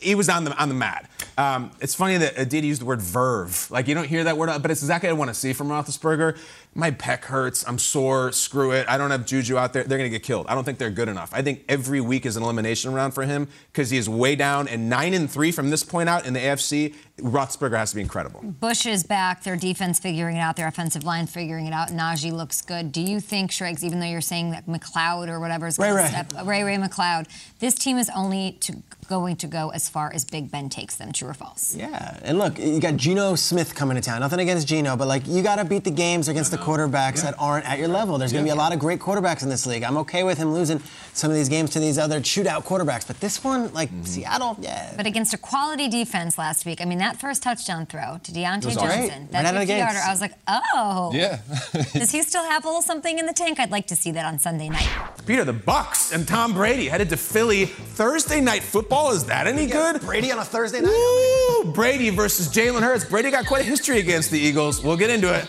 he 0.00 0.14
was 0.14 0.28
on 0.28 0.44
the 0.44 0.56
on 0.60 0.68
the 0.68 0.74
mat. 0.74 1.10
Um, 1.38 1.70
it's 1.80 1.94
funny 1.94 2.16
that 2.18 2.38
Aditi 2.38 2.66
used 2.66 2.80
the 2.80 2.84
word 2.84 3.00
verve. 3.00 3.70
Like 3.70 3.88
you 3.88 3.94
don't 3.94 4.06
hear 4.06 4.24
that 4.24 4.36
word, 4.36 4.50
but 4.60 4.70
it's 4.70 4.82
exactly 4.82 5.08
what 5.08 5.16
I 5.16 5.18
want 5.18 5.28
to 5.30 5.34
see 5.34 5.52
from 5.52 5.68
Roethlisberger. 5.68 6.38
My 6.74 6.92
pec 6.92 7.24
hurts. 7.24 7.66
I'm 7.66 7.78
sore. 7.78 8.30
Screw 8.30 8.70
it. 8.70 8.88
I 8.88 8.96
don't 8.96 9.10
have 9.10 9.26
Juju 9.26 9.56
out 9.58 9.72
there. 9.72 9.82
They're 9.82 9.98
going 9.98 10.10
to 10.10 10.16
get 10.16 10.22
killed. 10.22 10.46
I 10.48 10.54
don't 10.54 10.62
think 10.62 10.78
they're 10.78 10.88
good 10.90 11.08
enough. 11.08 11.30
I 11.32 11.42
think 11.42 11.64
every 11.68 12.00
week 12.00 12.24
is 12.24 12.36
an 12.36 12.44
elimination 12.44 12.92
round 12.92 13.12
for 13.12 13.24
him 13.24 13.48
because 13.72 13.90
he 13.90 13.98
is 13.98 14.08
way 14.08 14.36
down. 14.36 14.68
And 14.68 14.88
nine 14.88 15.12
and 15.12 15.28
three 15.28 15.50
from 15.50 15.70
this 15.70 15.82
point 15.82 16.08
out 16.08 16.26
in 16.26 16.32
the 16.32 16.40
AFC, 16.40 16.94
Roethlisberger 17.18 17.76
has 17.76 17.90
to 17.90 17.96
be 17.96 18.02
incredible. 18.02 18.40
Bush 18.42 18.86
is 18.86 19.02
back. 19.02 19.42
Their 19.42 19.56
defense 19.56 19.98
figuring 19.98 20.36
it 20.36 20.40
out. 20.40 20.56
Their 20.56 20.68
offensive 20.68 21.02
line 21.02 21.26
figuring 21.26 21.66
it 21.66 21.72
out. 21.72 21.88
Najee 21.88 22.32
looks 22.32 22.62
good. 22.62 22.92
Do 22.92 23.00
you 23.00 23.20
think, 23.20 23.50
Schrags, 23.50 23.84
even 23.84 23.98
though 23.98 24.06
you're 24.06 24.20
saying 24.20 24.52
that 24.52 24.66
McCloud 24.66 25.28
or 25.28 25.40
whatever 25.40 25.66
is 25.66 25.76
going 25.76 25.92
Ray 25.92 25.96
to 25.96 26.04
Ray. 26.04 26.24
step, 26.24 26.46
Ray 26.46 26.62
Ray 26.62 26.76
McCloud, 26.76 27.26
this 27.58 27.74
team 27.74 27.98
is 27.98 28.08
only 28.14 28.52
to, 28.60 28.76
going 29.08 29.36
to 29.36 29.48
go 29.48 29.70
as 29.70 29.88
far 29.88 30.12
as 30.14 30.24
Big 30.24 30.50
Ben 30.50 30.68
takes 30.68 30.96
them. 30.96 31.12
True 31.12 31.28
or 31.28 31.34
false? 31.34 31.74
Yeah, 31.74 32.18
and 32.22 32.38
look, 32.38 32.58
you 32.58 32.80
got 32.80 32.96
Geno 32.96 33.34
Smith 33.34 33.74
coming 33.74 33.96
to 33.96 34.00
town. 34.00 34.20
Nothing 34.20 34.40
against 34.40 34.68
Geno, 34.68 34.96
but 34.96 35.08
like 35.08 35.26
you 35.26 35.42
got 35.42 35.56
to 35.56 35.64
beat 35.64 35.84
the 35.84 35.90
games 35.90 36.28
against 36.28 36.52
the 36.52 36.58
quarterbacks 36.60 37.22
that 37.22 37.34
aren't 37.38 37.68
at 37.68 37.78
your 37.78 37.88
level. 37.88 38.18
There's 38.18 38.32
going 38.32 38.44
to 38.44 38.48
be 38.48 38.52
a 38.52 38.58
lot 38.58 38.72
of 38.72 38.78
great 38.78 39.00
quarterbacks 39.00 39.42
in 39.42 39.48
this 39.48 39.66
league. 39.66 39.82
I'm 39.82 39.96
okay 39.98 40.22
with 40.22 40.38
him 40.38 40.52
losing 40.52 40.80
some 41.12 41.30
of 41.30 41.36
these 41.36 41.48
games 41.48 41.70
to 41.70 41.80
these 41.80 41.98
other 41.98 42.20
shootout 42.20 42.64
quarterbacks, 42.64 43.06
but 43.06 43.20
this 43.20 43.42
one, 43.42 43.72
like 43.72 43.90
mm-hmm. 43.90 44.04
Seattle, 44.04 44.56
yeah. 44.60 44.92
But 44.96 45.06
against 45.06 45.34
a 45.34 45.38
quality 45.38 45.88
defense 45.88 46.38
last 46.38 46.64
week, 46.64 46.80
I 46.80 46.84
mean, 46.84 46.98
that 46.98 47.20
first 47.20 47.42
touchdown 47.42 47.86
throw 47.86 48.20
to 48.22 48.32
Diontae 48.32 48.66
was 48.66 48.74
Johnson, 48.74 49.08
great. 49.08 49.32
that 49.32 49.44
Right 49.44 49.46
out 49.46 49.54
of 49.54 49.60
the 49.60 49.66
50 49.66 49.74
yarder. 49.74 49.98
I 49.98 50.10
was 50.10 50.20
like, 50.20 50.32
oh. 50.48 51.10
Yeah. 51.14 51.40
Does 51.92 52.10
he 52.10 52.22
still 52.22 52.44
have 52.44 52.64
a 52.64 52.68
little 52.68 52.82
something 52.82 53.18
in 53.18 53.26
the 53.26 53.32
tank? 53.32 53.58
I'd 53.58 53.70
like 53.70 53.86
to 53.88 53.96
see 53.96 54.12
that 54.12 54.24
on 54.24 54.38
Sunday 54.38 54.68
night. 54.68 54.88
Peter, 55.26 55.44
the 55.44 55.52
Bucks 55.52 56.12
and 56.12 56.26
Tom 56.26 56.54
Brady 56.54 56.88
headed 56.88 57.08
to 57.10 57.16
Philly 57.16 57.66
Thursday 57.66 58.40
night 58.40 58.62
football. 58.62 59.12
Is 59.12 59.24
that 59.26 59.46
any 59.46 59.66
good? 59.66 60.00
Brady 60.00 60.32
on 60.32 60.38
a 60.38 60.44
Thursday 60.44 60.80
night. 60.80 60.90
Woo! 60.90 61.72
Brady 61.72 62.10
versus 62.10 62.48
Jalen 62.48 62.82
Hurts. 62.82 63.04
Brady 63.04 63.30
got 63.30 63.46
quite 63.46 63.62
a 63.62 63.64
history 63.64 63.98
against 63.98 64.30
the 64.30 64.38
Eagles. 64.38 64.82
We'll 64.82 64.96
get 64.96 65.10
into 65.10 65.32
it. 65.34 65.48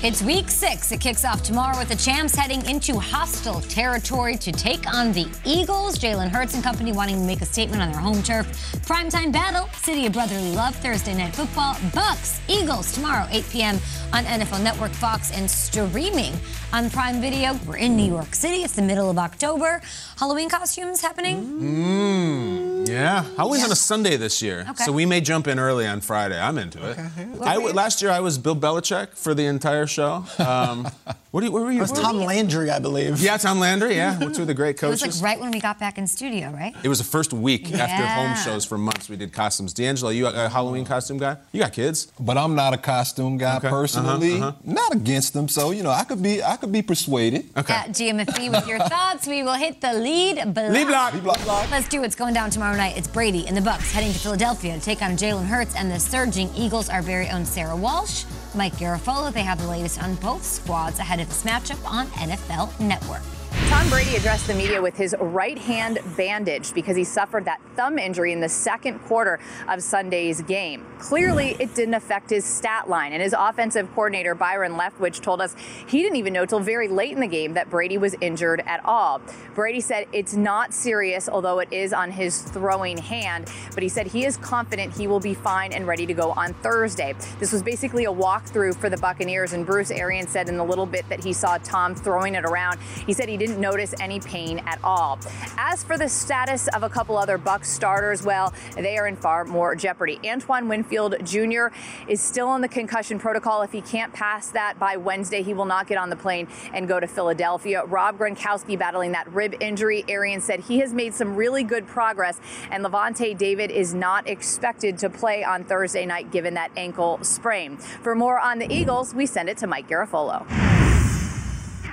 It's 0.00 0.22
week 0.22 0.48
six. 0.48 0.92
It 0.92 1.00
kicks 1.00 1.24
off 1.24 1.42
tomorrow 1.42 1.76
with 1.76 1.88
the 1.88 1.96
champs 1.96 2.32
heading 2.32 2.64
into 2.66 3.00
hostile 3.00 3.60
territory 3.62 4.36
to 4.36 4.52
take 4.52 4.86
on 4.94 5.10
the 5.10 5.26
Eagles. 5.44 5.98
Jalen 5.98 6.28
Hurts 6.28 6.54
and 6.54 6.62
company 6.62 6.92
wanting 6.92 7.16
to 7.16 7.26
make 7.26 7.40
a 7.40 7.44
statement 7.44 7.82
on 7.82 7.90
their 7.90 8.00
home 8.00 8.22
turf. 8.22 8.46
Primetime 8.86 9.32
battle, 9.32 9.68
City 9.74 10.06
of 10.06 10.12
Brotherly 10.12 10.52
Love, 10.52 10.76
Thursday 10.76 11.14
Night 11.14 11.34
Football. 11.34 11.76
Bucks, 11.92 12.40
Eagles 12.46 12.92
tomorrow, 12.92 13.26
8 13.32 13.44
p.m. 13.50 13.74
on 14.12 14.22
NFL 14.22 14.62
Network, 14.62 14.92
Fox, 14.92 15.32
and 15.32 15.50
streaming 15.50 16.32
on 16.72 16.90
Prime 16.90 17.20
Video. 17.20 17.58
We're 17.66 17.78
in 17.78 17.96
New 17.96 18.06
York 18.06 18.36
City. 18.36 18.62
It's 18.62 18.76
the 18.76 18.82
middle 18.82 19.10
of 19.10 19.18
October. 19.18 19.82
Halloween 20.16 20.48
costumes 20.48 21.00
happening? 21.00 21.44
Mm, 21.44 22.67
yeah. 22.88 23.24
Halloween's 23.36 23.64
on 23.64 23.72
a 23.72 23.76
Sunday 23.76 24.16
this 24.16 24.40
year, 24.42 24.66
Okay. 24.70 24.84
so 24.84 24.92
we 24.92 25.06
may 25.06 25.20
jump 25.20 25.46
in 25.46 25.58
early 25.58 25.86
on 25.86 26.00
Friday. 26.00 26.38
I'm 26.40 26.58
into 26.58 26.78
it. 26.90 26.98
I 27.42 27.54
w- 27.54 27.74
last 27.74 28.02
year 28.02 28.10
I 28.10 28.20
was 28.20 28.38
Bill 28.38 28.56
Belichick 28.56 29.10
for 29.16 29.34
the 29.34 29.44
entire 29.46 29.86
show. 29.86 30.24
Um, 30.38 30.88
what, 31.30 31.44
you, 31.44 31.52
where 31.52 31.62
were 31.64 31.70
you? 31.72 31.78
That 31.84 31.90
was 31.90 32.00
Tom? 32.00 32.16
Landry, 32.18 32.70
I 32.70 32.78
believe. 32.78 33.20
Yeah, 33.20 33.36
Tom 33.36 33.58
Landry. 33.60 33.94
Yeah, 33.96 34.18
two 34.18 34.42
of 34.42 34.46
the 34.46 34.54
great 34.54 34.76
It 34.82 34.86
was 34.86 35.00
coaches. 35.02 35.22
like 35.22 35.30
right 35.32 35.40
when 35.40 35.50
we 35.50 35.60
got 35.60 35.78
back 35.78 35.98
in 35.98 36.06
studio, 36.06 36.50
right? 36.50 36.74
It 36.82 36.88
was 36.88 36.98
the 36.98 37.04
first 37.04 37.32
week 37.32 37.72
after 37.74 38.06
home 38.06 38.34
shows 38.36 38.64
for 38.64 38.78
months. 38.78 39.08
We 39.08 39.16
did 39.16 39.32
costumes. 39.32 39.72
D'Angelo, 39.72 40.10
you 40.10 40.26
a 40.26 40.48
Halloween 40.48 40.84
costume 40.84 41.18
guy? 41.18 41.36
You 41.52 41.60
got 41.60 41.72
kids? 41.72 42.12
But 42.18 42.38
I'm 42.38 42.54
not 42.54 42.72
a 42.74 42.78
costume 42.78 43.36
guy 43.38 43.56
Okay. 43.58 43.68
personally. 43.68 44.36
Uh-huh, 44.36 44.46
uh-huh. 44.48 44.58
Not 44.64 44.94
against 44.94 45.34
them, 45.34 45.48
so 45.48 45.70
you 45.70 45.82
know 45.82 45.90
I 45.90 46.04
could 46.04 46.22
be 46.22 46.42
I 46.42 46.56
could 46.56 46.72
be 46.72 46.82
persuaded. 46.82 47.44
Okay. 47.56 47.74
At 47.74 47.88
GMFB 47.90 48.50
with 48.50 48.66
your 48.66 48.78
thoughts, 48.94 49.26
we 49.26 49.42
will 49.42 49.54
hit 49.54 49.80
the 49.80 49.92
lead 49.92 50.36
block. 50.54 50.70
Lead 50.72 50.86
block. 50.86 51.12
Lead 51.14 51.22
block. 51.24 51.70
Let's 51.70 51.88
do 51.88 52.00
what's 52.00 52.14
going 52.14 52.34
down 52.34 52.50
tomorrow 52.50 52.76
night. 52.78 52.96
It's 52.96 53.08
Brady 53.08 53.48
and 53.48 53.56
the 53.56 53.60
Bucks 53.60 53.90
heading 53.90 54.12
to 54.12 54.18
Philadelphia 54.20 54.74
to 54.74 54.80
take 54.80 55.02
on 55.02 55.16
Jalen 55.16 55.46
Hurts 55.46 55.74
and 55.74 55.90
the 55.90 55.98
surging 55.98 56.48
Eagles. 56.54 56.88
Our 56.88 57.02
very 57.02 57.28
own 57.28 57.44
Sarah 57.44 57.76
Walsh, 57.76 58.24
Mike 58.54 58.74
Garafolo. 58.74 59.32
They 59.32 59.42
have 59.42 59.60
the 59.60 59.66
latest 59.66 60.00
on 60.00 60.14
both 60.16 60.44
squads 60.44 61.00
ahead 61.00 61.18
of 61.18 61.28
this 61.28 61.42
matchup 61.42 61.84
on 61.84 62.06
NFL 62.08 62.78
Network. 62.78 63.37
Tom 63.50 63.88
Brady 63.90 64.16
addressed 64.16 64.46
the 64.46 64.54
media 64.54 64.82
with 64.82 64.96
his 64.96 65.14
right 65.20 65.58
hand 65.58 65.98
bandaged 66.16 66.74
because 66.74 66.96
he 66.96 67.04
suffered 67.04 67.44
that 67.44 67.60
thumb 67.76 67.98
injury 67.98 68.32
in 68.32 68.40
the 68.40 68.48
second 68.48 68.98
quarter 69.00 69.38
of 69.68 69.82
Sunday's 69.82 70.42
game. 70.42 70.84
Clearly, 70.98 71.56
it 71.58 71.74
didn't 71.74 71.94
affect 71.94 72.28
his 72.28 72.44
stat 72.44 72.88
line, 72.88 73.12
and 73.12 73.22
his 73.22 73.34
offensive 73.38 73.88
coordinator, 73.94 74.34
Byron 74.34 74.72
Leftwich, 74.72 75.20
told 75.20 75.40
us 75.40 75.54
he 75.86 76.02
didn't 76.02 76.16
even 76.16 76.32
know 76.32 76.44
till 76.44 76.60
very 76.60 76.88
late 76.88 77.12
in 77.12 77.20
the 77.20 77.26
game 77.26 77.54
that 77.54 77.70
Brady 77.70 77.96
was 77.96 78.14
injured 78.20 78.62
at 78.66 78.84
all. 78.84 79.22
Brady 79.54 79.80
said 79.80 80.06
it's 80.12 80.34
not 80.34 80.74
serious, 80.74 81.28
although 81.28 81.58
it 81.58 81.72
is 81.72 81.92
on 81.92 82.10
his 82.10 82.42
throwing 82.42 82.98
hand, 82.98 83.50
but 83.74 83.82
he 83.82 83.88
said 83.88 84.06
he 84.06 84.24
is 84.24 84.36
confident 84.38 84.96
he 84.96 85.06
will 85.06 85.20
be 85.20 85.34
fine 85.34 85.72
and 85.72 85.86
ready 85.86 86.04
to 86.04 86.14
go 86.14 86.32
on 86.32 86.52
Thursday. 86.54 87.14
This 87.38 87.52
was 87.52 87.62
basically 87.62 88.04
a 88.04 88.12
walkthrough 88.12 88.76
for 88.76 88.90
the 88.90 88.98
Buccaneers, 88.98 89.52
and 89.52 89.64
Bruce 89.64 89.90
Arians 89.90 90.30
said 90.30 90.48
in 90.48 90.56
the 90.56 90.64
little 90.64 90.86
bit 90.86 91.08
that 91.08 91.22
he 91.22 91.32
saw 91.32 91.58
Tom 91.58 91.94
throwing 91.94 92.34
it 92.34 92.44
around, 92.44 92.78
he 93.06 93.12
said 93.12 93.28
he 93.28 93.36
didn't 93.36 93.47
notice 93.56 93.94
any 94.00 94.20
pain 94.20 94.58
at 94.66 94.78
all. 94.84 95.18
As 95.56 95.82
for 95.82 95.96
the 95.96 96.08
status 96.08 96.68
of 96.68 96.82
a 96.82 96.88
couple 96.88 97.16
other 97.16 97.38
Bucks 97.38 97.70
starters, 97.70 98.22
well, 98.22 98.52
they 98.74 98.96
are 98.98 99.06
in 99.06 99.16
far 99.16 99.44
more 99.44 99.74
jeopardy. 99.74 100.18
Antoine 100.24 100.68
Winfield 100.68 101.16
Jr. 101.24 101.68
is 102.08 102.20
still 102.20 102.48
on 102.48 102.60
the 102.60 102.68
concussion 102.68 103.18
protocol. 103.18 103.62
If 103.62 103.72
he 103.72 103.80
can't 103.80 104.12
pass 104.12 104.50
that 104.50 104.78
by 104.78 104.96
Wednesday, 104.96 105.42
he 105.42 105.54
will 105.54 105.64
not 105.64 105.86
get 105.86 105.98
on 105.98 106.10
the 106.10 106.16
plane 106.16 106.48
and 106.72 106.88
go 106.88 107.00
to 107.00 107.06
Philadelphia. 107.06 107.84
Rob 107.84 108.18
Gronkowski 108.18 108.78
battling 108.78 109.12
that 109.12 109.32
rib 109.32 109.54
injury. 109.60 110.04
Arian 110.08 110.40
said 110.40 110.60
he 110.60 110.80
has 110.80 110.92
made 110.92 111.14
some 111.14 111.36
really 111.36 111.62
good 111.62 111.86
progress, 111.86 112.40
and 112.70 112.84
Lavonte 112.84 113.36
David 113.36 113.70
is 113.70 113.94
not 113.94 114.28
expected 114.28 114.98
to 114.98 115.10
play 115.10 115.44
on 115.44 115.64
Thursday 115.64 116.06
night 116.06 116.30
given 116.30 116.54
that 116.54 116.70
ankle 116.76 117.18
sprain. 117.22 117.76
For 117.76 118.14
more 118.14 118.38
on 118.38 118.58
the 118.58 118.72
Eagles, 118.72 119.14
we 119.14 119.26
send 119.26 119.48
it 119.48 119.58
to 119.58 119.66
Mike 119.66 119.88
Garafolo. 119.88 120.87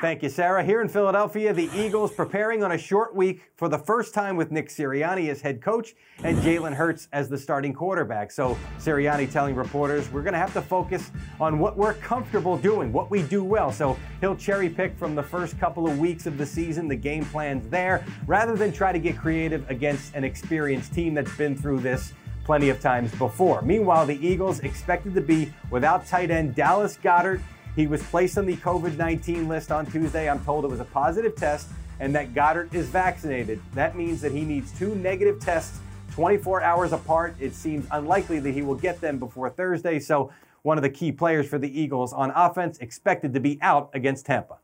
Thank 0.05 0.21
you, 0.21 0.29
Sarah. 0.29 0.63
Here 0.63 0.83
in 0.83 0.87
Philadelphia, 0.87 1.51
the 1.51 1.67
Eagles 1.75 2.11
preparing 2.11 2.63
on 2.63 2.73
a 2.73 2.77
short 2.77 3.15
week 3.15 3.41
for 3.55 3.67
the 3.67 3.79
first 3.79 4.13
time 4.13 4.35
with 4.35 4.51
Nick 4.51 4.69
Sirianni 4.69 5.29
as 5.29 5.41
head 5.41 5.63
coach 5.63 5.95
and 6.23 6.37
Jalen 6.43 6.75
Hurts 6.75 7.07
as 7.11 7.27
the 7.27 7.39
starting 7.39 7.73
quarterback. 7.73 8.29
So, 8.29 8.55
Sirianni 8.77 9.31
telling 9.31 9.55
reporters, 9.55 10.07
we're 10.11 10.21
going 10.21 10.33
to 10.35 10.39
have 10.39 10.53
to 10.53 10.61
focus 10.61 11.09
on 11.39 11.57
what 11.57 11.75
we're 11.75 11.95
comfortable 11.95 12.55
doing, 12.55 12.93
what 12.93 13.09
we 13.09 13.23
do 13.23 13.43
well. 13.43 13.71
So, 13.71 13.97
he'll 14.21 14.35
cherry 14.35 14.69
pick 14.69 14.95
from 14.95 15.15
the 15.15 15.23
first 15.23 15.59
couple 15.59 15.87
of 15.87 15.97
weeks 15.97 16.27
of 16.27 16.37
the 16.37 16.45
season, 16.45 16.87
the 16.87 16.95
game 16.95 17.25
plans 17.25 17.67
there, 17.69 18.05
rather 18.27 18.55
than 18.55 18.71
try 18.71 18.91
to 18.91 18.99
get 18.99 19.17
creative 19.17 19.67
against 19.71 20.13
an 20.13 20.23
experienced 20.23 20.93
team 20.93 21.15
that's 21.15 21.35
been 21.35 21.57
through 21.57 21.79
this 21.79 22.13
plenty 22.43 22.69
of 22.69 22.79
times 22.79 23.11
before. 23.15 23.63
Meanwhile, 23.63 24.05
the 24.05 24.23
Eagles 24.23 24.59
expected 24.59 25.15
to 25.15 25.21
be 25.21 25.51
without 25.71 26.05
tight 26.05 26.29
end 26.29 26.53
Dallas 26.53 26.95
Goedert. 27.01 27.41
He 27.75 27.87
was 27.87 28.01
placed 28.03 28.37
on 28.37 28.45
the 28.45 28.55
COVID 28.57 28.97
19 28.97 29.47
list 29.47 29.71
on 29.71 29.85
Tuesday. 29.85 30.29
I'm 30.29 30.43
told 30.45 30.65
it 30.65 30.69
was 30.69 30.79
a 30.79 30.85
positive 30.85 31.35
test 31.35 31.67
and 31.99 32.13
that 32.15 32.33
Goedert 32.33 32.73
is 32.73 32.87
vaccinated. 32.87 33.61
That 33.73 33.95
means 33.95 34.21
that 34.21 34.31
he 34.31 34.41
needs 34.41 34.77
two 34.77 34.95
negative 34.95 35.39
tests 35.39 35.79
24 36.11 36.61
hours 36.61 36.93
apart. 36.93 37.35
It 37.39 37.53
seems 37.53 37.85
unlikely 37.91 38.39
that 38.39 38.51
he 38.51 38.61
will 38.61 38.75
get 38.75 39.01
them 39.01 39.19
before 39.19 39.49
Thursday. 39.49 39.99
So, 39.99 40.31
one 40.61 40.79
of 40.79 40.81
the 40.81 40.89
key 40.89 41.11
players 41.11 41.47
for 41.47 41.59
the 41.59 41.79
Eagles 41.79 42.11
on 42.11 42.31
offense 42.31 42.79
expected 42.79 43.35
to 43.35 43.39
be 43.39 43.59
out 43.61 43.91
against 43.93 44.25
Tampa. 44.25 44.57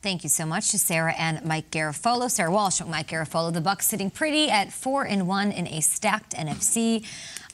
Thank 0.00 0.22
you 0.22 0.28
so 0.28 0.46
much 0.46 0.70
to 0.70 0.78
Sarah 0.78 1.14
and 1.18 1.44
Mike 1.44 1.72
Garafolo. 1.72 2.30
Sarah 2.30 2.52
Walsh 2.52 2.80
and 2.80 2.88
Mike 2.88 3.08
Garafolo. 3.08 3.52
The 3.52 3.60
Bucks 3.60 3.88
sitting 3.88 4.10
pretty 4.10 4.48
at 4.48 4.72
four 4.72 5.02
and 5.02 5.26
one 5.26 5.50
in 5.50 5.66
a 5.66 5.80
stacked 5.80 6.34
NFC. 6.34 7.04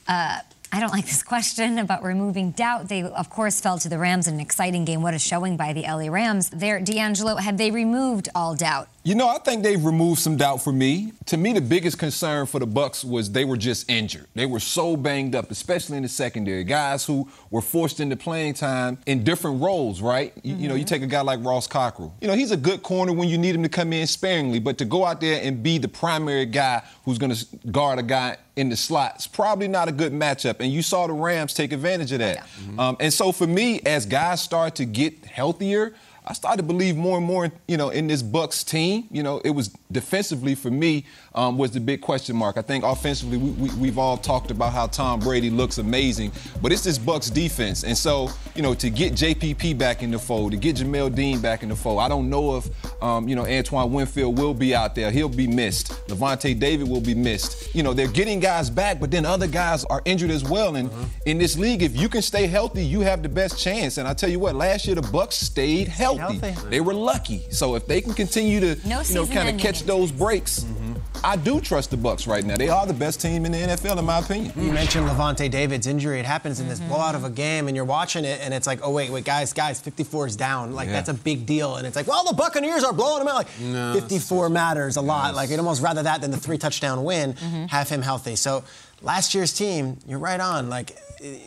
Uh, 0.07 0.41
I 0.73 0.79
don't 0.79 0.93
like 0.93 1.05
this 1.05 1.21
question 1.21 1.77
about 1.79 2.01
removing 2.01 2.51
doubt. 2.51 2.87
They, 2.87 3.03
of 3.03 3.29
course, 3.29 3.59
fell 3.59 3.77
to 3.79 3.89
the 3.89 3.99
Rams 3.99 4.27
in 4.27 4.35
an 4.35 4.39
exciting 4.39 4.85
game. 4.85 5.01
What 5.01 5.13
a 5.13 5.19
showing 5.19 5.57
by 5.57 5.73
the 5.73 5.81
LA 5.81 6.07
Rams. 6.07 6.49
There, 6.49 6.79
D'Angelo, 6.79 7.35
have 7.35 7.57
they 7.57 7.71
removed 7.71 8.29
all 8.33 8.55
doubt? 8.55 8.87
You 9.03 9.15
know, 9.15 9.27
I 9.27 9.39
think 9.39 9.63
they've 9.63 9.83
removed 9.83 10.21
some 10.21 10.37
doubt 10.37 10.61
for 10.61 10.71
me. 10.71 11.13
To 11.25 11.37
me, 11.37 11.53
the 11.53 11.61
biggest 11.61 11.97
concern 11.97 12.45
for 12.45 12.59
the 12.59 12.67
Bucks 12.67 13.03
was 13.03 13.31
they 13.31 13.45
were 13.45 13.57
just 13.57 13.89
injured. 13.89 14.27
They 14.35 14.45
were 14.45 14.59
so 14.59 14.95
banged 14.95 15.33
up, 15.33 15.49
especially 15.49 15.97
in 15.97 16.03
the 16.03 16.09
secondary. 16.09 16.63
Guys 16.63 17.03
who 17.03 17.27
were 17.49 17.61
forced 17.61 17.99
into 17.99 18.15
playing 18.15 18.53
time 18.53 18.99
in 19.07 19.23
different 19.23 19.59
roles, 19.59 20.01
right? 20.01 20.33
You, 20.43 20.55
you 20.55 20.69
know, 20.69 20.75
you 20.75 20.85
take 20.85 21.01
a 21.01 21.07
guy 21.07 21.21
like 21.21 21.43
Ross 21.43 21.65
Cockrell. 21.65 22.13
You 22.21 22.27
know, 22.27 22.35
he's 22.35 22.51
a 22.51 22.57
good 22.57 22.83
corner 22.83 23.11
when 23.11 23.27
you 23.27 23.39
need 23.39 23.55
him 23.55 23.63
to 23.63 23.69
come 23.69 23.91
in 23.91 24.05
sparingly, 24.05 24.59
but 24.59 24.77
to 24.77 24.85
go 24.85 25.03
out 25.03 25.19
there 25.19 25.41
and 25.41 25.63
be 25.63 25.79
the 25.79 25.87
primary 25.87 26.45
guy 26.45 26.83
who's 27.03 27.17
going 27.17 27.33
to 27.33 27.45
guard 27.71 27.97
a 27.97 28.03
guy 28.03 28.37
in 28.55 28.69
the 28.69 28.77
slot, 28.77 29.13
it's 29.15 29.25
probably 29.25 29.67
not 29.67 29.87
a 29.87 29.91
good 29.91 30.13
matchup. 30.13 30.57
And 30.59 30.71
you 30.71 30.83
saw 30.83 31.07
the 31.07 31.13
Rams 31.13 31.55
take 31.55 31.71
advantage 31.71 32.11
of 32.11 32.19
that. 32.19 32.47
Um, 32.77 32.97
and 32.99 33.11
so 33.11 33.31
for 33.31 33.47
me, 33.47 33.81
as 33.83 34.05
guys 34.05 34.43
start 34.43 34.75
to 34.75 34.85
get 34.85 35.25
healthier, 35.25 35.95
I 36.25 36.33
started 36.33 36.57
to 36.57 36.63
believe 36.63 36.95
more 36.95 37.17
and 37.17 37.25
more, 37.25 37.51
you 37.67 37.77
know, 37.77 37.89
in 37.89 38.07
this 38.07 38.21
Bucks 38.21 38.63
team. 38.63 39.07
You 39.11 39.23
know, 39.23 39.41
it 39.43 39.51
was 39.51 39.69
defensively 39.91 40.55
for 40.55 40.69
me 40.69 41.05
um, 41.33 41.57
was 41.57 41.71
the 41.71 41.79
big 41.79 42.01
question 42.01 42.35
mark. 42.35 42.57
I 42.57 42.61
think 42.61 42.83
offensively, 42.83 43.37
we, 43.37 43.69
we, 43.75 43.87
have 43.87 43.97
all 43.97 44.17
talked 44.17 44.51
about 44.51 44.73
how 44.73 44.87
Tom 44.87 45.19
Brady 45.19 45.49
looks 45.49 45.77
amazing, 45.77 46.31
but 46.61 46.71
it's 46.71 46.83
this 46.83 46.97
Bucks 46.97 47.29
defense, 47.29 47.83
and 47.83 47.97
so 47.97 48.29
you 48.55 48.61
know, 48.61 48.73
to 48.75 48.89
get 48.89 49.13
JPP 49.13 49.77
back 49.77 50.03
in 50.03 50.11
the 50.11 50.19
fold, 50.19 50.51
to 50.51 50.57
get 50.57 50.75
Jamel 50.75 51.13
Dean 51.13 51.39
back 51.39 51.63
in 51.63 51.69
the 51.69 51.75
fold. 51.75 51.99
I 51.99 52.09
don't 52.09 52.29
know 52.29 52.57
if 52.57 53.03
um, 53.03 53.27
you 53.27 53.35
know 53.35 53.45
Antoine 53.45 53.91
Winfield 53.91 54.37
will 54.37 54.53
be 54.53 54.75
out 54.75 54.95
there. 54.95 55.11
He'll 55.11 55.29
be 55.29 55.47
missed. 55.47 55.91
Lavonte 56.07 56.59
David 56.59 56.87
will 56.87 57.01
be 57.01 57.15
missed. 57.15 57.73
You 57.73 57.83
know, 57.83 57.93
they're 57.93 58.07
getting 58.07 58.39
guys 58.39 58.69
back, 58.69 58.99
but 58.99 59.11
then 59.11 59.25
other 59.25 59.47
guys 59.47 59.85
are 59.85 60.01
injured 60.05 60.31
as 60.31 60.43
well. 60.43 60.75
And 60.75 60.89
uh-huh. 60.89 61.05
in 61.25 61.37
this 61.37 61.57
league, 61.57 61.81
if 61.81 61.95
you 61.95 62.09
can 62.09 62.21
stay 62.21 62.47
healthy, 62.47 62.83
you 62.83 63.01
have 63.01 63.23
the 63.23 63.29
best 63.29 63.57
chance. 63.59 63.97
And 63.97 64.07
I 64.07 64.13
tell 64.13 64.29
you 64.29 64.39
what, 64.39 64.55
last 64.55 64.85
year 64.85 64.95
the 64.95 65.01
Bucks 65.01 65.35
stayed 65.35 65.87
healthy. 65.87 66.39
healthy. 66.39 66.69
They 66.69 66.81
were 66.81 66.93
lucky. 66.93 67.45
So 67.51 67.75
if 67.75 67.87
they 67.87 68.01
can 68.01 68.13
continue 68.13 68.59
to 68.59 68.87
no 68.87 69.01
you 69.01 69.15
know 69.15 69.25
kind 69.25 69.49
of 69.49 69.57
catch 69.57 69.83
those 69.83 70.11
breaks. 70.11 70.61
Mm-hmm. 70.61 70.90
I 71.23 71.35
do 71.35 71.61
trust 71.61 71.91
the 71.91 71.97
Bucks 71.97 72.25
right 72.25 72.43
now. 72.43 72.57
They 72.57 72.69
are 72.69 72.85
the 72.87 72.93
best 72.93 73.21
team 73.21 73.45
in 73.45 73.51
the 73.51 73.59
NFL, 73.59 73.97
in 73.97 74.05
my 74.05 74.19
opinion. 74.19 74.53
You 74.55 74.71
mentioned 74.71 75.07
Lavonte 75.07 75.49
David's 75.51 75.85
injury. 75.85 76.19
It 76.19 76.25
happens 76.25 76.59
in 76.59 76.67
this 76.67 76.79
mm-hmm. 76.79 76.89
blowout 76.89 77.15
of 77.15 77.23
a 77.23 77.29
game, 77.29 77.67
and 77.67 77.75
you're 77.75 77.85
watching 77.85 78.25
it, 78.25 78.39
and 78.41 78.53
it's 78.53 78.65
like, 78.65 78.79
oh 78.83 78.91
wait, 78.91 79.11
wait, 79.11 79.23
guys, 79.23 79.53
guys, 79.53 79.79
54 79.79 80.27
is 80.27 80.35
down. 80.35 80.73
Like 80.73 80.87
yeah. 80.87 80.93
that's 80.93 81.09
a 81.09 81.13
big 81.13 81.45
deal. 81.45 81.75
And 81.75 81.85
it's 81.85 81.95
like, 81.95 82.07
well, 82.07 82.25
the 82.25 82.33
Buccaneers 82.33 82.83
are 82.83 82.93
blowing 82.93 83.19
them 83.19 83.27
out. 83.27 83.35
Like 83.35 83.59
no, 83.59 83.93
54 83.93 84.49
matters 84.49 84.97
a 84.97 85.01
lot. 85.01 85.27
Yes. 85.27 85.35
Like 85.35 85.49
you'd 85.49 85.59
almost 85.59 85.83
rather 85.83 86.03
that 86.03 86.21
than 86.21 86.31
the 86.31 86.37
three 86.37 86.57
touchdown 86.59 87.03
win. 87.03 87.33
Mm-hmm. 87.33 87.65
Have 87.65 87.89
him 87.89 88.01
healthy. 88.01 88.35
So 88.35 88.63
last 89.01 89.35
year's 89.35 89.53
team, 89.53 89.97
you're 90.07 90.19
right 90.19 90.39
on. 90.39 90.69
Like 90.69 90.97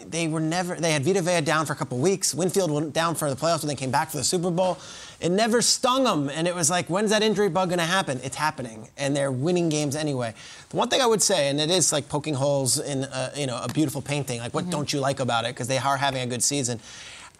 they 0.09 0.29
were 0.29 0.41
never. 0.41 0.77
They 0.77 0.93
had 0.93 1.05
Vita 1.05 1.23
Vea 1.23 1.41
down 1.41 1.67
for 1.67 1.73
a 1.73 1.77
couple 1.77 1.99
weeks. 1.99 2.33
Winfield 2.35 2.71
went 2.71 2.93
down 2.93 3.15
for 3.15 3.29
the 3.29 3.37
playoffs, 3.37 3.63
and 3.63 3.71
then 3.71 3.77
came 3.77 3.91
back 3.91 4.11
for 4.11 4.19
the 4.19 4.25
Super 4.25 4.51
Bowl. 4.51 4.79
It 5.25 5.31
never 5.31 5.63
stung 5.63 6.05
them. 6.05 6.29
And 6.29 6.47
it 6.47 6.55
was 6.55 6.69
like, 6.69 6.89
when's 6.89 7.09
that 7.09 7.23
injury 7.23 7.49
bug 7.49 7.71
going 7.71 7.79
to 7.79 7.87
happen? 7.87 8.21
It's 8.23 8.37
happening. 8.37 8.91
And 8.99 9.17
they're 9.17 9.33
winning 9.33 9.71
games 9.71 9.97
anyway. 9.97 10.35
The 10.69 10.77
one 10.77 10.91
thing 10.91 11.01
I 11.01 11.07
would 11.07 11.23
say, 11.23 11.49
and 11.49 11.59
it 11.59 11.71
is 11.71 11.95
like 11.95 12.11
poking 12.11 12.35
holes 12.35 12.79
in 12.79 13.05
a, 13.05 13.33
you 13.35 13.47
know, 13.47 13.59
a 13.59 13.69
beautiful 13.73 14.03
painting, 14.03 14.41
like 14.41 14.53
what 14.53 14.65
mm-hmm. 14.65 14.73
don't 14.73 14.93
you 14.93 15.01
like 15.01 15.21
about 15.21 15.47
it? 15.47 15.55
Because 15.55 15.67
they 15.67 15.79
are 15.79 15.97
having 15.97 16.21
a 16.21 16.27
good 16.27 16.43
season. 16.43 16.79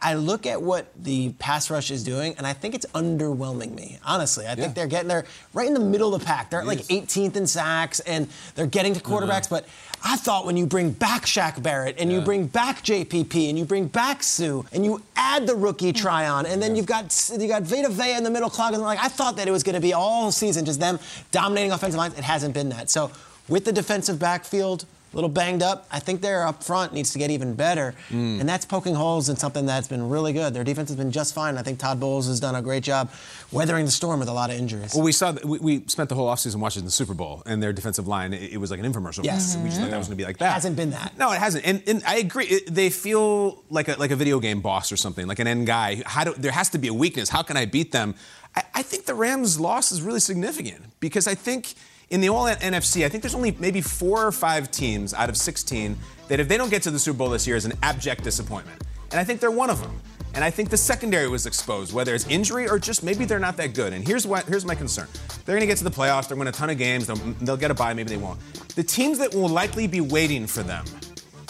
I 0.01 0.15
look 0.15 0.47
at 0.47 0.61
what 0.61 0.87
the 1.03 1.31
pass 1.39 1.71
rush 1.71 1.91
is 1.91 2.05
doing, 2.05 2.35
and 2.37 2.47
I 2.47 2.53
think 2.53 2.75
it's 2.75 2.87
underwhelming 2.95 3.75
me. 3.75 3.99
Honestly, 4.05 4.45
I 4.45 4.51
yeah. 4.51 4.55
think 4.57 4.75
they're 4.75 4.87
getting 4.87 5.09
there 5.09 5.25
right 5.55 5.67
in 5.67 5.75
the 5.75 5.81
middle 5.81 6.15
of 6.15 6.21
the 6.21 6.27
pack. 6.27 6.51
They're 6.51 6.61
at 6.61 6.67
like 6.67 6.81
18th 6.81 7.37
in 7.37 7.47
sacks, 7.47 8.01
and 8.01 8.29
they're 8.55 8.67
getting 8.67 8.93
to 8.95 9.01
quarterbacks. 9.01 9.45
Mm-hmm. 9.45 9.55
But 9.55 9.67
I 10.07 10.17
thought 10.17 10.45
when 10.45 10.59
you 10.59 10.67
bring 10.67 10.91
back 10.91 11.23
Shaq 11.23 11.63
Barrett 11.63 11.97
and 11.99 12.11
yeah. 12.11 12.19
you 12.19 12.25
bring 12.25 12.47
back 12.47 12.83
JPP 12.83 13.49
and 13.49 13.59
you 13.59 13.65
bring 13.65 13.87
back 13.87 14.23
Suh, 14.23 14.63
and 14.73 14.85
you 14.85 15.01
add 15.17 15.47
the 15.47 15.55
rookie 15.55 15.93
Tryon 15.93 16.45
and 16.45 16.63
then 16.63 16.73
yeah. 16.73 16.77
you've 16.77 16.87
got 16.87 17.31
you 17.41 17.49
got 17.49 17.63
Vita 17.63 17.89
Vea 17.89 18.17
in 18.17 18.23
the 18.23 18.31
middle 18.31 18.51
clogging 18.51 18.81
like 18.81 18.99
I 18.99 19.09
thought 19.09 19.37
that 19.37 19.49
it 19.49 19.51
was 19.51 19.63
going 19.63 19.75
to 19.75 19.81
be 19.81 19.95
all 19.95 20.31
season 20.31 20.67
just 20.67 20.79
them 20.79 20.99
dominating 21.31 21.73
offensive 21.73 21.97
lines. 21.97 22.19
It 22.19 22.25
hasn't 22.25 22.53
been 22.53 22.69
that. 22.69 22.91
So 22.91 23.11
with 23.49 23.65
the 23.65 23.73
defensive 23.73 24.19
backfield, 24.19 24.85
a 25.15 25.17
little 25.17 25.31
banged 25.31 25.63
up. 25.63 25.87
I 25.91 26.01
think 26.01 26.21
their 26.21 26.47
up 26.47 26.63
front 26.63 26.93
needs 26.93 27.13
to 27.13 27.19
get 27.19 27.31
even 27.31 27.55
better. 27.55 27.95
Mm. 28.11 28.41
And 28.41 28.49
that's 28.49 28.65
poking 28.65 28.95
holes 28.95 29.29
in 29.29 29.37
something 29.37 29.65
that's 29.65 29.89
been 29.89 30.09
really 30.09 30.33
good. 30.33 30.53
Their 30.53 30.65
defense 30.65 30.89
has 30.91 30.97
been 30.97 31.13
just 31.13 31.35
fine. 31.35 31.57
I 31.57 31.63
think 31.63 31.79
Todd 31.79 32.01
Bowles 32.01 32.27
has 32.27 32.41
done 32.41 32.55
a 32.55 32.63
great 32.63 32.83
job 32.83 33.11
weathering 33.53 33.85
the 33.85 33.91
storm 33.91 34.19
with 34.19 34.29
a 34.29 34.33
lot 34.33 34.51
of 34.51 34.57
injuries. 34.57 34.93
Well, 34.95 35.05
we 35.05 35.13
saw 35.13 35.33
we, 35.45 35.59
we 35.59 35.85
spent 35.87 36.09
the 36.09 36.15
whole 36.15 36.29
offseason 36.29 36.57
watching 36.57 36.85
the 36.85 36.91
Super 36.91 37.15
Bowl, 37.15 37.43
and 37.47 37.63
their 37.63 37.73
defensive 37.73 38.09
line, 38.09 38.33
it, 38.33 38.55
it 38.55 38.57
was 38.59 38.71
like 38.71 38.81
an 38.81 38.93
infomercial. 38.93 39.25
Yes. 39.25 39.55
Mm-hmm. 39.55 39.63
We 39.63 39.69
just 39.71 39.81
thought 39.81 39.91
that 39.91 39.99
was 39.99 40.09
going 40.09 40.19
to 40.19 40.23
be 40.23 40.27
like 40.27 40.39
that. 40.39 40.51
It 40.51 40.55
hasn't 40.55 40.77
been 40.77 40.91
that. 40.91 41.17
No, 41.17 41.31
it 41.33 41.39
hasn't. 41.39 41.65
And, 41.65 41.83
and 41.87 42.03
I 42.07 42.17
agree. 42.17 42.47
It, 42.47 42.75
they 42.75 42.91
feel 42.91 43.63
like 43.71 43.89
a, 43.89 43.95
like 43.99 44.11
a 44.11 44.17
video 44.17 44.41
game 44.41 44.61
boss 44.61 44.91
or 44.91 44.97
something, 44.97 45.27
like 45.27 45.39
an 45.39 45.47
end 45.47 45.67
guy. 45.67 46.03
How 46.05 46.25
do, 46.25 46.35
there 46.35 46.53
has 46.53 46.71
to 46.71 46.79
be 46.79 46.89
a 46.89 46.95
weakness. 46.95 47.29
How 47.29 47.43
can 47.43 47.57
I 47.57 47.67
beat 47.67 47.93
them? 47.93 48.15
I, 48.57 48.65
I 48.75 48.83
think 48.83 49.07
the 49.07 49.15
Rams' 49.15 49.61
loss 49.61 49.93
is 49.93 50.03
really 50.03 50.21
significant 50.21 50.85
because 51.01 51.29
I 51.29 51.35
think– 51.35 51.75
in 52.11 52.21
the 52.21 52.29
all 52.29 52.45
NFC, 52.45 53.05
I 53.05 53.09
think 53.09 53.23
there's 53.23 53.35
only 53.35 53.57
maybe 53.59 53.81
four 53.81 54.27
or 54.27 54.33
five 54.33 54.71
teams 54.71 55.15
out 55.15 55.29
of 55.29 55.37
16 55.37 55.97
that 56.29 56.41
if 56.41 56.49
they 56.49 56.57
don't 56.57 56.71
get 56.71 56.83
to 56.83 56.91
the 56.91 56.99
Super 56.99 57.19
Bowl 57.19 57.31
this 57.31 57.47
year 57.47 57.57
is 57.57 57.65
an 57.65 57.73
abject 57.83 58.25
disappointment. 58.25 58.83
And 59.11 59.21
I 59.21 59.25
think 59.25 59.41
they're 59.41 59.51
one 59.51 59.71
of 59.71 59.81
them. 59.81 60.01
And 60.35 60.43
I 60.43 60.51
think 60.51 60.69
the 60.69 60.77
secondary 60.77 61.29
was 61.29 61.47
exposed, 61.47 61.93
whether 61.93 62.13
it's 62.13 62.27
injury 62.27 62.69
or 62.69 62.79
just 62.79 63.05
maybe 63.05 63.25
they're 63.25 63.39
not 63.39 63.57
that 63.59 63.73
good. 63.73 63.93
And 63.93 64.07
here's 64.07 64.27
what 64.27 64.45
here's 64.47 64.65
my 64.65 64.75
concern. 64.75 65.07
They're 65.45 65.55
going 65.55 65.61
to 65.61 65.67
get 65.67 65.79
to 65.79 65.85
the 65.85 65.91
playoffs, 65.91 66.29
they're 66.29 66.37
going 66.37 66.47
to 66.47 66.47
win 66.47 66.49
a 66.49 66.53
ton 66.53 66.71
of 66.71 66.79
games, 66.79 67.07
they'll, 67.07 67.17
they'll 67.17 67.57
get 67.57 67.71
a 67.71 67.75
bye, 67.75 67.95
maybe 67.95 68.09
they 68.09 68.17
won't. 68.17 68.41
The 68.75 68.83
teams 68.83 69.19
that 69.19 69.33
will 69.33 69.49
likely 69.49 69.87
be 69.87 70.01
waiting 70.01 70.49
for 70.49 70.65
them 70.65 70.85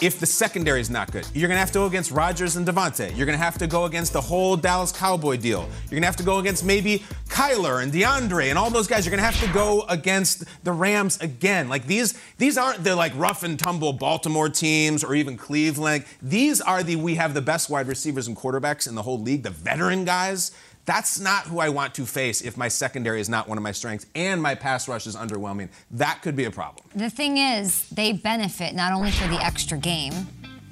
if 0.01 0.19
the 0.19 0.25
secondary 0.25 0.81
is 0.81 0.89
not 0.89 1.11
good. 1.11 1.27
You're 1.33 1.47
going 1.47 1.55
to 1.55 1.59
have 1.59 1.71
to 1.71 1.79
go 1.79 1.85
against 1.85 2.11
Rodgers 2.11 2.55
and 2.55 2.67
Davante. 2.67 3.15
You're 3.15 3.25
going 3.25 3.37
to 3.37 3.43
have 3.43 3.57
to 3.59 3.67
go 3.67 3.85
against 3.85 4.13
the 4.13 4.21
whole 4.21 4.57
Dallas 4.57 4.91
Cowboy 4.91 5.37
deal. 5.37 5.61
You're 5.83 5.91
going 5.91 6.01
to 6.01 6.07
have 6.07 6.15
to 6.17 6.23
go 6.23 6.39
against 6.39 6.65
maybe 6.65 7.03
Kyler 7.27 7.81
and 7.81 7.91
DeAndre 7.91 8.49
and 8.49 8.57
all 8.57 8.69
those 8.69 8.87
guys. 8.87 9.05
You're 9.05 9.11
going 9.15 9.23
to 9.23 9.31
have 9.31 9.39
to 9.47 9.53
go 9.53 9.83
against 9.89 10.43
the 10.63 10.71
Rams 10.71 11.19
again. 11.19 11.69
Like 11.69 11.87
these, 11.87 12.19
these 12.37 12.57
aren't 12.57 12.83
the 12.83 12.95
like 12.95 13.13
rough 13.15 13.43
and 13.43 13.59
tumble 13.59 13.93
Baltimore 13.93 14.49
teams 14.49 15.03
or 15.03 15.15
even 15.15 15.37
Cleveland. 15.37 16.05
These 16.21 16.61
are 16.61 16.83
the 16.83 16.95
we 16.95 17.15
have 17.15 17.33
the 17.33 17.41
best 17.41 17.69
wide 17.69 17.87
receivers 17.87 18.27
and 18.27 18.35
quarterbacks 18.35 18.87
in 18.87 18.95
the 18.95 19.03
whole 19.03 19.19
league, 19.19 19.43
the 19.43 19.49
veteran 19.49 20.05
guys. 20.05 20.51
That's 20.85 21.19
not 21.19 21.45
who 21.45 21.59
I 21.59 21.69
want 21.69 21.95
to 21.95 22.05
face 22.05 22.41
if 22.41 22.57
my 22.57 22.67
secondary 22.67 23.19
is 23.19 23.27
not 23.27 23.49
one 23.49 23.57
of 23.57 23.63
my 23.63 23.71
strengths 23.71 24.05
and 24.13 24.41
my 24.41 24.53
pass 24.53 24.87
rush 24.87 25.07
is 25.07 25.15
underwhelming. 25.15 25.69
That 25.91 26.21
could 26.21 26.35
be 26.35 26.45
a 26.45 26.51
problem. 26.51 26.85
The 26.95 27.09
thing 27.09 27.37
is, 27.37 27.89
they 27.89 28.13
benefit 28.13 28.75
not 28.75 28.93
only 28.93 29.11
for 29.11 29.27
the 29.27 29.43
extra 29.43 29.77
game, 29.77 30.13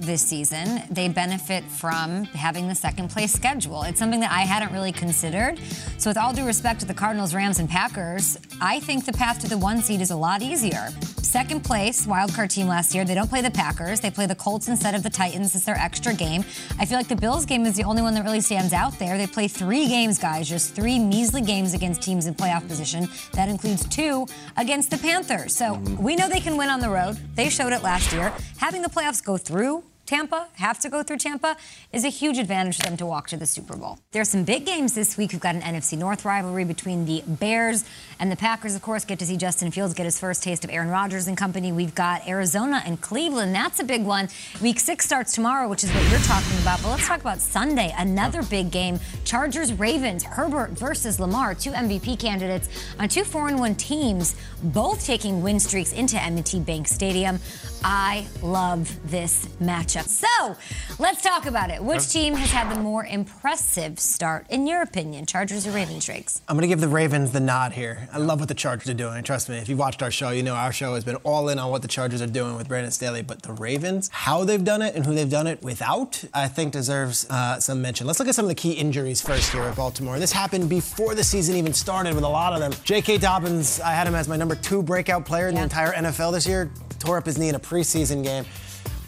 this 0.06 0.22
season. 0.22 0.84
They 0.90 1.08
benefit 1.08 1.64
from 1.66 2.26
having 2.26 2.68
the 2.68 2.76
second 2.76 3.10
place 3.10 3.34
schedule. 3.34 3.84
It's 3.84 4.00
something 4.00 4.20
that 4.20 4.32
I 4.32 4.42
hadn't 4.42 4.72
really 4.72 4.92
considered. 4.92 5.60
So, 5.98 6.10
with 6.10 6.18
all 6.18 6.34
due 6.34 6.46
respect 6.46 6.80
to 6.82 6.86
the 6.86 6.94
Cardinals, 6.94 7.34
Rams, 7.34 7.60
and 7.60 7.70
Packers, 7.70 8.38
I 8.62 8.80
think 8.80 9.06
the 9.06 9.14
path 9.14 9.40
to 9.40 9.50
the 9.50 9.58
one 9.58 9.82
seed 9.82 10.02
is 10.02 10.12
a 10.12 10.16
lot 10.16 10.42
easier. 10.42 10.90
Second 11.34 11.64
place, 11.64 12.06
wildcard 12.06 12.50
team 12.50 12.68
last 12.68 12.94
year. 12.94 13.06
They 13.06 13.16
don't 13.16 13.28
play 13.28 13.42
the 13.42 13.50
Packers. 13.50 14.00
They 14.00 14.12
play 14.12 14.28
the 14.28 14.36
Colts 14.36 14.68
instead 14.68 14.94
of 14.94 15.02
the 15.02 15.10
Titans. 15.10 15.56
It's 15.56 15.66
their 15.66 15.78
extra 15.78 16.14
game. 16.14 16.46
I 16.78 16.86
feel 16.86 16.98
like 16.98 17.08
the 17.08 17.16
Bills 17.16 17.46
game 17.48 17.66
is 17.66 17.76
the 17.76 17.84
only 17.86 18.04
one 18.04 18.14
that 18.14 18.24
really 18.24 18.42
stands 18.42 18.72
out 18.72 19.00
there. 19.00 19.18
They 19.18 19.26
play 19.26 19.48
three 19.48 19.88
games, 19.88 20.20
guys, 20.20 20.48
just 20.48 20.76
three 20.76 21.00
measly 21.00 21.42
games 21.42 21.74
against 21.74 22.04
teams 22.04 22.28
in 22.28 22.36
playoff 22.36 22.68
position. 22.68 23.08
That 23.32 23.50
includes 23.50 23.88
two 23.88 24.28
against 24.58 24.92
the 24.92 24.98
Panthers. 24.98 25.56
So 25.56 25.74
we 25.98 26.16
know 26.16 26.30
they 26.30 26.40
can 26.40 26.56
win 26.56 26.70
on 26.70 26.82
the 26.82 26.90
road. 26.90 27.18
They 27.34 27.50
showed 27.50 27.74
it 27.74 27.82
last 27.82 28.14
year. 28.14 28.32
Having 28.58 28.84
the 28.84 28.90
playoffs 28.90 29.24
go 29.24 29.38
through 29.38 29.84
Tampa, 30.06 30.48
have 30.56 30.80
to 30.80 30.90
go 30.90 31.02
through 31.02 31.18
Tampa, 31.18 31.56
is 31.94 32.04
a 32.04 32.10
huge 32.10 32.38
advantage 32.38 32.76
for 32.78 32.84
them 32.84 32.98
to 32.98 33.06
walk 33.06 33.28
to 33.30 33.38
the 33.38 33.46
Super 33.46 33.78
Bowl. 33.78 34.00
There's 34.12 34.28
some 34.28 34.44
big 34.44 34.66
games 34.66 34.94
this 34.96 35.16
week. 35.18 35.32
We've 35.32 35.40
got 35.40 35.56
an 35.56 35.62
NFC 35.62 35.98
North 35.98 36.26
rivalry 36.26 36.66
between 36.66 37.06
the 37.06 37.24
Bears 37.26 37.86
and 38.20 38.30
the 38.30 38.36
Packers, 38.36 38.76
of 38.76 38.82
course. 38.82 39.06
Get 39.06 39.20
to 39.20 39.26
see 39.26 39.38
Justin 39.38 39.72
Fields 39.72 39.94
get 39.94 40.04
his 40.04 40.20
first 40.20 40.44
taste 40.44 40.66
of 40.66 40.72
Aaron 40.72 40.90
Rodgers 40.90 41.28
and 41.28 41.38
company. 41.38 41.72
We've 41.72 41.96
got 41.96 42.28
Arizona 42.28 42.84
and 42.86 43.00
Cleveland. 43.00 43.56
That's 43.56 43.80
a 43.80 43.84
big 43.86 44.04
one. 44.04 44.28
Week 44.62 44.78
six 44.80 45.06
starts 45.06 45.34
tomorrow, 45.34 45.70
which 45.70 45.86
is 45.86 45.92
what 45.92 46.10
you're 46.12 46.20
talking 46.20 46.58
about. 46.62 46.82
But 46.82 46.90
let's 46.90 47.08
talk 47.08 47.22
about 47.22 47.40
Sunday. 47.40 47.94
Another 47.98 48.44
big 48.44 48.72
game. 48.72 49.00
Chargers, 49.24 49.72
Ravens, 49.72 50.24
Herbert 50.24 50.72
versus 50.72 51.18
Lamar, 51.18 51.56
two 51.56 51.72
MVP 51.72 52.20
candidates 52.20 52.68
on 53.00 53.08
two 53.08 53.24
4 53.24 53.56
1 53.56 53.76
teams, 53.76 54.36
both 54.64 55.06
taking 55.06 55.42
win 55.42 55.60
streaks 55.60 55.94
into 55.94 56.22
M&T 56.22 56.60
Bank 56.60 56.90
Stadium. 56.90 57.40
I 57.84 58.26
love 58.42 58.98
this 59.10 59.46
matchup. 59.62 60.08
So 60.08 60.56
let's 61.00 61.22
talk 61.22 61.46
about 61.46 61.70
it. 61.70 61.84
Which 61.84 62.10
team 62.10 62.34
has 62.36 62.50
had 62.50 62.74
the 62.74 62.80
more 62.80 63.06
impressive 63.06 64.00
start, 64.00 64.46
in 64.50 64.68
your 64.68 64.82
opinion, 64.82 65.26
Chargers 65.26 65.68
or 65.68 65.72
Ravens, 65.72 66.06
Drakes? 66.06 66.42
I'm 66.48 66.56
going 66.56 66.62
to 66.62 66.68
give 66.68 66.80
the 66.80 66.88
Ravens 66.88 67.32
the 67.32 67.42
nod 67.42 67.74
here. 67.74 68.08
I 68.14 68.20
love 68.20 68.40
what 68.40 68.48
the 68.48 68.56
Chargers 68.56 68.90
are 68.90 68.94
doing. 68.94 69.22
Trust 69.24 69.50
me, 69.50 69.58
if 69.58 69.68
you 69.68 69.76
watched 69.76 70.02
our 70.02 70.12
show, 70.12 70.30
you 70.30 70.44
know 70.44 70.56
our 70.56 70.72
show 70.72 70.96
has 70.96 71.04
been 71.04 71.18
all 71.18 71.50
in 71.50 71.60
on 71.60 71.72
what 71.72 71.82
the 71.82 71.88
Chargers 71.90 72.22
are 72.22 72.28
doing 72.28 72.56
with 72.56 72.70
Brandon 72.70 72.92
Staley. 72.92 73.22
But 73.22 73.42
the 73.42 73.52
Ravens, 73.52 74.10
how 74.14 74.46
they've 74.46 74.64
done 74.64 74.82
it 74.82 74.96
and 74.96 75.06
who 75.06 75.14
they've 75.14 75.30
done 75.30 75.48
it 75.48 75.62
without, 75.62 76.24
I 76.34 76.48
think 76.48 76.72
deserves 76.72 77.30
uh, 77.30 77.60
some 77.60 77.82
mention. 77.82 78.08
Let's 78.08 78.20
look 78.20 78.30
at 78.30 78.36
some 78.36 78.46
of 78.46 78.50
the 78.50 78.56
key 78.56 78.72
injuries 78.72 79.22
first 79.22 79.52
here 79.52 79.64
at 79.64 79.76
Baltimore. 79.76 80.20
This 80.20 80.32
happened 80.32 80.70
before 80.70 81.16
the 81.16 81.24
season 81.24 81.58
even 81.58 81.74
started 81.74 82.16
with 82.16 82.24
a 82.24 82.30
lot 82.30 82.54
of 82.54 82.60
them. 82.60 82.72
J.K. 82.86 83.18
Dobbins, 83.18 83.82
I 83.82 83.92
had 83.92 84.08
him 84.08 84.16
as 84.16 84.30
my 84.30 84.38
number 84.38 84.56
two 84.56 84.82
breakout 84.82 85.26
player 85.26 85.50
in 85.50 85.56
yeah. 85.56 85.62
the 85.62 85.64
entire 85.64 85.92
NFL 85.94 86.32
this 86.32 86.48
year 86.48 86.72
tore 87.04 87.18
up 87.18 87.26
his 87.26 87.38
knee 87.38 87.50
in 87.50 87.56
a 87.56 87.60
preseason 87.60 88.24
game. 88.24 88.46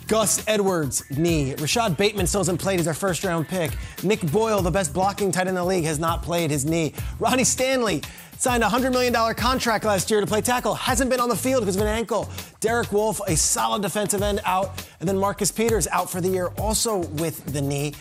Gus 0.08 0.44
Edwards, 0.48 1.04
knee. 1.18 1.56
Rashod 1.56 1.98
Bateman 1.98 2.28
still 2.28 2.42
hasn't 2.42 2.60
played. 2.60 2.80
He's 2.80 2.88
our 2.88 2.94
first 2.94 3.24
round 3.24 3.48
pick. 3.48 3.72
Nick 4.04 4.22
Boyle, 4.32 4.62
the 4.62 4.70
best 4.70 4.94
blocking 4.94 5.32
tight 5.32 5.42
end 5.42 5.50
in 5.50 5.56
the 5.56 5.66
league, 5.66 5.86
has 5.86 5.98
not 5.98 6.22
played 6.22 6.52
his 6.52 6.66
knee. 6.66 6.94
Ronnie 7.20 7.46
Stanley 7.46 8.04
signed 8.38 8.64
a 8.64 8.68
$100 8.68 8.92
million 8.92 9.14
contract 9.36 9.86
last 9.86 10.12
year 10.12 10.20
to 10.20 10.28
play 10.28 10.42
tackle. 10.42 10.76
Hasn't 10.76 11.10
been 11.10 11.22
on 11.22 11.30
the 11.30 11.36
field 11.36 11.62
because 11.62 11.78
of 11.78 11.82
an 11.82 11.88
ankle. 11.88 12.30
Derek 12.60 12.92
Wolfe, 12.92 13.22
a 13.28 13.36
solid 13.36 13.82
defensive 13.82 14.22
end, 14.22 14.42
out. 14.46 14.86
And 15.00 15.08
then 15.08 15.18
Marcus 15.18 15.52
Peters 15.52 15.88
out 15.88 16.10
for 16.10 16.20
the 16.20 16.30
year, 16.30 16.48
also 16.58 16.98
with 16.98 17.44
the 17.54 17.62
knee. 17.62 17.94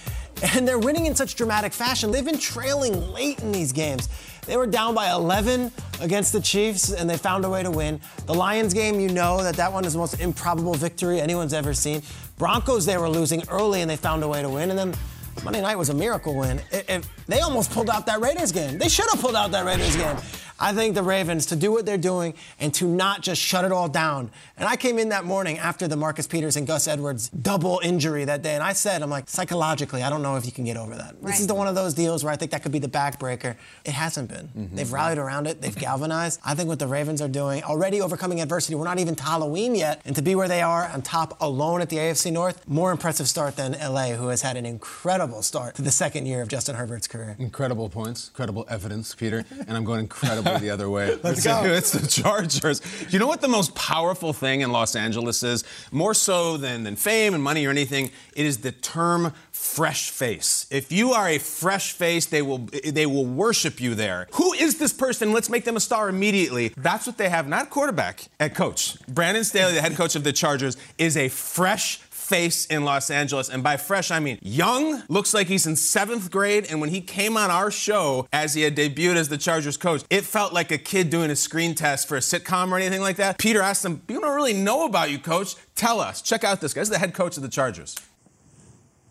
And 0.54 0.66
they're 0.66 0.80
winning 0.80 1.06
in 1.06 1.14
such 1.14 1.36
dramatic 1.36 1.72
fashion. 1.72 2.10
They've 2.10 2.24
been 2.24 2.38
trailing 2.38 3.12
late 3.12 3.40
in 3.40 3.52
these 3.52 3.72
games. 3.72 4.08
They 4.46 4.56
were 4.56 4.66
down 4.66 4.94
by 4.94 5.10
11 5.10 5.72
against 6.00 6.32
the 6.32 6.40
Chiefs, 6.40 6.92
and 6.92 7.08
they 7.08 7.16
found 7.16 7.44
a 7.44 7.50
way 7.50 7.62
to 7.62 7.70
win. 7.70 8.00
The 8.26 8.34
Lions 8.34 8.74
game, 8.74 9.00
you 9.00 9.08
know 9.08 9.42
that 9.42 9.56
that 9.56 9.72
one 9.72 9.84
is 9.84 9.94
the 9.94 9.98
most 9.98 10.20
improbable 10.20 10.74
victory 10.74 11.20
anyone's 11.20 11.54
ever 11.54 11.72
seen. 11.72 12.02
Broncos, 12.36 12.84
they 12.84 12.98
were 12.98 13.08
losing 13.08 13.42
early, 13.48 13.80
and 13.80 13.90
they 13.90 13.96
found 13.96 14.22
a 14.22 14.28
way 14.28 14.42
to 14.42 14.48
win. 14.48 14.70
And 14.70 14.78
then 14.78 14.94
Monday 15.42 15.60
night 15.60 15.76
was 15.76 15.88
a 15.88 15.94
miracle 15.94 16.34
win. 16.36 16.60
It, 16.70 16.88
it, 16.88 17.08
they 17.26 17.40
almost 17.40 17.70
pulled 17.70 17.90
out 17.90 18.06
that 18.06 18.20
Raiders 18.20 18.52
game. 18.52 18.78
They 18.78 18.88
should 18.88 19.06
have 19.10 19.20
pulled 19.20 19.36
out 19.36 19.50
that 19.52 19.64
Raiders 19.64 19.96
game. 19.96 20.16
I 20.58 20.72
think 20.72 20.94
the 20.94 21.02
Ravens 21.02 21.46
to 21.46 21.56
do 21.56 21.72
what 21.72 21.84
they're 21.84 21.98
doing 21.98 22.34
and 22.60 22.72
to 22.74 22.86
not 22.86 23.22
just 23.22 23.40
shut 23.40 23.64
it 23.64 23.72
all 23.72 23.88
down. 23.88 24.30
And 24.56 24.68
I 24.68 24.76
came 24.76 24.98
in 24.98 25.08
that 25.08 25.24
morning 25.24 25.58
after 25.58 25.88
the 25.88 25.96
Marcus 25.96 26.26
Peters 26.26 26.56
and 26.56 26.66
Gus 26.66 26.86
Edwards 26.86 27.28
double 27.28 27.80
injury 27.82 28.24
that 28.24 28.42
day, 28.42 28.54
and 28.54 28.62
I 28.62 28.72
said, 28.72 29.02
I'm 29.02 29.10
like, 29.10 29.28
psychologically, 29.28 30.02
I 30.02 30.10
don't 30.10 30.22
know 30.22 30.36
if 30.36 30.46
you 30.46 30.52
can 30.52 30.64
get 30.64 30.76
over 30.76 30.94
that. 30.94 31.14
Right. 31.20 31.32
This 31.32 31.40
is 31.40 31.48
the, 31.48 31.54
one 31.54 31.66
of 31.66 31.74
those 31.74 31.94
deals 31.94 32.22
where 32.22 32.32
I 32.32 32.36
think 32.36 32.52
that 32.52 32.62
could 32.62 32.72
be 32.72 32.78
the 32.78 32.88
backbreaker. 32.88 33.56
It 33.84 33.92
hasn't 33.92 34.28
been. 34.28 34.48
Mm-hmm. 34.48 34.76
They've 34.76 34.92
rallied 34.92 35.18
around 35.18 35.46
it. 35.48 35.60
They've 35.60 35.74
galvanized. 35.74 36.40
I 36.44 36.54
think 36.54 36.68
what 36.68 36.78
the 36.78 36.86
Ravens 36.86 37.20
are 37.20 37.28
doing, 37.28 37.62
already 37.64 38.00
overcoming 38.00 38.40
adversity. 38.40 38.76
We're 38.76 38.84
not 38.84 38.98
even 39.00 39.16
to 39.16 39.22
Halloween 39.24 39.74
yet, 39.74 40.02
and 40.04 40.14
to 40.14 40.22
be 40.22 40.34
where 40.34 40.48
they 40.48 40.62
are 40.62 40.88
on 40.88 41.02
top 41.02 41.36
alone 41.40 41.80
at 41.80 41.90
the 41.90 41.96
AFC 41.96 42.32
North, 42.32 42.66
more 42.68 42.92
impressive 42.92 43.28
start 43.28 43.56
than 43.56 43.72
LA, 43.72 44.10
who 44.10 44.28
has 44.28 44.42
had 44.42 44.56
an 44.56 44.66
incredible 44.66 45.42
start 45.42 45.74
to 45.76 45.82
the 45.82 45.90
second 45.90 46.26
year 46.26 46.42
of 46.42 46.48
Justin 46.48 46.76
Herbert's 46.76 47.08
career. 47.08 47.34
Incredible 47.38 47.88
points, 47.88 48.28
incredible 48.28 48.64
evidence, 48.68 49.14
Peter, 49.14 49.44
and 49.66 49.76
I'm 49.76 49.84
going 49.84 50.00
incredible 50.00 50.43
the 50.44 50.70
other 50.70 50.88
way. 50.88 51.18
Let's 51.22 51.38
it's, 51.38 51.46
go. 51.46 51.64
It's 51.64 51.92
the 51.92 52.06
Chargers. 52.06 52.80
You 53.10 53.18
know 53.18 53.26
what 53.26 53.40
the 53.40 53.48
most 53.48 53.74
powerful 53.74 54.32
thing 54.32 54.60
in 54.60 54.70
Los 54.70 54.96
Angeles 54.96 55.42
is? 55.42 55.64
More 55.90 56.14
so 56.14 56.56
than, 56.56 56.84
than 56.84 56.96
fame 56.96 57.34
and 57.34 57.42
money 57.42 57.66
or 57.66 57.70
anything, 57.70 58.10
it 58.34 58.46
is 58.46 58.58
the 58.58 58.72
term 58.72 59.32
fresh 59.50 60.10
face. 60.10 60.66
If 60.70 60.92
you 60.92 61.12
are 61.12 61.28
a 61.28 61.38
fresh 61.38 61.92
face, 61.92 62.26
they 62.26 62.42
will 62.42 62.68
they 62.84 63.06
will 63.06 63.24
worship 63.24 63.80
you 63.80 63.94
there. 63.94 64.28
Who 64.34 64.52
is 64.52 64.78
this 64.78 64.92
person? 64.92 65.32
Let's 65.32 65.48
make 65.48 65.64
them 65.64 65.76
a 65.76 65.80
star 65.80 66.08
immediately. 66.08 66.72
That's 66.76 67.06
what 67.06 67.18
they 67.18 67.28
have, 67.28 67.48
not 67.48 67.70
quarterback, 67.70 68.24
at 68.38 68.54
coach. 68.54 68.96
Brandon 69.08 69.44
Staley, 69.44 69.74
the 69.74 69.80
head 69.80 69.96
coach 69.96 70.16
of 70.16 70.24
the 70.24 70.32
Chargers, 70.32 70.76
is 70.98 71.16
a 71.16 71.28
fresh 71.28 71.98
face 72.24 72.66
in 72.66 72.84
Los 72.84 73.10
Angeles. 73.10 73.48
And 73.48 73.62
by 73.62 73.76
fresh, 73.76 74.10
I 74.10 74.18
mean 74.18 74.38
young, 74.42 75.02
looks 75.08 75.34
like 75.34 75.46
he's 75.46 75.66
in 75.66 75.76
seventh 75.76 76.30
grade. 76.30 76.66
And 76.68 76.80
when 76.80 76.90
he 76.90 77.00
came 77.00 77.36
on 77.36 77.50
our 77.50 77.70
show 77.70 78.26
as 78.32 78.54
he 78.54 78.62
had 78.62 78.76
debuted 78.76 79.16
as 79.16 79.28
the 79.28 79.38
Chargers 79.38 79.76
coach, 79.76 80.02
it 80.10 80.24
felt 80.24 80.52
like 80.52 80.72
a 80.72 80.78
kid 80.78 81.10
doing 81.10 81.30
a 81.30 81.36
screen 81.36 81.74
test 81.74 82.08
for 82.08 82.16
a 82.16 82.20
sitcom 82.20 82.72
or 82.72 82.78
anything 82.78 83.00
like 83.00 83.16
that. 83.16 83.38
Peter 83.38 83.60
asked 83.60 83.84
him, 83.84 83.98
People 84.00 84.22
don't 84.22 84.34
really 84.34 84.54
know 84.54 84.86
about 84.86 85.10
you, 85.10 85.18
coach. 85.18 85.54
Tell 85.74 86.00
us. 86.00 86.22
Check 86.22 86.44
out 86.44 86.60
this 86.60 86.72
guy. 86.72 86.80
This 86.80 86.88
is 86.88 86.92
the 86.92 86.98
head 86.98 87.14
coach 87.14 87.36
of 87.36 87.42
the 87.42 87.48
Chargers. 87.48 87.94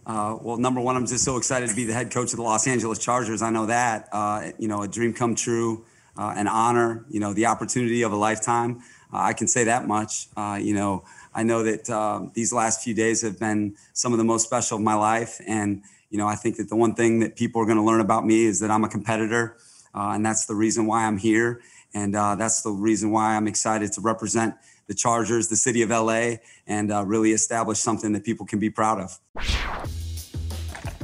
Uh, 0.05 0.37
well, 0.41 0.57
number 0.57 0.81
one, 0.81 0.97
I'm 0.97 1.05
just 1.05 1.23
so 1.23 1.37
excited 1.37 1.69
to 1.69 1.75
be 1.75 1.85
the 1.85 1.93
head 1.93 2.11
coach 2.11 2.31
of 2.33 2.37
the 2.37 2.43
Los 2.43 2.67
Angeles 2.67 2.99
Chargers. 2.99 3.41
I 3.41 3.49
know 3.51 3.67
that. 3.67 4.09
Uh, 4.11 4.51
you 4.57 4.67
know, 4.67 4.81
a 4.81 4.87
dream 4.87 5.13
come 5.13 5.33
true, 5.33 5.85
uh, 6.17 6.33
an 6.35 6.47
honor, 6.47 7.05
you 7.09 7.19
know, 7.19 7.33
the 7.33 7.45
opportunity 7.45 8.01
of 8.01 8.11
a 8.11 8.15
lifetime. 8.15 8.81
Uh, 9.13 9.17
I 9.17 9.33
can 9.33 9.47
say 9.47 9.65
that 9.65 9.87
much. 9.87 10.27
Uh, 10.35 10.59
you 10.61 10.73
know, 10.73 11.05
I 11.35 11.43
know 11.43 11.63
that 11.63 11.89
uh, 11.89 12.27
these 12.33 12.53
last 12.53 12.83
few 12.83 12.93
days 12.93 13.21
have 13.21 13.39
been 13.39 13.75
some 13.93 14.11
of 14.11 14.17
the 14.17 14.23
most 14.23 14.45
special 14.45 14.77
of 14.77 14.83
my 14.83 14.93
life. 14.93 15.41
And, 15.47 15.83
you 16.09 16.17
know, 16.17 16.27
I 16.27 16.35
think 16.35 16.57
that 16.57 16.69
the 16.69 16.75
one 16.75 16.95
thing 16.95 17.19
that 17.19 17.35
people 17.35 17.61
are 17.61 17.65
going 17.65 17.77
to 17.77 17.83
learn 17.83 18.01
about 18.01 18.25
me 18.25 18.45
is 18.45 18.59
that 18.59 18.69
I'm 18.69 18.83
a 18.83 18.89
competitor. 18.89 19.57
Uh, 19.95 20.11
and 20.13 20.25
that's 20.25 20.45
the 20.45 20.55
reason 20.55 20.85
why 20.85 21.05
I'm 21.05 21.17
here. 21.17 21.61
And 21.93 22.15
uh, 22.15 22.35
that's 22.35 22.61
the 22.61 22.71
reason 22.71 23.11
why 23.11 23.35
I'm 23.35 23.47
excited 23.47 23.91
to 23.93 24.01
represent 24.01 24.55
the 24.87 24.93
Chargers, 24.93 25.47
the 25.47 25.55
city 25.55 25.81
of 25.81 25.89
LA, 25.89 26.35
and 26.67 26.91
uh, 26.91 27.05
really 27.05 27.31
establish 27.31 27.79
something 27.79 28.11
that 28.13 28.23
people 28.23 28.45
can 28.45 28.59
be 28.59 28.69
proud 28.69 28.99
of. 28.99 29.19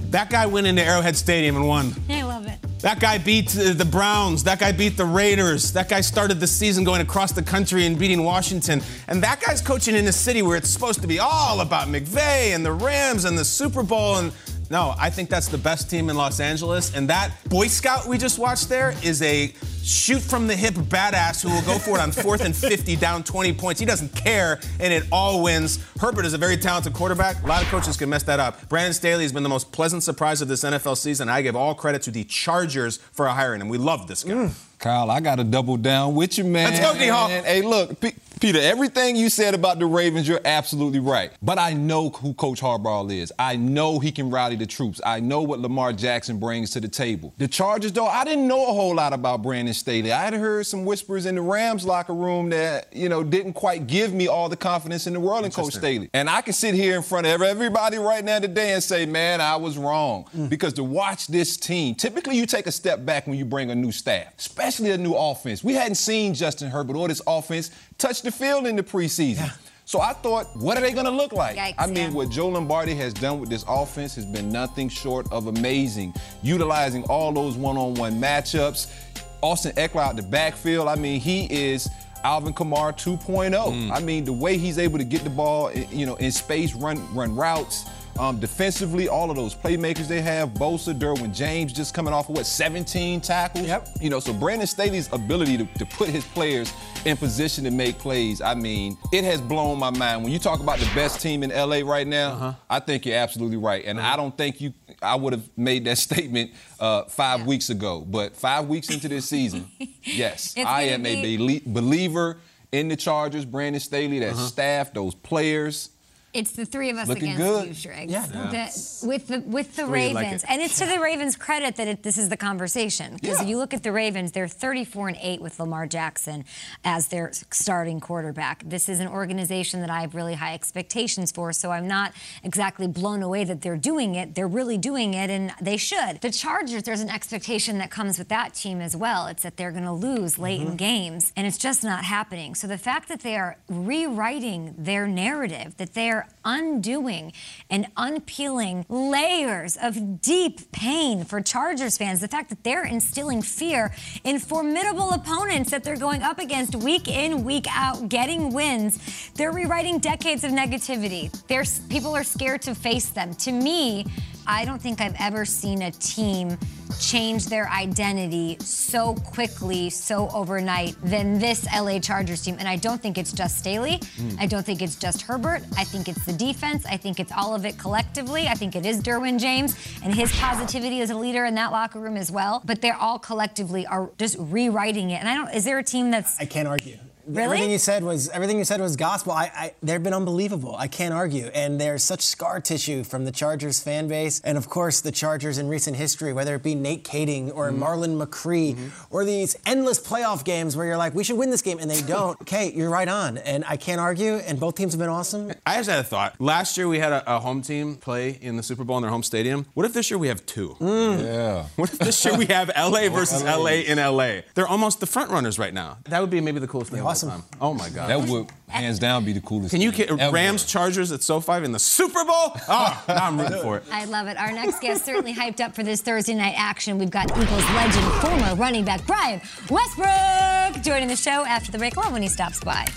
That 0.10 0.30
guy 0.30 0.48
went 0.48 0.68
into 0.68 0.84
Arrowhead 0.84 1.16
Stadium 1.16 1.56
and 1.56 1.68
won. 1.68 1.94
I 2.10 2.24
love 2.24 2.48
it. 2.48 2.69
That 2.82 3.02
guy 3.02 3.18
beat 3.18 3.50
the 3.50 3.88
Browns. 3.90 4.46
That 4.46 4.60
guy 4.60 4.72
beat 4.72 4.96
the 4.96 5.04
Raiders. 5.04 5.74
That 5.74 5.90
guy 5.90 6.00
started 6.00 6.40
the 6.40 6.48
season 6.48 6.86
going 6.86 7.02
across 7.02 7.34
the 7.34 7.42
country 7.42 7.86
and 7.86 8.00
beating 8.00 8.24
Washington. 8.24 8.82
And 9.10 9.22
that 9.22 9.42
guy's 9.42 9.60
coaching 9.60 9.96
in 9.96 10.08
a 10.08 10.14
city 10.14 10.42
where 10.42 10.56
it's 10.56 10.70
supposed 10.70 11.02
to 11.02 11.08
be 11.08 11.20
all 11.20 11.60
about 11.60 11.90
McVay 11.90 12.56
and 12.56 12.66
the 12.66 12.72
Rams 12.72 13.26
and 13.26 13.38
the 13.38 13.44
Super 13.44 13.84
Bowl. 13.84 14.20
And 14.20 14.32
no, 14.70 14.96
I 14.98 15.10
think 15.10 15.30
that's 15.30 15.50
the 15.50 15.58
best 15.58 15.90
team 15.90 16.10
in 16.10 16.16
Los 16.16 16.40
Angeles. 16.40 16.96
And 16.96 17.10
that 17.10 17.32
Boy 17.50 17.68
Scout 17.68 18.06
we 18.06 18.18
just 18.18 18.40
watched 18.40 18.70
there 18.70 18.96
is 19.04 19.22
a 19.24 19.54
shoot 19.90 20.22
from 20.22 20.48
the 20.48 20.56
hip 20.56 20.76
badass 20.76 21.42
who 21.42 21.50
will 21.50 21.62
go 21.64 21.80
for 21.80 21.98
it 21.98 22.02
on 22.02 22.12
fourth 22.12 22.42
and 22.42 22.56
50 22.56 22.96
down 22.96 23.24
20 23.24 23.54
points. 23.54 23.80
He 23.80 23.86
doesn't 23.86 24.14
care, 24.16 24.60
and 24.80 24.94
it 24.94 25.04
all 25.12 25.44
wins. 25.44 25.84
Herbert 26.00 26.26
is 26.26 26.34
a 26.34 26.38
very 26.38 26.58
talented 26.58 26.94
quarterback. 26.94 27.44
A 27.44 27.48
lot 27.48 27.64
of 27.64 27.70
coaches 27.70 27.98
can 27.98 28.10
mess 28.10 28.24
that 28.24 28.40
up. 28.40 28.70
Brandon 28.70 28.94
Staley 28.94 29.24
has 29.24 29.34
been 29.34 29.44
the 29.44 29.50
most 29.50 29.72
pleasant 29.72 30.04
surprise 30.04 30.42
of 30.42 30.48
this 30.48 30.64
NFL 30.64 30.98
season. 30.98 31.30
I 31.30 31.42
give 31.42 31.56
all 31.56 31.74
credit 31.74 32.02
to 32.04 32.12
the 32.12 32.24
Chargers 32.24 32.98
for 32.98 33.28
hiring 33.28 33.62
him. 33.62 33.70
We 33.70 33.78
love 33.78 34.08
this 34.08 34.24
guy. 34.24 34.34
Mm. 34.34 34.66
Kyle, 34.80 35.12
I 35.12 35.20
got 35.20 35.36
to 35.36 35.44
double 35.44 35.76
down 35.76 36.16
with 36.16 36.38
you, 36.38 36.46
man. 36.46 36.72
Let's 36.72 36.80
go, 36.80 36.98
D-Hawk. 36.98 37.30
Hey, 37.30 37.62
look, 37.62 38.00
P- 38.00 38.14
Peter, 38.40 38.60
everything 38.62 39.18
you 39.18 39.30
said 39.30 39.54
about 39.54 39.78
the 39.78 39.86
Ravens, 39.86 40.26
you're 40.26 40.40
absolutely 40.46 41.00
right. 41.00 41.32
But 41.42 41.60
I 41.60 41.74
know 41.74 42.10
who 42.10 42.34
Coach 42.34 42.62
Harbaugh 42.62 43.12
is. 43.12 43.34
I 43.38 43.58
know 43.58 44.00
he 44.00 44.14
can 44.14 44.30
rally 44.30 44.56
the 44.56 44.66
troops. 44.66 45.02
I 45.06 45.20
know 45.20 45.42
what 45.42 45.60
Lamar 45.60 45.92
Jackson 45.92 46.40
brings 46.40 46.70
to 46.72 46.80
the 46.80 46.88
table. 46.88 47.34
The 47.38 47.50
Chargers, 47.50 47.92
though, 47.92 48.08
I 48.08 48.24
didn't 48.24 48.48
know 48.48 48.70
a 48.70 48.74
whole 48.74 48.96
lot 48.96 49.12
about 49.12 49.42
Brandon 49.42 49.74
Staley. 49.80 50.12
I 50.12 50.24
had 50.24 50.34
heard 50.34 50.66
some 50.66 50.86
whispers 50.86 51.26
in 51.26 51.36
the 51.36 51.42
Rams 51.42 51.86
locker 51.86 52.14
room 52.14 52.50
that, 52.50 52.94
you 52.94 53.10
know, 53.10 53.24
didn't 53.24 53.54
quite 53.54 53.88
give 53.88 54.14
me 54.14 54.28
all 54.28 54.50
the 54.50 54.58
confidence 54.58 55.08
in 55.08 55.14
the 55.14 55.20
world 55.20 55.46
in 55.46 55.52
Coach 55.52 55.74
Staley. 55.74 56.10
And 56.14 56.30
I 56.30 56.42
can 56.42 56.54
sit 56.54 56.76
here 56.76 56.96
in 56.96 57.02
front 57.02 57.26
of 57.26 57.42
everybody 57.42 57.98
right 57.98 58.24
now 58.24 58.40
today 58.40 58.74
and 58.74 58.84
say, 58.84 59.06
man, 59.06 59.42
I 59.42 59.56
was 59.56 59.78
wrong. 59.78 60.26
Mm. 60.36 60.50
Because 60.50 60.74
to 60.74 60.84
watch 60.84 61.28
this 61.28 61.58
team, 61.58 61.96
typically 61.96 62.38
you 62.38 62.46
take 62.46 62.68
a 62.68 62.72
step 62.72 63.06
back 63.06 63.26
when 63.28 63.38
you 63.38 63.46
bring 63.46 63.72
a 63.72 63.76
new 63.76 63.92
staff, 63.92 64.34
especially 64.38 64.92
a 64.92 64.98
new 64.98 65.14
offense. 65.14 65.64
We 65.64 65.74
hadn't 65.74 65.96
seen 65.96 66.34
Justin 66.34 66.70
Herbert 66.70 66.96
or 66.96 67.08
this 67.08 67.22
offense 67.26 67.72
touch 67.98 68.22
the 68.22 68.32
field 68.32 68.68
in 68.68 68.76
the 68.76 68.84
preseason. 68.84 69.38
Yeah. 69.38 69.52
So 69.86 70.02
I 70.02 70.14
thought, 70.14 70.56
what 70.56 70.78
are 70.78 70.82
they 70.82 70.92
going 70.92 71.08
to 71.08 71.12
look 71.12 71.34
like? 71.34 71.58
Yikes, 71.58 71.74
I 71.80 71.88
mean, 71.88 71.96
yeah. 71.96 72.10
what 72.12 72.30
Joe 72.30 72.50
Lombardi 72.50 72.94
has 72.94 73.12
done 73.12 73.40
with 73.40 73.50
this 73.50 73.66
offense 73.68 74.14
has 74.18 74.26
been 74.28 74.52
nothing 74.52 74.88
short 74.88 75.26
of 75.32 75.48
amazing. 75.48 76.14
Utilizing 76.44 77.04
all 77.06 77.32
those 77.32 77.56
one-on-one 77.56 78.22
matchups. 78.22 78.94
Austin 79.42 79.74
Ekeler 79.74 80.02
out 80.02 80.16
the 80.16 80.22
backfield. 80.22 80.88
I 80.88 80.96
mean, 80.96 81.20
he 81.20 81.46
is 81.46 81.90
Alvin 82.24 82.54
Kamara 82.54 82.94
2.0. 82.94 83.52
Mm. 83.52 83.92
I 83.92 84.00
mean, 84.00 84.26
the 84.26 84.34
way 84.34 84.58
he's 84.58 84.78
able 84.78 84.98
to 84.98 85.04
get 85.04 85.24
the 85.24 85.30
ball, 85.30 85.72
you 85.74 86.06
know, 86.06 86.16
in 86.16 86.32
space, 86.32 86.74
run 86.74 87.14
run 87.14 87.36
routes. 87.36 87.86
Um, 88.20 88.38
defensively, 88.38 89.08
all 89.08 89.30
of 89.30 89.38
those 89.38 89.56
playmakers 89.56 90.08
they 90.08 90.22
have, 90.22 90.50
Bosa, 90.50 90.94
Derwin 90.94 91.34
James, 91.34 91.72
just 91.72 91.94
coming 91.94 92.14
off 92.14 92.28
of 92.28 92.36
what 92.36 92.46
17 92.46 93.22
tackles. 93.22 93.66
Yep. 93.66 93.88
You 94.02 94.10
know, 94.10 94.20
so 94.20 94.34
Brandon 94.34 94.68
Staley's 94.68 95.12
ability 95.14 95.58
to, 95.58 95.66
to 95.66 95.86
put 95.86 96.10
his 96.10 96.26
players 96.26 96.74
in 97.06 97.16
position 97.16 97.64
to 97.64 97.72
make 97.72 97.98
plays, 97.98 98.42
I 98.42 98.56
mean, 98.56 98.98
it 99.14 99.24
has 99.24 99.40
blown 99.40 99.80
my 99.80 99.90
mind. 99.90 100.24
When 100.24 100.34
you 100.34 100.40
talk 100.40 100.60
about 100.60 100.80
the 100.80 100.92
best 100.94 101.22
team 101.22 101.44
in 101.44 101.50
LA 101.50 101.80
right 101.90 102.06
now, 102.06 102.32
uh-huh. 102.34 102.54
I 102.70 102.80
think 102.82 103.06
you're 103.06 103.16
absolutely 103.16 103.58
right, 103.58 103.86
and 103.86 103.98
uh-huh. 103.98 104.14
I 104.14 104.16
don't 104.18 104.38
think 104.38 104.60
you. 104.60 104.74
I 105.02 105.16
would 105.16 105.32
have 105.32 105.50
made 105.56 105.86
that 105.86 105.98
statement 106.10 106.52
uh, 106.80 107.04
five 107.06 107.40
yeah. 107.40 107.46
weeks 107.46 107.70
ago, 107.70 108.02
but 108.02 108.36
five 108.36 108.68
weeks 108.68 108.90
into 108.90 109.08
this 109.08 109.30
season, 109.30 109.72
yes, 110.04 110.56
I 110.58 110.84
am 110.84 111.04
be- 111.04 111.56
a 111.66 111.70
believer 111.70 112.38
in 112.72 112.90
the 112.90 112.98
Chargers, 112.98 113.46
Brandon 113.46 113.80
Staley, 113.80 114.20
that 114.20 114.34
uh-huh. 114.34 114.46
staff, 114.48 114.94
those 114.94 115.16
players. 115.16 115.92
It's 116.34 116.52
the 116.52 116.66
three 116.66 116.90
of 116.90 116.98
us 116.98 117.08
Looking 117.08 117.34
against 117.34 117.44
good. 117.44 117.68
you, 117.70 117.74
Schrags. 117.74 118.12
Yeah. 118.12 118.26
The- 118.28 119.08
with 119.08 119.28
the 119.28 119.40
with 119.40 119.76
the 119.76 119.88
way 119.88 120.10
you 120.10 120.14
like 120.14 120.26
Ravens, 120.26 120.46
and 120.48 120.62
it's 120.62 120.78
to 120.80 120.86
the 120.86 121.00
Ravens' 121.00 121.36
credit 121.36 121.76
that 121.78 121.88
it, 121.88 122.04
this 122.04 122.18
is 122.18 122.30
the 122.30 122.38
conversation 122.38 123.14
because 123.16 123.42
Yeah. 123.42 123.48
you 123.48 123.58
look 123.58 123.74
at 123.74 123.84
the 123.84 123.92
Ravens; 123.92 124.32
they're 124.32 124.48
34 124.48 125.10
and 125.10 125.18
eight 125.22 125.42
with 125.42 125.60
Lamar 125.60 125.88
Jackson 125.88 126.46
as 126.84 127.08
their 127.08 127.32
starting 127.50 128.00
quarterback. 128.00 128.64
This 128.66 128.90
is 128.90 129.00
an 129.00 129.08
organization 129.08 129.82
that 129.82 129.90
I 129.90 130.02
have 130.02 130.16
really 130.16 130.36
high 130.36 130.54
expectations 130.54 131.32
for, 131.32 131.52
so 131.54 131.72
I'm 131.72 131.88
not 131.88 132.14
exactly 132.44 132.88
blown 132.88 133.24
away 133.24 133.44
that 133.46 133.62
they're 133.62 133.78
doing 133.78 134.16
it. 134.16 134.36
They're 134.36 134.48
really 134.48 134.78
doing 134.78 135.14
it, 135.14 135.30
and 135.30 135.54
they 135.60 135.78
should. 135.78 136.22
The 136.22 136.32
Chargers, 136.32 136.84
there's 136.84 137.02
an 137.02 137.10
expectation 137.10 137.78
that 137.80 137.90
comes 137.90 138.20
with 138.20 138.30
that 138.30 138.54
team 138.54 138.82
as 138.82 138.96
well. 138.96 139.28
It's 139.28 139.44
that 139.44 139.58
they're 139.58 139.72
going 139.72 139.86
to 139.86 139.92
lose 139.92 140.38
late 140.38 140.62
in 140.62 140.68
mm-hmm. 140.68 140.76
games, 140.76 141.34
and 141.36 141.48
it's 141.48 141.58
just 141.58 141.84
not 141.84 142.04
happening. 142.04 142.56
So 142.56 142.68
the 142.68 142.78
fact 142.78 143.10
that 143.10 143.22
they 143.22 143.36
are 143.36 143.58
rewriting 143.68 144.76
their 144.78 145.08
narrative, 145.08 145.78
that 145.78 145.94
they 145.94 146.12
are 146.12 146.19
undoing 146.46 147.34
and 147.70 147.88
unpeeling 147.98 148.86
layers 148.90 149.78
of 149.82 150.22
deep 150.22 150.72
pain 150.72 151.24
for 151.24 151.42
Chargers 151.42 151.98
fans. 151.98 152.22
The 152.22 152.28
fact 152.28 152.50
that 152.50 152.64
they're 152.64 152.86
instilling 152.86 153.42
fear 153.42 153.94
in 154.24 154.40
formidable 154.40 155.12
opponents 155.12 155.72
that 155.72 155.84
they're 155.84 155.98
going 155.98 156.24
up 156.24 156.40
against 156.40 156.76
week 156.76 157.08
in, 157.08 157.44
week 157.44 157.66
out, 157.70 158.10
getting 158.10 158.54
wins. 158.54 159.32
They're 159.36 159.52
rewriting 159.52 160.00
decades 160.00 160.44
of 160.44 160.52
negativity. 160.52 161.32
There's 161.48 161.80
people 161.82 162.16
are 162.16 162.24
scared 162.24 162.62
to 162.64 162.76
face 162.76 163.10
them. 163.10 163.34
To 163.36 163.52
me, 163.52 164.06
I 164.50 164.66
don't 164.66 164.82
think 164.82 165.00
I've 165.00 165.16
ever 165.20 165.46
seen 165.46 165.84
a 165.84 165.92
team 165.92 166.58
change 167.00 167.46
their 167.46 167.70
identity 167.70 168.58
so 168.60 169.14
quickly, 169.14 169.92
so 169.92 170.28
overnight 170.34 170.96
than 171.04 171.38
this 171.38 171.68
LA 171.72 172.00
Chargers 172.00 172.42
team. 172.42 172.56
And 172.58 172.68
I 172.68 172.76
don't 172.76 173.00
think 173.00 173.20
it's 173.20 173.32
just 173.32 173.60
Staley. 173.60 174.02
Hmm. 174.18 174.32
I 174.40 174.48
don't 174.48 174.66
think 174.66 174.82
it's 174.82 174.96
just 174.96 175.22
Herbert. 175.22 175.62
I 175.78 175.84
think 175.84 176.08
it's 176.08 176.26
the 176.26 176.34
defense. 176.34 176.84
I 176.88 176.98
think 176.98 177.20
it's 177.20 177.32
all 177.32 177.54
of 177.54 177.64
it 177.64 177.78
collectively. 177.78 178.48
I 178.48 178.56
think 178.56 178.76
it 178.76 178.88
is 178.88 179.04
Derwin 179.04 179.40
James 179.40 179.76
and 180.04 180.16
his 180.16 180.36
positivity 180.40 181.00
as 181.02 181.12
a 181.12 181.16
leader 181.16 181.46
in 181.46 181.54
that 181.56 181.72
locker 181.72 182.00
room 182.00 182.18
as 182.18 182.32
well. 182.32 182.64
But 182.66 182.82
they're 182.82 182.98
all 182.98 183.20
collectively 183.20 183.86
are 183.86 184.10
just 184.18 184.36
rewriting 184.40 185.12
it. 185.12 185.20
And 185.20 185.30
I 185.30 185.36
don't, 185.36 185.54
is 185.54 185.64
there 185.64 185.78
a 185.78 185.84
team 185.84 186.10
that's 186.10 186.40
I 186.40 186.46
can't 186.46 186.68
argue. 186.68 186.98
Everything 187.36 187.70
you 187.72 187.78
said 187.78 188.04
was 188.04 188.30
everything 188.30 188.58
you 188.58 188.64
said 188.66 188.82
was 188.82 188.96
gospel. 188.96 189.34
I, 189.34 189.52
I, 189.56 189.74
they've 189.84 190.02
been 190.02 190.14
unbelievable. 190.14 190.76
I 190.76 190.88
can't 190.88 191.14
argue, 191.14 191.48
and 191.48 191.80
there's 191.80 192.04
such 192.04 192.22
scar 192.22 192.60
tissue 192.60 193.04
from 193.04 193.26
the 193.26 193.32
Chargers 193.32 193.80
fan 193.82 194.08
base, 194.08 194.42
and 194.44 194.58
of 194.58 194.70
course 194.70 195.02
the 195.02 195.12
Chargers 195.12 195.58
in 195.58 195.68
recent 195.68 195.96
history, 195.98 196.34
whether 196.34 196.56
it 196.56 196.64
be 196.64 196.76
Nate 196.76 197.04
Kaeding 197.04 197.52
or 197.56 197.70
Mm-hmm. 197.70 197.84
Marlon 197.84 198.26
McCree, 198.26 198.92
or 199.12 199.26
these 199.26 199.56
endless 199.66 200.00
playoff 200.00 200.44
games 200.44 200.76
where 200.76 200.86
you're 200.88 200.98
like, 200.98 201.14
we 201.14 201.24
should 201.24 201.38
win 201.38 201.50
this 201.52 201.62
game, 201.62 201.78
and 201.80 201.90
they 201.90 202.02
don't. 202.02 202.40
okay, 202.42 202.72
you're 202.74 202.90
right 202.90 203.08
on, 203.08 203.38
and 203.38 203.64
I 203.68 203.78
can't 203.78 204.00
argue. 204.02 204.36
And 204.36 204.60
both 204.60 204.76
teams 204.76 204.94
have 204.94 205.00
been 205.00 205.10
awesome. 205.10 205.52
I 205.66 205.78
just 205.78 205.90
had 205.90 206.00
a 206.00 206.04
thought. 206.04 206.40
Last 206.40 206.78
year 206.78 206.88
we 206.88 207.00
had 207.00 207.12
a, 207.12 207.36
a 207.36 207.40
home 207.40 207.62
team 207.62 207.96
play 207.96 208.30
in 208.42 208.58
the 208.58 208.64
Super 208.64 208.84
Bowl 208.84 208.98
in 208.98 209.04
their 209.04 209.12
home 209.12 209.24
stadium. 209.24 209.68
What 209.76 209.86
if 209.86 209.94
this 209.94 210.10
year 210.10 210.18
we 210.18 210.30
have 210.30 210.46
two? 210.46 210.76
Yeah. 210.80 211.66
What 211.76 211.92
if 211.94 212.00
this 212.00 212.24
year 212.26 212.36
we 212.38 212.46
have 212.48 212.70
LA 212.76 213.10
versus 213.12 213.44
LA 213.44 213.84
in 213.86 213.98
LA? 213.98 214.42
They're 214.56 214.68
almost 214.68 215.00
the 215.00 215.06
front 215.06 215.30
runners 215.32 215.60
right 215.60 215.74
now. 215.74 215.98
That 216.06 216.22
would 216.22 216.30
be 216.30 216.42
maybe 216.42 216.60
the 216.60 216.68
coolest 216.68 216.92
thing 216.92 217.02
awesome. 217.02 217.19
Of 217.24 217.30
all 217.30 217.38
time. 217.38 217.46
Oh 217.62 217.74
my 217.74 217.90
god. 217.90 218.10
That 218.10 218.30
would 218.30 218.48
hands 218.68 219.00
down 219.00 219.26
be 219.26 219.34
the 219.34 219.42
coolest. 219.42 219.72
Can 219.72 219.82
you 219.82 219.92
get 219.92 220.10
ever. 220.12 220.34
Rams 220.34 220.66
Chargers 220.66 221.12
at 221.12 221.24
SoFi 221.24 221.64
in 221.64 221.72
the 221.72 221.80
Super 221.80 222.24
Bowl? 222.24 222.54
Oh, 222.68 223.04
now 223.08 223.28
I'm 223.28 223.40
rooting 223.40 223.62
for 223.62 223.78
it. 223.78 223.84
I 223.92 224.06
love 224.06 224.28
it. 224.28 224.38
Our 224.38 224.52
next 224.52 224.80
guest 224.80 225.06
certainly 225.06 225.34
hyped 225.34 225.60
up 225.60 225.76
for 225.76 225.84
this 225.84 226.02
Thursday 226.02 226.36
night 226.36 226.56
action. 226.58 226.98
We've 226.98 227.10
got 227.10 227.32
Eagles 227.32 227.64
legend, 227.72 228.06
former 228.22 228.56
running 228.56 228.86
back 228.86 229.06
Brian 229.06 229.42
Westbrook 229.70 230.84
joining 230.84 231.08
the 231.08 231.16
show 231.16 231.46
after 231.46 231.72
the 231.72 231.78
break. 231.78 231.98
Love 231.98 232.14
when 232.14 232.22
he 232.22 232.28
stops 232.28 232.64
by. 232.64 232.88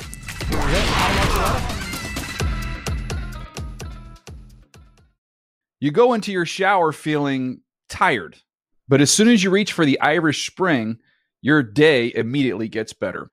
You 5.80 5.90
go 5.90 6.12
into 6.12 6.30
your 6.30 6.46
shower 6.46 6.92
feeling 6.92 7.62
tired, 7.88 8.36
but 8.88 9.00
as 9.00 9.10
soon 9.10 9.28
as 9.28 9.42
you 9.42 9.50
reach 9.50 9.72
for 9.72 9.84
the 9.84 10.00
Irish 10.00 10.46
Spring, 10.46 10.98
your 11.40 11.62
day 11.62 12.12
immediately 12.14 12.68
gets 12.68 12.92
better. 12.92 13.30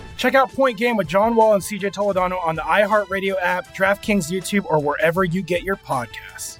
Check 0.21 0.35
out 0.35 0.51
Point 0.51 0.77
Game 0.77 0.97
with 0.97 1.07
John 1.07 1.35
Wall 1.35 1.55
and 1.55 1.63
CJ 1.63 1.93
Toledano 1.93 2.39
on 2.45 2.53
the 2.53 2.61
iHeartRadio 2.61 3.41
app, 3.41 3.75
DraftKings 3.75 4.31
YouTube, 4.31 4.65
or 4.65 4.79
wherever 4.79 5.23
you 5.23 5.41
get 5.41 5.63
your 5.63 5.77
podcasts. 5.77 6.59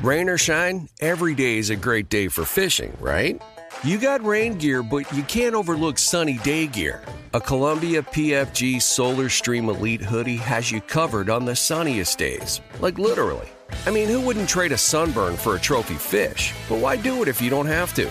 Rain 0.00 0.28
or 0.28 0.36
shine, 0.36 0.88
every 1.00 1.36
day 1.36 1.58
is 1.58 1.70
a 1.70 1.76
great 1.76 2.08
day 2.08 2.26
for 2.26 2.44
fishing, 2.44 2.92
right? 2.98 3.40
You 3.84 3.96
got 3.96 4.24
rain 4.24 4.58
gear, 4.58 4.82
but 4.82 5.10
you 5.12 5.22
can't 5.22 5.54
overlook 5.54 5.98
sunny 5.98 6.38
day 6.38 6.66
gear. 6.66 7.04
A 7.32 7.40
Columbia 7.40 8.02
PFG 8.02 8.82
Solar 8.82 9.28
Stream 9.28 9.68
Elite 9.68 10.02
hoodie 10.02 10.34
has 10.34 10.72
you 10.72 10.80
covered 10.80 11.30
on 11.30 11.44
the 11.44 11.54
sunniest 11.54 12.18
days. 12.18 12.60
Like 12.80 12.98
literally. 12.98 13.48
I 13.86 13.92
mean, 13.92 14.08
who 14.08 14.20
wouldn't 14.20 14.48
trade 14.48 14.72
a 14.72 14.78
sunburn 14.78 15.36
for 15.36 15.54
a 15.54 15.60
trophy 15.60 15.94
fish? 15.94 16.52
But 16.68 16.80
why 16.80 16.96
do 16.96 17.22
it 17.22 17.28
if 17.28 17.40
you 17.40 17.50
don't 17.50 17.66
have 17.66 17.94
to? 17.94 18.10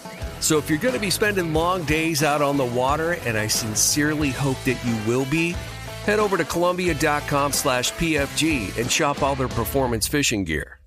So 0.41 0.57
if 0.57 0.69
you're 0.71 0.79
going 0.79 0.95
to 0.95 0.99
be 0.99 1.11
spending 1.11 1.53
long 1.53 1.83
days 1.83 2.23
out 2.23 2.41
on 2.41 2.57
the 2.57 2.65
water, 2.65 3.13
and 3.25 3.37
I 3.37 3.45
sincerely 3.45 4.31
hope 4.31 4.57
that 4.65 4.83
you 4.83 4.97
will 5.07 5.25
be, 5.25 5.51
head 6.03 6.17
over 6.17 6.35
to 6.35 6.43
Columbia.com 6.43 7.51
slash 7.51 7.91
PFG 7.93 8.75
and 8.77 8.91
shop 8.91 9.21
all 9.21 9.35
their 9.35 9.47
performance 9.47 10.07
fishing 10.07 10.43
gear. 10.43 10.79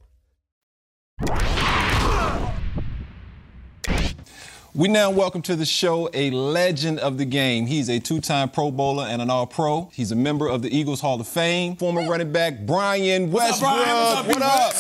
We 4.75 4.89
now 4.89 5.13
welcome 5.13 5.41
to 5.43 5.55
the 5.55 5.65
show 5.65 6.11
a 6.13 6.33
legend 6.33 6.99
of 6.99 7.17
the 7.17 7.25
game. 7.25 7.67
He's 7.67 7.89
a 7.89 8.01
two-time 8.01 8.49
Pro 8.49 8.73
Bowler 8.73 9.05
and 9.05 9.23
an 9.23 9.31
All-Pro. 9.31 9.89
He's 9.95 10.11
a 10.11 10.17
member 10.17 10.49
of 10.49 10.63
the 10.63 10.77
Eagles 10.77 11.01
Hall 11.01 11.21
of 11.21 11.29
Fame. 11.29 11.77
Former 11.77 12.11
running 12.11 12.33
back 12.33 12.67
Brian 12.67 13.31
Westbrook. 13.31 13.71
What 13.71 14.43
up? 14.43 14.75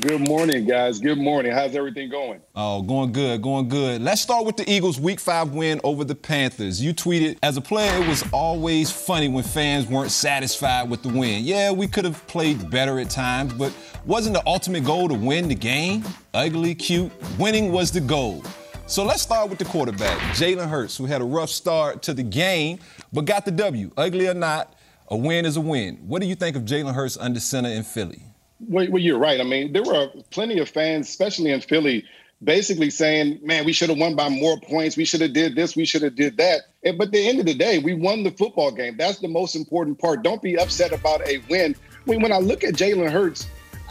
Good 0.00 0.20
morning, 0.28 0.64
guys. 0.64 1.00
Good 1.00 1.18
morning. 1.18 1.50
How's 1.50 1.74
everything 1.74 2.08
going? 2.08 2.40
Oh, 2.54 2.82
going 2.82 3.10
good, 3.10 3.42
going 3.42 3.68
good. 3.68 4.00
Let's 4.00 4.20
start 4.20 4.44
with 4.44 4.56
the 4.56 4.70
Eagles' 4.70 5.00
Week 5.00 5.18
5 5.18 5.54
win 5.54 5.80
over 5.82 6.04
the 6.04 6.14
Panthers. 6.14 6.80
You 6.80 6.94
tweeted, 6.94 7.36
as 7.42 7.56
a 7.56 7.60
player, 7.60 8.00
it 8.00 8.06
was 8.06 8.22
always 8.32 8.92
funny 8.92 9.28
when 9.28 9.42
fans 9.42 9.86
weren't 9.86 10.12
satisfied 10.12 10.88
with 10.88 11.02
the 11.02 11.08
win. 11.08 11.42
Yeah, 11.42 11.72
we 11.72 11.88
could 11.88 12.04
have 12.04 12.24
played 12.28 12.70
better 12.70 13.00
at 13.00 13.10
times, 13.10 13.54
but 13.54 13.72
wasn't 14.04 14.34
the 14.34 14.42
ultimate 14.46 14.84
goal 14.84 15.08
to 15.08 15.14
win 15.14 15.48
the 15.48 15.54
game? 15.56 16.04
Ugly, 16.32 16.76
cute, 16.76 17.10
winning 17.36 17.72
was 17.72 17.90
the 17.90 18.00
goal. 18.00 18.44
So 18.86 19.04
let's 19.04 19.22
start 19.22 19.50
with 19.50 19.58
the 19.58 19.64
quarterback, 19.64 20.18
Jalen 20.36 20.68
Hurts, 20.68 20.96
who 20.96 21.06
had 21.06 21.22
a 21.22 21.24
rough 21.24 21.50
start 21.50 22.02
to 22.02 22.14
the 22.14 22.22
game, 22.22 22.78
but 23.12 23.24
got 23.24 23.44
the 23.44 23.50
W. 23.50 23.90
Ugly 23.96 24.28
or 24.28 24.34
not, 24.34 24.74
a 25.08 25.16
win 25.16 25.44
is 25.44 25.56
a 25.56 25.60
win. 25.60 25.96
What 26.06 26.22
do 26.22 26.28
you 26.28 26.36
think 26.36 26.56
of 26.56 26.62
Jalen 26.62 26.94
Hurts 26.94 27.16
under 27.16 27.40
center 27.40 27.70
in 27.70 27.82
Philly? 27.82 28.22
Well, 28.60 28.86
well, 28.90 29.02
you're 29.02 29.18
right. 29.18 29.40
I 29.40 29.44
mean, 29.44 29.72
there 29.72 29.82
were 29.82 30.08
plenty 30.30 30.58
of 30.58 30.68
fans, 30.68 31.08
especially 31.08 31.50
in 31.52 31.60
Philly, 31.60 32.04
basically 32.42 32.90
saying, 32.90 33.38
"Man, 33.42 33.64
we 33.64 33.72
should 33.72 33.88
have 33.88 33.98
won 33.98 34.14
by 34.14 34.28
more 34.28 34.58
points. 34.60 34.96
We 34.96 35.04
should 35.04 35.20
have 35.20 35.32
did 35.32 35.54
this. 35.54 35.76
We 35.76 35.84
should 35.84 36.02
have 36.02 36.16
did 36.16 36.36
that." 36.38 36.62
And, 36.84 36.98
but 36.98 37.08
at 37.08 37.12
the 37.12 37.28
end 37.28 37.40
of 37.40 37.46
the 37.46 37.54
day, 37.54 37.78
we 37.78 37.94
won 37.94 38.22
the 38.22 38.30
football 38.32 38.70
game. 38.70 38.96
That's 38.96 39.20
the 39.20 39.28
most 39.28 39.54
important 39.54 39.98
part. 39.98 40.22
Don't 40.22 40.42
be 40.42 40.58
upset 40.58 40.92
about 40.92 41.26
a 41.26 41.38
win. 41.48 41.76
When, 42.04 42.20
when 42.20 42.32
I 42.32 42.38
look 42.38 42.64
at 42.64 42.74
Jalen 42.74 43.10
Hurts, 43.10 43.46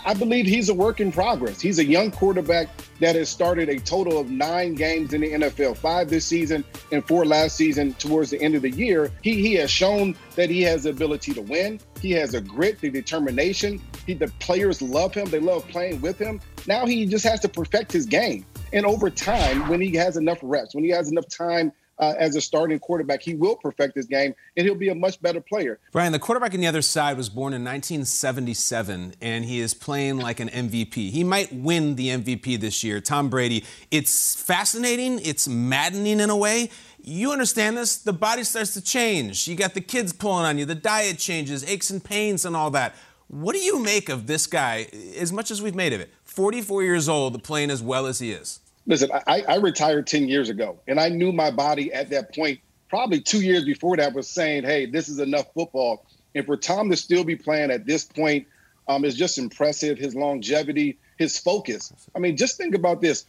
I 0.06 0.14
believe 0.14 0.46
he's 0.46 0.70
a 0.70 0.74
work 0.74 1.02
in 1.02 1.12
progress. 1.12 1.60
He's 1.60 1.80
a 1.80 1.84
young 1.84 2.12
quarterback 2.12 2.70
that 3.02 3.16
has 3.16 3.28
started 3.28 3.68
a 3.68 3.78
total 3.80 4.18
of 4.18 4.30
nine 4.32 4.74
games 4.74 5.14
in 5.14 5.20
the 5.20 5.32
NFL, 5.34 5.78
five 5.78 6.10
this 6.10 6.26
season 6.26 6.64
and 6.94 7.06
four 7.06 7.26
last 7.26 7.58
season 7.58 7.94
towards 7.96 8.30
the 8.30 8.42
end 8.42 8.56
of 8.56 8.62
the 8.62 8.70
year. 8.70 9.12
He, 9.22 9.42
he 9.42 9.56
has 9.56 9.70
shown 9.70 10.16
that 10.36 10.50
he 10.50 10.62
has 10.62 10.84
the 10.84 10.92
ability 10.92 11.34
to 11.34 11.42
win. 11.42 11.82
He 12.00 12.12
has 12.12 12.34
a 12.34 12.42
grit, 12.42 12.80
the 12.80 12.90
determination. 12.90 13.82
He, 14.06 14.14
the 14.14 14.28
players 14.40 14.82
love 14.82 15.14
him. 15.14 15.30
They 15.30 15.40
love 15.40 15.68
playing 15.68 16.02
with 16.02 16.18
him. 16.18 16.40
Now 16.68 16.86
he 16.86 17.06
just 17.06 17.26
has 17.26 17.40
to 17.42 17.50
perfect 17.50 17.92
his 17.92 18.06
game. 18.06 18.46
And 18.74 18.86
over 18.86 19.10
time, 19.10 19.68
when 19.68 19.82
he 19.82 19.96
has 19.96 20.18
enough 20.18 20.40
reps, 20.42 20.76
when 20.76 20.84
he 20.84 20.90
has 20.92 21.10
enough 21.10 21.28
time 21.30 21.72
uh, 22.00 22.14
as 22.18 22.36
a 22.36 22.42
starting 22.42 22.80
quarterback, 22.80 23.22
he 23.22 23.34
will 23.34 23.56
perfect 23.56 23.96
his 23.96 24.06
game 24.06 24.34
and 24.56 24.66
he'll 24.66 24.76
be 24.76 24.90
a 24.90 24.96
much 24.96 25.22
better 25.22 25.42
player. 25.42 25.80
Brian, 25.92 26.12
the 26.12 26.20
quarterback 26.20 26.54
on 26.54 26.60
the 26.60 26.68
other 26.68 26.82
side 26.82 27.18
was 27.18 27.30
born 27.30 27.54
in 27.54 27.64
1977 27.64 29.16
and 29.22 29.46
he 29.46 29.60
is 29.60 29.74
playing 29.74 30.18
like 30.18 30.40
an 30.40 30.50
MVP. 30.50 31.12
He 31.12 31.24
might 31.24 31.52
win 31.54 31.96
the 31.96 32.10
MVP 32.10 32.60
this 32.60 32.84
year, 32.84 33.00
Tom 33.02 33.30
Brady. 33.30 33.64
It's 33.92 34.36
fascinating, 34.36 35.20
it's 35.24 35.48
maddening 35.48 36.20
in 36.20 36.30
a 36.30 36.38
way. 36.38 36.70
You 37.00 37.32
understand 37.32 37.78
this? 37.78 37.98
The 37.98 38.14
body 38.14 38.44
starts 38.44 38.74
to 38.74 38.82
change. 38.82 39.48
You 39.48 39.56
got 39.56 39.74
the 39.74 39.82
kids 39.82 40.12
pulling 40.12 40.46
on 40.46 40.58
you, 40.58 40.66
the 40.66 40.76
diet 40.76 41.18
changes, 41.18 41.64
aches 41.64 41.90
and 41.90 42.04
pains, 42.04 42.44
and 42.44 42.56
all 42.56 42.70
that. 42.72 42.96
What 43.28 43.54
do 43.54 43.60
you 43.60 43.82
make 43.82 44.10
of 44.10 44.28
this 44.28 44.48
guy, 44.48 44.88
as 45.18 45.32
much 45.32 45.52
as 45.52 45.62
we've 45.62 45.76
made 45.76 45.94
of 45.94 46.02
it? 46.02 46.14
44 46.26 46.84
years 46.84 47.08
old, 47.08 47.42
playing 47.44 47.72
as 47.72 47.82
well 47.82 48.08
as 48.08 48.20
he 48.20 48.32
is. 48.32 48.60
Listen, 48.88 49.12
I, 49.28 49.44
I 49.48 49.56
retired 49.58 50.08
10 50.08 50.30
years 50.30 50.50
ago, 50.50 50.80
and 50.88 50.98
I 51.00 51.10
knew 51.10 51.34
my 51.34 51.52
body 51.52 51.94
at 51.94 52.10
that 52.12 52.34
point, 52.34 52.62
probably 52.90 53.20
two 53.20 53.42
years 53.42 53.66
before 53.66 53.98
that, 53.98 54.14
was 54.14 54.30
saying, 54.30 54.64
hey, 54.64 54.86
this 54.86 55.10
is 55.10 55.20
enough 55.20 55.54
football. 55.54 56.06
And 56.34 56.46
for 56.46 56.56
Tom 56.56 56.90
to 56.90 56.96
still 56.96 57.26
be 57.26 57.36
playing 57.36 57.70
at 57.70 57.86
this 57.86 58.06
point 58.06 58.48
um, 58.88 59.04
is 59.04 59.16
just 59.16 59.38
impressive. 59.38 59.98
His 59.98 60.16
longevity, 60.16 60.98
his 61.18 61.38
focus. 61.38 61.92
I 62.16 62.20
mean, 62.20 62.38
just 62.38 62.56
think 62.58 62.76
about 62.76 63.02
this. 63.02 63.26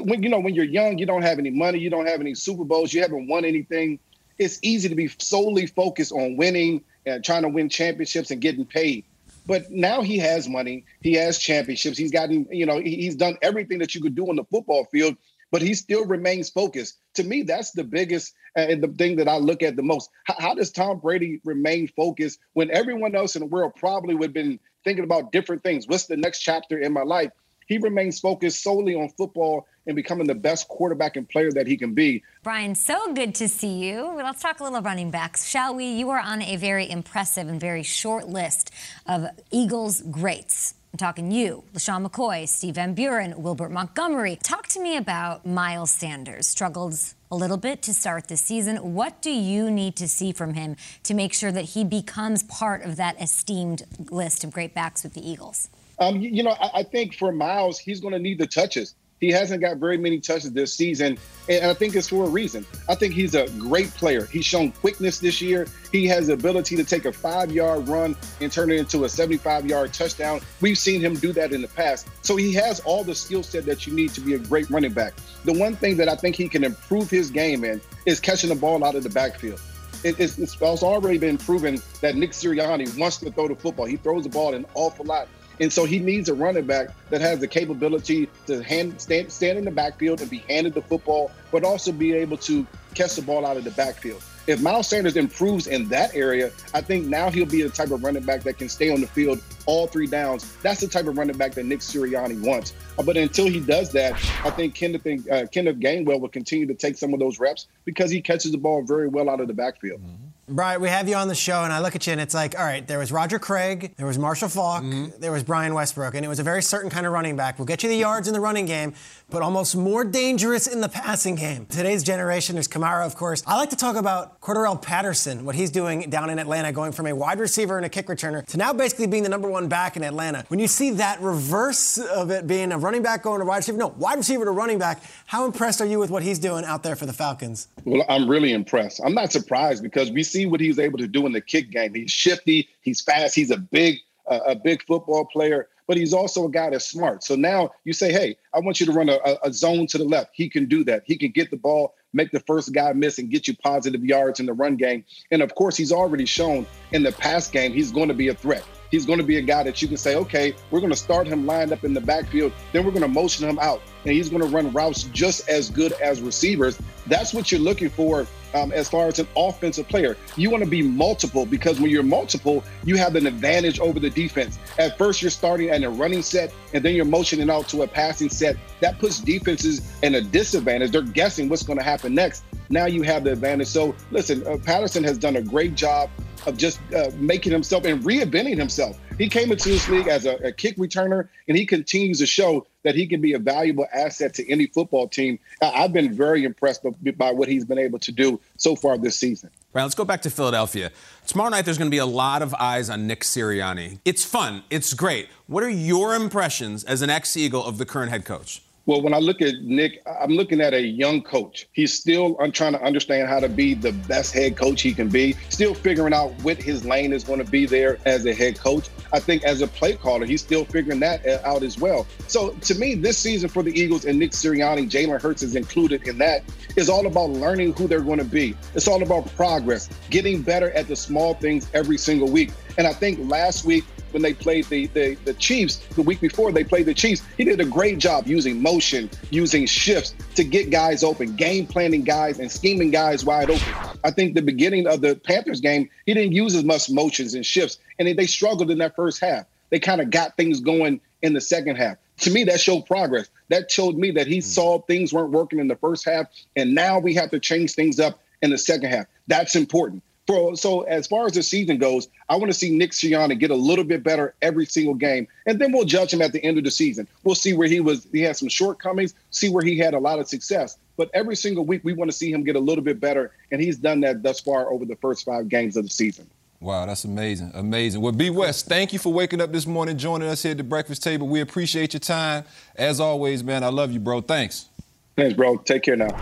When 0.00 0.22
you 0.22 0.30
know 0.30 0.40
when 0.40 0.54
you're 0.54 0.64
young, 0.64 0.96
you 0.98 1.06
don't 1.06 1.22
have 1.22 1.38
any 1.38 1.50
money, 1.50 1.78
you 1.78 1.90
don't 1.90 2.06
have 2.06 2.20
any 2.20 2.34
Super 2.34 2.64
Bowls, 2.64 2.92
you 2.94 3.02
haven't 3.02 3.28
won 3.28 3.44
anything. 3.44 3.98
It's 4.38 4.58
easy 4.62 4.88
to 4.88 4.94
be 4.94 5.08
solely 5.18 5.66
focused 5.66 6.12
on 6.12 6.36
winning 6.36 6.84
and 7.04 7.22
trying 7.24 7.42
to 7.42 7.48
win 7.48 7.68
championships 7.68 8.30
and 8.30 8.40
getting 8.40 8.64
paid. 8.64 9.04
But 9.46 9.70
now 9.70 10.02
he 10.02 10.18
has 10.18 10.48
money, 10.48 10.84
he 11.00 11.14
has 11.14 11.38
championships, 11.38 11.98
he's 11.98 12.12
gotten, 12.12 12.46
you 12.50 12.66
know, 12.66 12.80
he's 12.80 13.16
done 13.16 13.36
everything 13.42 13.78
that 13.78 13.94
you 13.94 14.00
could 14.00 14.14
do 14.14 14.28
on 14.28 14.36
the 14.36 14.44
football 14.44 14.84
field, 14.92 15.16
but 15.50 15.62
he 15.62 15.74
still 15.74 16.06
remains 16.06 16.48
focused. 16.48 16.98
To 17.14 17.24
me, 17.24 17.42
that's 17.42 17.72
the 17.72 17.84
biggest 17.84 18.34
and 18.54 18.82
the 18.82 18.88
thing 18.88 19.16
that 19.16 19.28
I 19.28 19.38
look 19.38 19.62
at 19.62 19.76
the 19.76 19.82
most. 19.82 20.10
How, 20.24 20.34
how 20.38 20.54
does 20.54 20.70
Tom 20.70 20.98
Brady 20.98 21.40
remain 21.44 21.88
focused 21.88 22.38
when 22.52 22.70
everyone 22.70 23.14
else 23.14 23.36
in 23.36 23.40
the 23.40 23.46
world 23.46 23.72
probably 23.76 24.14
would 24.14 24.28
have 24.28 24.34
been 24.34 24.60
thinking 24.84 25.04
about 25.04 25.32
different 25.32 25.62
things? 25.62 25.88
What's 25.88 26.06
the 26.06 26.16
next 26.16 26.40
chapter 26.40 26.78
in 26.78 26.92
my 26.92 27.02
life? 27.02 27.30
He 27.72 27.78
remains 27.78 28.20
focused 28.20 28.62
solely 28.62 28.94
on 28.94 29.08
football 29.08 29.66
and 29.86 29.96
becoming 29.96 30.26
the 30.26 30.34
best 30.34 30.68
quarterback 30.68 31.16
and 31.16 31.26
player 31.26 31.50
that 31.52 31.66
he 31.66 31.78
can 31.78 31.94
be. 31.94 32.22
Brian, 32.42 32.74
so 32.74 33.14
good 33.14 33.34
to 33.36 33.48
see 33.48 33.82
you. 33.82 34.12
Let's 34.14 34.42
talk 34.42 34.60
a 34.60 34.64
little 34.64 34.82
running 34.82 35.10
backs, 35.10 35.46
shall 35.46 35.74
we? 35.74 35.86
You 35.86 36.10
are 36.10 36.20
on 36.20 36.42
a 36.42 36.56
very 36.56 36.90
impressive 36.90 37.48
and 37.48 37.58
very 37.58 37.82
short 37.82 38.28
list 38.28 38.72
of 39.06 39.24
Eagles 39.50 40.02
greats. 40.02 40.74
I'm 40.92 40.98
talking 40.98 41.30
you, 41.30 41.64
LeSean 41.72 42.06
McCoy, 42.06 42.46
Steve 42.46 42.74
Van 42.74 42.92
Buren, 42.92 43.42
Wilbert 43.42 43.70
Montgomery. 43.70 44.36
Talk 44.42 44.66
to 44.68 44.82
me 44.82 44.98
about 44.98 45.46
Miles 45.46 45.90
Sanders. 45.90 46.46
Struggled 46.46 46.98
a 47.30 47.36
little 47.36 47.56
bit 47.56 47.80
to 47.84 47.94
start 47.94 48.28
the 48.28 48.36
season. 48.36 48.92
What 48.92 49.22
do 49.22 49.30
you 49.30 49.70
need 49.70 49.96
to 49.96 50.06
see 50.06 50.32
from 50.32 50.52
him 50.52 50.76
to 51.04 51.14
make 51.14 51.32
sure 51.32 51.50
that 51.50 51.64
he 51.64 51.84
becomes 51.84 52.42
part 52.42 52.82
of 52.82 52.96
that 52.96 53.18
esteemed 53.18 53.84
list 54.10 54.44
of 54.44 54.50
great 54.50 54.74
backs 54.74 55.02
with 55.02 55.14
the 55.14 55.26
Eagles? 55.26 55.70
Um, 55.98 56.20
you, 56.20 56.42
know, 56.42 56.56
I, 56.60 56.80
I 56.80 56.82
think 56.82 57.14
for 57.14 57.32
Miles, 57.32 57.78
he's 57.78 58.00
going 58.00 58.12
to 58.12 58.18
need 58.18 58.38
the 58.38 58.46
touches. 58.46 58.94
He 59.22 59.30
hasn't 59.30 59.60
got 59.60 59.76
very 59.76 59.98
many 59.98 60.18
touches 60.18 60.50
this 60.50 60.74
season, 60.74 61.16
and 61.48 61.70
I 61.70 61.74
think 61.74 61.94
it's 61.94 62.08
for 62.08 62.24
a 62.24 62.28
reason. 62.28 62.66
I 62.88 62.96
think 62.96 63.14
he's 63.14 63.36
a 63.36 63.48
great 63.50 63.88
player. 63.90 64.26
He's 64.26 64.44
shown 64.44 64.72
quickness 64.72 65.20
this 65.20 65.40
year. 65.40 65.68
He 65.92 66.08
has 66.08 66.26
the 66.26 66.32
ability 66.32 66.74
to 66.74 66.82
take 66.82 67.04
a 67.04 67.12
five-yard 67.12 67.86
run 67.86 68.16
and 68.40 68.50
turn 68.50 68.72
it 68.72 68.78
into 68.78 69.04
a 69.04 69.06
75-yard 69.06 69.94
touchdown. 69.94 70.40
We've 70.60 70.76
seen 70.76 71.00
him 71.00 71.14
do 71.14 71.32
that 71.34 71.52
in 71.52 71.62
the 71.62 71.68
past. 71.68 72.08
So 72.22 72.34
he 72.34 72.52
has 72.54 72.80
all 72.80 73.04
the 73.04 73.14
skill 73.14 73.44
set 73.44 73.64
that 73.66 73.86
you 73.86 73.94
need 73.94 74.12
to 74.14 74.20
be 74.20 74.34
a 74.34 74.40
great 74.40 74.68
running 74.70 74.92
back. 74.92 75.14
The 75.44 75.52
one 75.52 75.76
thing 75.76 75.96
that 75.98 76.08
I 76.08 76.16
think 76.16 76.34
he 76.34 76.48
can 76.48 76.64
improve 76.64 77.08
his 77.08 77.30
game 77.30 77.62
in 77.62 77.80
is 78.06 78.18
catching 78.18 78.50
the 78.50 78.56
ball 78.56 78.82
out 78.82 78.96
of 78.96 79.04
the 79.04 79.10
backfield. 79.10 79.60
It, 80.02 80.18
it's, 80.18 80.36
it's 80.36 80.60
already 80.60 81.18
been 81.18 81.38
proven 81.38 81.80
that 82.00 82.16
Nick 82.16 82.32
Sirianni 82.32 82.98
wants 82.98 83.18
to 83.18 83.30
throw 83.30 83.46
the 83.46 83.54
football. 83.54 83.86
He 83.86 83.98
throws 83.98 84.24
the 84.24 84.30
ball 84.30 84.52
an 84.52 84.66
awful 84.74 85.04
lot 85.04 85.28
and 85.62 85.72
so 85.72 85.84
he 85.84 86.00
needs 86.00 86.28
a 86.28 86.34
running 86.34 86.66
back 86.66 86.88
that 87.10 87.20
has 87.20 87.38
the 87.38 87.46
capability 87.46 88.28
to 88.48 88.64
hand, 88.64 89.00
stand, 89.00 89.30
stand 89.30 89.58
in 89.58 89.64
the 89.64 89.70
backfield 89.70 90.20
and 90.20 90.28
be 90.28 90.38
handed 90.48 90.74
the 90.74 90.82
football, 90.82 91.30
but 91.52 91.62
also 91.62 91.92
be 91.92 92.12
able 92.14 92.36
to 92.38 92.66
catch 92.94 93.14
the 93.14 93.22
ball 93.22 93.46
out 93.46 93.56
of 93.56 93.62
the 93.62 93.70
backfield. 93.70 94.20
If 94.48 94.60
Miles 94.60 94.88
Sanders 94.88 95.16
improves 95.16 95.68
in 95.68 95.88
that 95.90 96.16
area, 96.16 96.50
I 96.74 96.80
think 96.80 97.06
now 97.06 97.30
he'll 97.30 97.46
be 97.46 97.62
the 97.62 97.68
type 97.68 97.92
of 97.92 98.02
running 98.02 98.24
back 98.24 98.42
that 98.42 98.58
can 98.58 98.68
stay 98.68 98.92
on 98.92 99.00
the 99.00 99.06
field 99.06 99.40
all 99.66 99.86
three 99.86 100.08
downs. 100.08 100.52
That's 100.62 100.80
the 100.80 100.88
type 100.88 101.06
of 101.06 101.16
running 101.16 101.36
back 101.36 101.52
that 101.52 101.64
Nick 101.64 101.78
Sirianni 101.78 102.44
wants. 102.44 102.74
Uh, 102.98 103.04
but 103.04 103.16
until 103.16 103.46
he 103.46 103.60
does 103.60 103.92
that, 103.92 104.14
I 104.44 104.50
think 104.50 104.74
Kenneth, 104.74 105.06
uh, 105.06 105.46
Kenneth 105.46 105.78
Gainwell 105.78 106.20
will 106.20 106.28
continue 106.28 106.66
to 106.66 106.74
take 106.74 106.98
some 106.98 107.14
of 107.14 107.20
those 107.20 107.38
reps 107.38 107.68
because 107.84 108.10
he 108.10 108.20
catches 108.20 108.50
the 108.50 108.58
ball 108.58 108.82
very 108.82 109.06
well 109.06 109.30
out 109.30 109.40
of 109.40 109.46
the 109.46 109.54
backfield. 109.54 110.00
Mm-hmm. 110.00 110.26
Brian, 110.48 110.80
we 110.80 110.88
have 110.88 111.08
you 111.08 111.14
on 111.14 111.28
the 111.28 111.36
show, 111.36 111.62
and 111.62 111.72
I 111.72 111.78
look 111.78 111.94
at 111.94 112.04
you, 112.04 112.12
and 112.12 112.20
it's 112.20 112.34
like, 112.34 112.58
all 112.58 112.64
right, 112.64 112.84
there 112.84 112.98
was 112.98 113.12
Roger 113.12 113.38
Craig, 113.38 113.94
there 113.96 114.06
was 114.06 114.18
Marshall 114.18 114.48
Faulk, 114.48 114.82
mm-hmm. 114.82 115.20
there 115.20 115.30
was 115.30 115.44
Brian 115.44 115.72
Westbrook, 115.72 116.16
and 116.16 116.24
it 116.24 116.28
was 116.28 116.40
a 116.40 116.42
very 116.42 116.62
certain 116.62 116.90
kind 116.90 117.06
of 117.06 117.12
running 117.12 117.36
back. 117.36 117.60
We'll 117.60 117.66
get 117.66 117.84
you 117.84 117.88
the 117.88 117.96
yards 117.96 118.26
in 118.26 118.34
the 118.34 118.40
running 118.40 118.66
game, 118.66 118.92
but 119.32 119.42
almost 119.42 119.74
more 119.74 120.04
dangerous 120.04 120.66
in 120.66 120.82
the 120.82 120.88
passing 120.88 121.34
game. 121.34 121.64
Today's 121.66 122.02
generation 122.02 122.58
is 122.58 122.68
Kamara, 122.68 123.06
of 123.06 123.16
course. 123.16 123.42
I 123.46 123.56
like 123.56 123.70
to 123.70 123.76
talk 123.76 123.96
about 123.96 124.40
Cordarrelle 124.40 124.80
Patterson, 124.80 125.44
what 125.46 125.54
he's 125.54 125.70
doing 125.70 126.10
down 126.10 126.28
in 126.28 126.38
Atlanta, 126.38 126.70
going 126.70 126.92
from 126.92 127.06
a 127.06 127.14
wide 127.14 127.40
receiver 127.40 127.78
and 127.78 127.86
a 127.86 127.88
kick 127.88 128.06
returner 128.06 128.44
to 128.46 128.58
now 128.58 128.74
basically 128.74 129.06
being 129.06 129.22
the 129.22 129.30
number 129.30 129.48
one 129.48 129.68
back 129.68 129.96
in 129.96 130.04
Atlanta. 130.04 130.44
When 130.48 130.60
you 130.60 130.68
see 130.68 130.90
that 130.90 131.20
reverse 131.22 131.96
of 131.96 132.30
it 132.30 132.46
being 132.46 132.72
a 132.72 132.78
running 132.78 133.02
back 133.02 133.22
going 133.22 133.40
to 133.40 133.46
wide 133.46 133.58
receiver, 133.58 133.78
no, 133.78 133.88
wide 133.96 134.18
receiver 134.18 134.44
to 134.44 134.50
running 134.50 134.78
back, 134.78 135.02
how 135.26 135.46
impressed 135.46 135.80
are 135.80 135.86
you 135.86 135.98
with 135.98 136.10
what 136.10 136.22
he's 136.22 136.38
doing 136.38 136.64
out 136.66 136.82
there 136.82 136.94
for 136.94 137.06
the 137.06 137.14
Falcons? 137.14 137.68
Well, 137.84 138.04
I'm 138.10 138.28
really 138.28 138.52
impressed. 138.52 139.00
I'm 139.02 139.14
not 139.14 139.32
surprised 139.32 139.82
because 139.82 140.10
we 140.10 140.22
see 140.22 140.44
what 140.44 140.60
he's 140.60 140.78
able 140.78 140.98
to 140.98 141.08
do 141.08 141.24
in 141.24 141.32
the 141.32 141.40
kick 141.40 141.70
game. 141.70 141.94
He's 141.94 142.10
shifty, 142.10 142.68
he's 142.82 143.00
fast, 143.00 143.34
he's 143.34 143.50
a 143.50 143.56
big, 143.56 143.96
uh, 144.26 144.40
a 144.46 144.54
big 144.54 144.82
football 144.84 145.24
player, 145.24 145.68
but 145.86 145.96
he's 145.96 146.12
also 146.12 146.46
a 146.46 146.50
guy 146.50 146.70
that's 146.70 146.88
smart. 146.88 147.24
So 147.24 147.34
now 147.34 147.70
you 147.84 147.92
say, 147.92 148.12
hey, 148.12 148.36
I 148.54 148.60
want 148.60 148.80
you 148.80 148.86
to 148.86 148.92
run 148.92 149.08
a, 149.08 149.18
a 149.42 149.52
zone 149.52 149.86
to 149.88 149.98
the 149.98 150.04
left. 150.04 150.30
He 150.34 150.48
can 150.48 150.66
do 150.66 150.84
that. 150.84 151.02
He 151.06 151.16
can 151.16 151.30
get 151.30 151.50
the 151.50 151.56
ball, 151.56 151.94
make 152.12 152.30
the 152.30 152.40
first 152.40 152.72
guy 152.72 152.92
miss, 152.92 153.18
and 153.18 153.30
get 153.30 153.48
you 153.48 153.56
positive 153.56 154.04
yards 154.04 154.40
in 154.40 154.46
the 154.46 154.52
run 154.52 154.76
game. 154.76 155.04
And 155.30 155.42
of 155.42 155.54
course, 155.54 155.76
he's 155.76 155.92
already 155.92 156.26
shown 156.26 156.66
in 156.92 157.02
the 157.02 157.12
pass 157.12 157.48
game 157.48 157.72
he's 157.72 157.92
going 157.92 158.08
to 158.08 158.14
be 158.14 158.28
a 158.28 158.34
threat 158.34 158.64
he's 158.92 159.06
going 159.06 159.18
to 159.18 159.24
be 159.24 159.38
a 159.38 159.42
guy 159.42 159.64
that 159.64 159.82
you 159.82 159.88
can 159.88 159.96
say, 159.96 160.14
okay, 160.14 160.54
we're 160.70 160.78
going 160.78 160.92
to 160.92 160.96
start 160.96 161.26
him 161.26 161.46
lined 161.46 161.72
up 161.72 161.82
in 161.82 161.94
the 161.94 162.00
backfield, 162.00 162.52
then 162.72 162.84
we're 162.84 162.92
going 162.92 163.02
to 163.02 163.08
motion 163.08 163.48
him 163.48 163.58
out, 163.58 163.82
and 164.04 164.12
he's 164.12 164.28
going 164.28 164.42
to 164.42 164.48
run 164.48 164.72
routes 164.72 165.04
just 165.04 165.48
as 165.48 165.70
good 165.70 165.92
as 165.92 166.20
receivers. 166.20 166.78
That's 167.06 167.34
what 167.34 167.50
you're 167.50 167.60
looking 167.60 167.90
for 167.90 168.26
um, 168.54 168.72
as 168.72 168.88
far 168.88 169.08
as 169.08 169.18
an 169.18 169.26
offensive 169.36 169.88
player. 169.88 170.16
You 170.36 170.50
want 170.50 170.62
to 170.64 170.70
be 170.70 170.82
multiple 170.82 171.46
because 171.46 171.80
when 171.80 171.90
you're 171.90 172.02
multiple, 172.02 172.64
you 172.84 172.96
have 172.96 173.16
an 173.16 173.26
advantage 173.26 173.80
over 173.80 173.98
the 173.98 174.10
defense. 174.10 174.58
At 174.78 174.98
first, 174.98 175.22
you're 175.22 175.30
starting 175.30 175.70
at 175.70 175.82
a 175.82 175.90
running 175.90 176.22
set, 176.22 176.52
and 176.74 176.84
then 176.84 176.94
you're 176.94 177.04
motioning 177.04 177.50
out 177.50 177.68
to 177.68 177.82
a 177.82 177.88
passing 177.88 178.28
set. 178.28 178.56
That 178.80 178.98
puts 178.98 179.20
defenses 179.20 179.92
in 180.02 180.14
a 180.14 180.20
disadvantage. 180.20 180.90
They're 180.90 181.02
guessing 181.02 181.48
what's 181.48 181.62
going 181.62 181.78
to 181.78 181.84
happen 181.84 182.14
next. 182.14 182.44
Now 182.70 182.86
you 182.86 183.02
have 183.02 183.24
the 183.24 183.32
advantage. 183.32 183.68
So, 183.68 183.94
listen, 184.10 184.46
uh, 184.46 184.56
Patterson 184.56 185.04
has 185.04 185.18
done 185.18 185.36
a 185.36 185.42
great 185.42 185.74
job 185.74 186.10
of 186.46 186.56
just 186.56 186.80
uh, 186.94 187.10
making 187.16 187.52
himself 187.52 187.84
and 187.84 188.02
reinventing 188.02 188.56
himself. 188.56 188.98
He 189.18 189.28
came 189.28 189.52
into 189.52 189.68
this 189.68 189.88
league 189.88 190.08
as 190.08 190.26
a, 190.26 190.36
a, 190.36 190.52
kick 190.52 190.76
returner, 190.76 191.28
and 191.48 191.56
he 191.56 191.66
continues 191.66 192.18
to 192.18 192.26
show 192.26 192.66
that 192.84 192.94
he 192.94 193.06
can 193.06 193.20
be 193.20 193.32
a 193.32 193.38
valuable 193.38 193.86
asset 193.92 194.34
to 194.34 194.50
any 194.50 194.66
football 194.66 195.08
team. 195.08 195.38
I've 195.60 195.92
been 195.92 196.12
very 196.12 196.44
impressed 196.44 196.82
by, 197.16 197.30
what 197.32 197.48
he's 197.48 197.64
been 197.64 197.78
able 197.78 197.98
to 198.00 198.12
do 198.12 198.40
so 198.56 198.76
far 198.76 198.98
this 198.98 199.18
season. 199.18 199.50
Right, 199.72 199.82
let's 199.82 199.94
go 199.94 200.04
back 200.04 200.22
to 200.22 200.30
Philadelphia. 200.30 200.90
Tomorrow 201.26 201.50
night, 201.50 201.64
there's 201.64 201.78
going 201.78 201.90
to 201.90 201.94
be 201.94 201.98
a 201.98 202.06
lot 202.06 202.42
of 202.42 202.54
eyes 202.54 202.90
on 202.90 203.06
Nick 203.06 203.20
Sirianni. 203.20 203.98
It's 204.04 204.24
fun, 204.24 204.64
it's 204.70 204.94
great. 204.94 205.28
What 205.46 205.62
are 205.62 205.70
your 205.70 206.14
impressions 206.14 206.84
as 206.84 207.02
an 207.02 207.10
ex 207.10 207.36
Eagle 207.36 207.64
of 207.64 207.78
the 207.78 207.86
current 207.86 208.10
head 208.10 208.24
coach? 208.24 208.62
Well, 208.84 209.00
when 209.00 209.14
I 209.14 209.18
look 209.18 209.40
at 209.40 209.62
Nick, 209.62 210.02
I'm 210.20 210.32
looking 210.32 210.60
at 210.60 210.74
a 210.74 210.80
young 210.80 211.22
coach. 211.22 211.68
He's 211.72 211.94
still 211.94 212.36
I'm 212.40 212.50
trying 212.50 212.72
to 212.72 212.82
understand 212.82 213.28
how 213.28 213.38
to 213.38 213.48
be 213.48 213.74
the 213.74 213.92
best 213.92 214.34
head 214.34 214.56
coach 214.56 214.82
he 214.82 214.92
can 214.92 215.08
be. 215.08 215.34
Still 215.50 215.72
figuring 215.72 216.12
out 216.12 216.32
what 216.42 216.60
his 216.60 216.84
lane 216.84 217.12
is 217.12 217.22
going 217.22 217.38
to 217.38 217.48
be 217.48 217.64
there 217.64 217.98
as 218.06 218.26
a 218.26 218.34
head 218.34 218.58
coach. 218.58 218.88
I 219.12 219.20
think 219.20 219.44
as 219.44 219.60
a 219.60 219.68
play 219.68 219.94
caller, 219.94 220.26
he's 220.26 220.40
still 220.40 220.64
figuring 220.64 220.98
that 221.00 221.24
uh, 221.24 221.38
out 221.44 221.62
as 221.62 221.78
well. 221.78 222.08
So 222.26 222.50
to 222.50 222.74
me, 222.74 222.96
this 222.96 223.18
season 223.18 223.48
for 223.48 223.62
the 223.62 223.78
Eagles 223.78 224.04
and 224.04 224.18
Nick 224.18 224.32
Sirianni, 224.32 224.90
Jalen 224.90 225.20
Hurts 225.20 225.44
is 225.44 225.54
included 225.54 226.08
in 226.08 226.18
that, 226.18 226.42
is 226.74 226.88
all 226.88 227.06
about 227.06 227.30
learning 227.30 227.74
who 227.74 227.86
they're 227.86 228.00
going 228.00 228.18
to 228.18 228.24
be. 228.24 228.56
It's 228.74 228.88
all 228.88 229.02
about 229.02 229.32
progress, 229.36 229.88
getting 230.10 230.42
better 230.42 230.72
at 230.72 230.88
the 230.88 230.96
small 230.96 231.34
things 231.34 231.68
every 231.72 231.98
single 231.98 232.28
week. 232.28 232.50
And 232.78 232.86
I 232.86 232.92
think 232.92 233.18
last 233.30 233.64
week 233.64 233.84
when 234.12 234.22
they 234.22 234.34
played 234.34 234.66
the, 234.66 234.86
the, 234.88 235.14
the 235.24 235.34
Chiefs 235.34 235.76
the 235.94 236.02
week 236.02 236.20
before 236.20 236.52
they 236.52 236.64
played 236.64 236.86
the 236.86 236.94
Chiefs. 236.94 237.22
He 237.36 237.44
did 237.44 237.60
a 237.60 237.64
great 237.64 237.98
job 237.98 238.26
using 238.26 238.62
motion, 238.62 239.10
using 239.30 239.66
shifts 239.66 240.14
to 240.34 240.44
get 240.44 240.70
guys 240.70 241.02
open, 241.02 241.36
game 241.36 241.66
planning 241.66 242.02
guys 242.02 242.38
and 242.38 242.50
scheming 242.50 242.90
guys 242.90 243.24
wide 243.24 243.50
open. 243.50 243.74
I 244.04 244.10
think 244.10 244.34
the 244.34 244.42
beginning 244.42 244.86
of 244.86 245.00
the 245.00 245.16
Panthers 245.16 245.60
game, 245.60 245.88
he 246.06 246.14
didn't 246.14 246.32
use 246.32 246.54
as 246.54 246.64
much 246.64 246.90
motions 246.90 247.34
and 247.34 247.44
shifts, 247.44 247.78
and 247.98 248.06
they 248.16 248.26
struggled 248.26 248.70
in 248.70 248.78
that 248.78 248.96
first 248.96 249.20
half. 249.20 249.46
They 249.70 249.78
kind 249.78 250.00
of 250.00 250.10
got 250.10 250.36
things 250.36 250.60
going 250.60 251.00
in 251.22 251.32
the 251.32 251.40
second 251.40 251.76
half. 251.76 251.96
To 252.18 252.30
me, 252.30 252.44
that 252.44 252.60
showed 252.60 252.84
progress. 252.86 253.28
That 253.48 253.70
showed 253.70 253.96
me 253.96 254.10
that 254.12 254.26
he 254.26 254.36
hmm. 254.36 254.42
saw 254.42 254.80
things 254.82 255.12
weren't 255.12 255.30
working 255.30 255.58
in 255.58 255.68
the 255.68 255.76
first 255.76 256.04
half, 256.04 256.26
and 256.56 256.74
now 256.74 256.98
we 256.98 257.14
have 257.14 257.30
to 257.30 257.40
change 257.40 257.74
things 257.74 257.98
up 257.98 258.20
in 258.42 258.50
the 258.50 258.58
second 258.58 258.90
half. 258.90 259.06
That's 259.28 259.56
important. 259.56 260.02
For, 260.28 260.54
so 260.56 260.82
as 260.82 261.08
far 261.08 261.26
as 261.26 261.32
the 261.32 261.42
season 261.42 261.78
goes, 261.78 262.08
I 262.28 262.36
want 262.36 262.52
to 262.52 262.56
see 262.56 262.70
Nick 262.70 262.92
Sirianni 262.92 263.38
get 263.38 263.50
a 263.50 263.56
little 263.56 263.84
bit 263.84 264.04
better 264.04 264.34
every 264.40 264.66
single 264.66 264.94
game, 264.94 265.26
and 265.46 265.60
then 265.60 265.72
we'll 265.72 265.84
judge 265.84 266.12
him 266.12 266.22
at 266.22 266.32
the 266.32 266.42
end 266.44 266.58
of 266.58 266.64
the 266.64 266.70
season. 266.70 267.08
We'll 267.24 267.34
see 267.34 267.54
where 267.54 267.66
he 267.66 267.80
was. 267.80 268.06
He 268.12 268.20
had 268.20 268.36
some 268.36 268.48
shortcomings. 268.48 269.14
See 269.30 269.48
where 269.48 269.64
he 269.64 269.76
had 269.76 269.94
a 269.94 269.98
lot 269.98 270.20
of 270.20 270.28
success. 270.28 270.78
But 270.96 271.10
every 271.12 271.34
single 271.34 271.64
week, 271.64 271.82
we 271.82 271.92
want 271.92 272.10
to 272.10 272.16
see 272.16 272.30
him 272.30 272.44
get 272.44 272.54
a 272.54 272.60
little 272.60 272.84
bit 272.84 273.00
better, 273.00 273.32
and 273.50 273.60
he's 273.60 273.76
done 273.76 274.00
that 274.02 274.22
thus 274.22 274.38
far 274.38 274.70
over 274.70 274.84
the 274.84 274.96
first 274.96 275.24
five 275.24 275.48
games 275.48 275.76
of 275.76 275.84
the 275.84 275.90
season. 275.90 276.28
Wow, 276.60 276.86
that's 276.86 277.02
amazing. 277.02 277.50
Amazing. 277.54 278.00
Well, 278.00 278.12
B 278.12 278.30
West, 278.30 278.66
thank 278.66 278.92
you 278.92 279.00
for 279.00 279.12
waking 279.12 279.40
up 279.40 279.50
this 279.50 279.66
morning, 279.66 279.98
joining 279.98 280.28
us 280.28 280.44
here 280.44 280.52
at 280.52 280.58
the 280.58 280.62
breakfast 280.62 281.02
table. 281.02 281.26
We 281.26 281.40
appreciate 281.40 281.94
your 281.94 282.00
time. 282.00 282.44
As 282.76 283.00
always, 283.00 283.42
man, 283.42 283.64
I 283.64 283.68
love 283.68 283.90
you, 283.90 283.98
bro. 283.98 284.20
Thanks. 284.20 284.68
Thanks, 285.16 285.34
bro. 285.34 285.56
Take 285.56 285.82
care 285.82 285.96
now. 285.96 286.16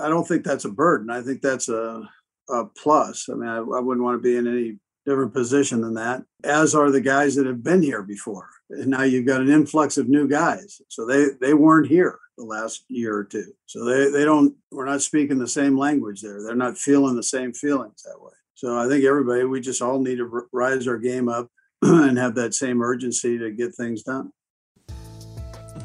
I 0.00 0.08
don't 0.08 0.26
think 0.26 0.44
that's 0.44 0.64
a 0.64 0.70
burden. 0.70 1.10
I 1.10 1.22
think 1.22 1.42
that's 1.42 1.68
a, 1.68 2.02
a 2.48 2.64
plus. 2.66 3.28
I 3.28 3.34
mean, 3.34 3.48
I, 3.48 3.58
I 3.58 3.80
wouldn't 3.80 4.04
want 4.04 4.16
to 4.16 4.22
be 4.22 4.36
in 4.36 4.46
any 4.46 4.78
different 5.06 5.32
position 5.32 5.80
than 5.80 5.94
that, 5.94 6.22
as 6.44 6.74
are 6.74 6.90
the 6.90 7.00
guys 7.00 7.34
that 7.36 7.46
have 7.46 7.62
been 7.62 7.82
here 7.82 8.02
before. 8.02 8.48
And 8.70 8.88
now 8.88 9.02
you've 9.02 9.26
got 9.26 9.40
an 9.40 9.48
influx 9.48 9.96
of 9.96 10.08
new 10.08 10.28
guys. 10.28 10.80
So 10.88 11.06
they, 11.06 11.28
they 11.40 11.54
weren't 11.54 11.88
here 11.88 12.18
the 12.36 12.44
last 12.44 12.84
year 12.88 13.16
or 13.16 13.24
two. 13.24 13.52
So 13.66 13.84
they, 13.84 14.10
they 14.10 14.24
don't, 14.24 14.54
we're 14.70 14.84
not 14.84 15.02
speaking 15.02 15.38
the 15.38 15.48
same 15.48 15.78
language 15.78 16.20
there. 16.20 16.42
They're 16.42 16.54
not 16.54 16.76
feeling 16.76 17.16
the 17.16 17.22
same 17.22 17.52
feelings 17.52 18.02
that 18.02 18.20
way. 18.20 18.32
So 18.54 18.78
I 18.78 18.88
think 18.88 19.04
everybody, 19.04 19.44
we 19.44 19.60
just 19.60 19.80
all 19.80 20.00
need 20.00 20.18
to 20.18 20.46
rise 20.52 20.86
our 20.86 20.98
game 20.98 21.28
up 21.28 21.48
and 21.82 22.18
have 22.18 22.34
that 22.34 22.54
same 22.54 22.82
urgency 22.82 23.38
to 23.38 23.50
get 23.50 23.74
things 23.74 24.02
done. 24.02 24.30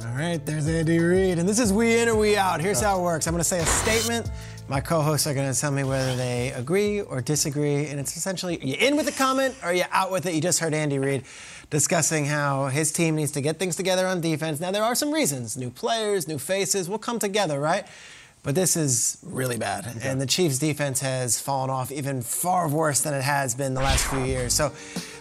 All 0.06 0.18
right, 0.18 0.46
there's 0.46 0.68
Andy 0.68 1.00
Reid. 1.00 1.40
And 1.40 1.48
this 1.48 1.60
is 1.60 1.72
We 1.72 1.98
In 1.98 2.10
or 2.10 2.16
We 2.16 2.36
Out. 2.36 2.60
Here's 2.60 2.82
how 2.82 3.00
it 3.00 3.04
works 3.04 3.26
I'm 3.26 3.34
going 3.34 3.40
to 3.40 3.46
say 3.46 3.60
a 3.60 3.66
statement. 3.66 4.30
My 4.68 4.82
co 4.82 5.02
hosts 5.02 5.28
are 5.28 5.34
going 5.34 5.52
to 5.52 5.58
tell 5.58 5.72
me 5.72 5.86
whether 5.86 6.14
they 6.18 6.52
agree 6.52 7.00
or 7.00 7.22
disagree. 7.22 7.86
And 7.86 8.02
it's 8.02 8.18
essentially 8.18 8.60
you 8.62 8.76
in 8.78 8.98
with 8.98 9.06
the 9.06 9.14
comment 9.14 9.56
or 9.64 9.68
are 9.68 9.74
you 9.74 9.86
out 9.92 10.12
with 10.12 10.26
it. 10.26 10.34
You 10.34 10.42
just 10.42 10.60
heard 10.60 10.74
Andy 10.74 11.00
Reid 11.00 11.24
discussing 11.70 12.26
how 12.26 12.68
his 12.68 12.92
team 12.92 13.16
needs 13.16 13.32
to 13.32 13.42
get 13.42 13.60
things 13.60 13.78
together 13.78 14.06
on 14.06 14.20
defense. 14.20 14.60
Now, 14.60 14.72
there 14.72 14.84
are 14.84 14.96
some 14.96 15.14
reasons 15.14 15.56
new 15.56 15.70
players, 15.70 16.28
new 16.28 16.38
faces 16.38 16.90
we'll 16.90 17.00
come 17.00 17.18
together, 17.18 17.58
right? 17.62 17.86
But 18.44 18.56
this 18.56 18.76
is 18.76 19.20
really 19.24 19.58
bad. 19.58 19.88
And 20.04 20.20
the 20.20 20.26
Chiefs' 20.26 20.60
defense 20.60 21.00
has 21.00 21.40
fallen 21.40 21.70
off 21.70 21.94
even 21.94 22.22
far 22.22 22.68
worse 22.68 23.00
than 23.00 23.14
it 23.14 23.24
has 23.24 23.56
been 23.56 23.74
the 23.74 23.82
last 23.82 24.06
few 24.08 24.26
years. 24.26 24.54
So 24.54 24.74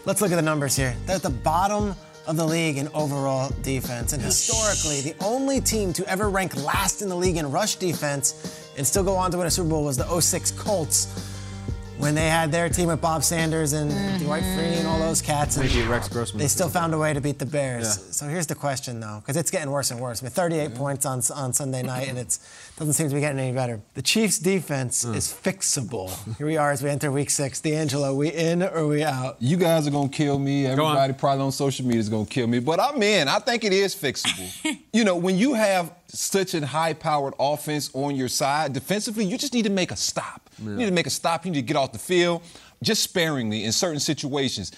let's 0.06 0.20
look 0.20 0.32
at 0.32 0.36
the 0.36 0.42
numbers 0.42 0.74
here. 0.74 0.96
They're 1.06 1.16
at 1.16 1.22
the 1.22 1.30
bottom 1.30 1.94
of 2.26 2.36
the 2.36 2.44
league 2.44 2.76
in 2.76 2.88
overall 2.94 3.52
defense. 3.62 4.12
And 4.12 4.22
historically, 4.22 5.00
the 5.00 5.14
only 5.24 5.60
team 5.60 5.92
to 5.94 6.06
ever 6.08 6.30
rank 6.30 6.56
last 6.56 7.02
in 7.02 7.08
the 7.08 7.16
league 7.16 7.36
in 7.36 7.50
rush 7.50 7.76
defense 7.76 8.70
and 8.76 8.86
still 8.86 9.04
go 9.04 9.14
on 9.14 9.30
to 9.32 9.38
win 9.38 9.46
a 9.46 9.50
Super 9.50 9.70
Bowl 9.70 9.84
was 9.84 9.96
the 9.96 10.20
06 10.20 10.50
Colts 10.52 11.06
when 12.03 12.16
they 12.16 12.28
had 12.28 12.50
their 12.50 12.68
team 12.68 12.88
with 12.88 13.00
Bob 13.00 13.22
Sanders 13.22 13.74
and 13.74 13.88
Dwight 14.20 14.42
Freeney 14.42 14.78
and 14.78 14.88
all 14.88 14.98
those 14.98 15.22
cats. 15.22 15.57
And 15.57 15.68
They 15.68 15.86
Rex 15.86 16.09
Grossman. 16.09 16.40
They 16.40 16.48
still 16.48 16.68
found 16.68 16.92
a 16.94 16.98
way 16.98 17.14
to 17.14 17.20
beat 17.20 17.38
the 17.38 17.46
Bears. 17.46 17.84
Yeah. 17.84 18.12
So 18.12 18.26
here's 18.26 18.48
the 18.48 18.57
question, 18.57 18.98
though, 18.98 19.20
because 19.20 19.36
it's 19.36 19.53
getting 19.53 19.70
worse 19.70 19.92
and 19.92 20.00
worse. 20.00 20.20
I 20.20 20.24
mean, 20.24 20.32
38 20.32 20.74
points 20.74 21.07
on 21.07 21.22
on 21.36 21.53
Sunday 21.53 21.82
night, 21.82 22.09
and 22.09 22.18
it 22.18 22.36
doesn't 22.76 22.94
seem 22.94 23.09
to 23.09 23.14
be 23.14 23.20
getting 23.20 23.38
any 23.38 23.53
better. 23.53 23.80
The 23.94 24.03
Chiefs' 24.03 24.40
defense 24.40 25.05
is 25.05 25.32
fixable. 25.32 26.11
Here 26.38 26.46
we 26.46 26.57
are 26.57 26.72
as 26.72 26.82
we 26.82 26.90
enter 26.90 27.12
Week 27.12 27.30
Six. 27.30 27.61
D'Angelo, 27.61 28.12
we 28.14 28.32
in 28.32 28.64
or 28.64 28.88
we 28.88 29.05
out? 29.05 29.36
You 29.38 29.57
guys 29.57 29.86
are 29.86 29.92
gonna 29.92 30.09
kill 30.09 30.40
me. 30.40 30.66
Everybody 30.66 31.12
probably 31.12 31.44
on 31.44 31.53
social 31.53 31.86
media 31.86 32.00
is 32.00 32.09
gonna 32.09 32.26
kill 32.26 32.48
me, 32.48 32.59
but 32.59 32.80
I'm 32.80 33.00
in. 33.00 33.28
I 33.28 33.38
think 33.38 33.62
it 33.62 33.72
is 33.72 33.94
fixable. 33.94 34.76
you 34.92 35.05
know, 35.05 35.14
when 35.14 35.38
you 35.38 35.55
have 35.55 35.92
such 36.14 36.54
a 36.54 36.66
high-powered 36.66 37.34
offense 37.38 37.90
on 37.94 38.14
your 38.14 38.28
side 38.28 38.72
defensively, 38.72 39.24
you 39.24 39.38
just 39.38 39.54
need 39.54 39.64
to 39.64 39.70
make 39.70 39.90
a 39.90 39.96
stop. 39.96 40.50
You 40.62 40.76
need 40.76 40.86
to 40.86 40.92
make 40.92 41.06
a 41.06 41.10
stop. 41.10 41.44
You 41.44 41.52
need 41.52 41.60
to 41.60 41.66
get 41.66 41.76
off 41.76 41.92
the 41.92 41.98
field, 41.98 42.42
just 42.82 43.02
sparingly 43.02 43.64
in 43.64 43.72
certain 43.72 44.00
situations. 44.00 44.72